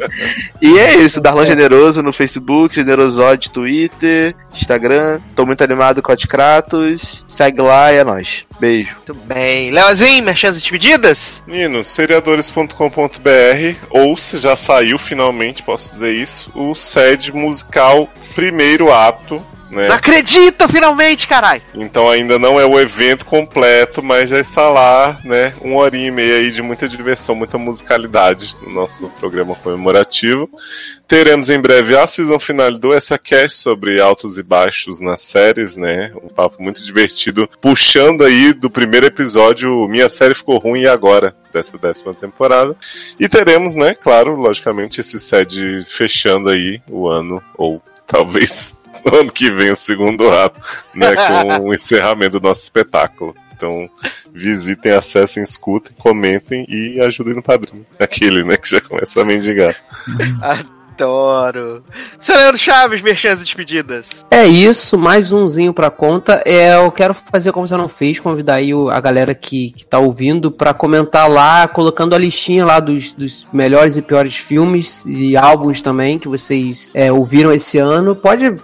[0.62, 5.18] e é isso, Darlan Generoso no Facebook, Generosode Twitter, Instagram.
[5.34, 7.24] Tô muito animado com a Kratos.
[7.26, 8.44] Segue lá e é nóis.
[8.60, 8.94] Beijo.
[8.98, 9.72] Muito bem.
[9.72, 11.42] Leozinho, merchans e despedidas?
[11.44, 12.72] Meninos, seriadores.com.br
[13.90, 19.88] ou se já saiu finalmente, posso dizer isso, o SED musical primeiro ato, né?
[19.88, 21.62] Não acredita, finalmente, carai!
[21.74, 25.54] Então ainda não é o evento completo, mas já está lá, né?
[25.60, 30.48] Uma horinha e meia aí de muita diversão, muita musicalidade no nosso programa comemorativo.
[31.06, 35.76] Teremos em breve a season final do essa cast sobre altos e baixos nas séries,
[35.76, 36.12] né?
[36.22, 41.36] Um papo muito divertido, puxando aí do primeiro episódio Minha Série Ficou Ruim e Agora,
[41.52, 42.74] dessa décima temporada.
[43.20, 48.74] E teremos, né, claro, logicamente, esse sede fechando aí o ano, ou talvez
[49.04, 50.60] no ano que vem o segundo ato,
[50.94, 53.34] né, com o encerramento do nosso espetáculo.
[53.56, 53.88] Então,
[54.32, 57.84] visitem, acessem, escutem, comentem e ajudem no padrinho.
[57.98, 59.76] Aquele, né, que já começa a mendigar.
[60.96, 61.82] Adoro.
[62.20, 64.08] Seu Leandro Chaves, merchans e despedidas.
[64.30, 66.40] É isso, mais umzinho pra conta.
[66.46, 69.84] É, eu quero fazer como você não fez, convidar aí o- a galera que, que
[69.84, 75.04] tá ouvindo pra comentar lá, colocando a listinha lá dos, dos melhores e piores filmes
[75.06, 78.14] e álbuns também que vocês é, ouviram esse ano.
[78.14, 78.54] Pode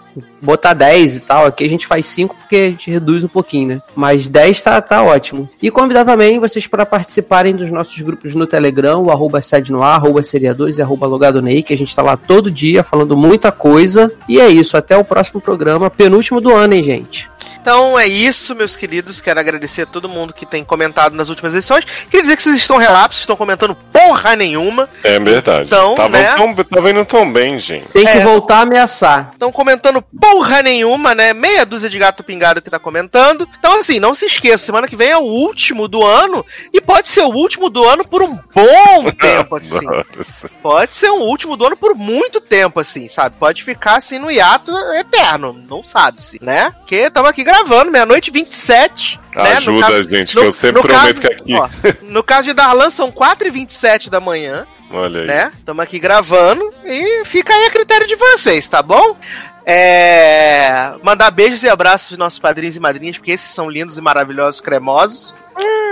[0.42, 3.68] botar 10 e tal, aqui a gente faz 5 porque a gente reduz um pouquinho,
[3.68, 3.82] né?
[3.94, 5.48] Mas 10 tá, tá ótimo.
[5.62, 9.82] E convidar também vocês para participarem dos nossos grupos no Telegram, o arroba sede no
[9.82, 13.16] ar, arroba seriadores e arroba logado Ney, que a gente tá lá todo dia falando
[13.16, 14.12] muita coisa.
[14.28, 17.30] E é isso, até o próximo programa, penúltimo do ano, hein, gente?
[17.60, 19.20] Então é isso, meus queridos.
[19.20, 21.84] Quero agradecer a todo mundo que tem comentado nas últimas edições.
[21.84, 24.88] Queria dizer que vocês estão relapsos, estão comentando porra nenhuma.
[25.04, 25.66] É verdade.
[25.66, 26.34] Então, tava, né?
[26.36, 27.88] tão, tava indo tão bem, gente.
[27.90, 28.20] Tem que É.
[28.24, 29.30] voltar a ameaçar.
[29.32, 31.32] Estão comentando porra nenhuma, né?
[31.34, 33.48] Meia dúzia de gato pingado que tá comentando.
[33.58, 36.44] Então, assim, não se esqueça, semana que vem é o último do ano.
[36.72, 39.80] E pode ser o último do ano por um bom tempo, assim.
[39.80, 40.48] Nossa.
[40.62, 43.36] Pode ser um último do ano por muito tempo, assim, sabe?
[43.38, 46.72] Pode ficar assim no hiato eterno, não sabe-se, né?
[46.78, 49.18] Porque estamos aqui gravando, meia-noite 27.
[49.34, 49.52] né?
[49.54, 51.54] Ajuda caso- a gente, no- que eu sempre prometo caso- que aqui.
[51.54, 51.68] ó,
[52.02, 55.26] no caso de Darlan, são 4h27 da manhã, Olha aí.
[55.26, 55.52] né?
[55.58, 59.16] Estamos aqui gravando e fica aí a critério de vocês, tá bom?
[59.64, 60.92] É...
[61.02, 64.60] Mandar beijos e abraços pros nossos padrinhos e madrinhas, porque esses são lindos e maravilhosos,
[64.60, 65.34] cremosos.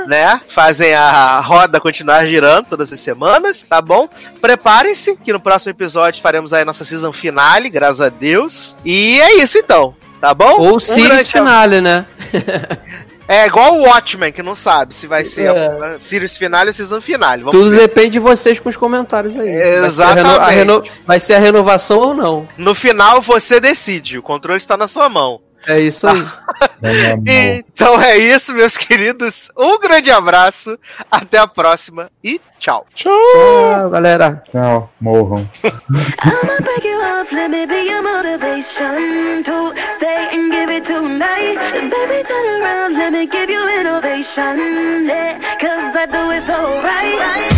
[0.06, 0.40] Né?
[0.48, 4.08] Fazem a roda continuar girando todas as semanas, tá bom?
[4.40, 8.74] Preparem-se, que no próximo episódio faremos aí a nossa season finale, graças a Deus.
[8.86, 10.58] E é isso então, tá bom?
[10.60, 12.04] Ou Um Sirius Finale, né?
[13.30, 15.66] É igual o Watchmen, que não sabe se vai ser É.
[15.66, 17.42] a, Sirius finale ou season finale.
[17.42, 17.80] Vamos Tudo ver.
[17.80, 19.80] depende de vocês com os comentários aí.
[19.82, 22.48] Vai ser a reno- Vai ser a renovação ou não?
[22.56, 25.42] No final você decide, o controle está na sua mão.
[25.66, 26.26] É isso aí.
[27.26, 29.50] Então é isso, meus queridos.
[29.56, 30.78] Um grande abraço,
[31.10, 32.86] até a próxima e tchau.
[32.94, 34.42] Tchau, galera.
[34.50, 35.48] Tchau, morram.
[45.58, 47.57] Cause I do it so right.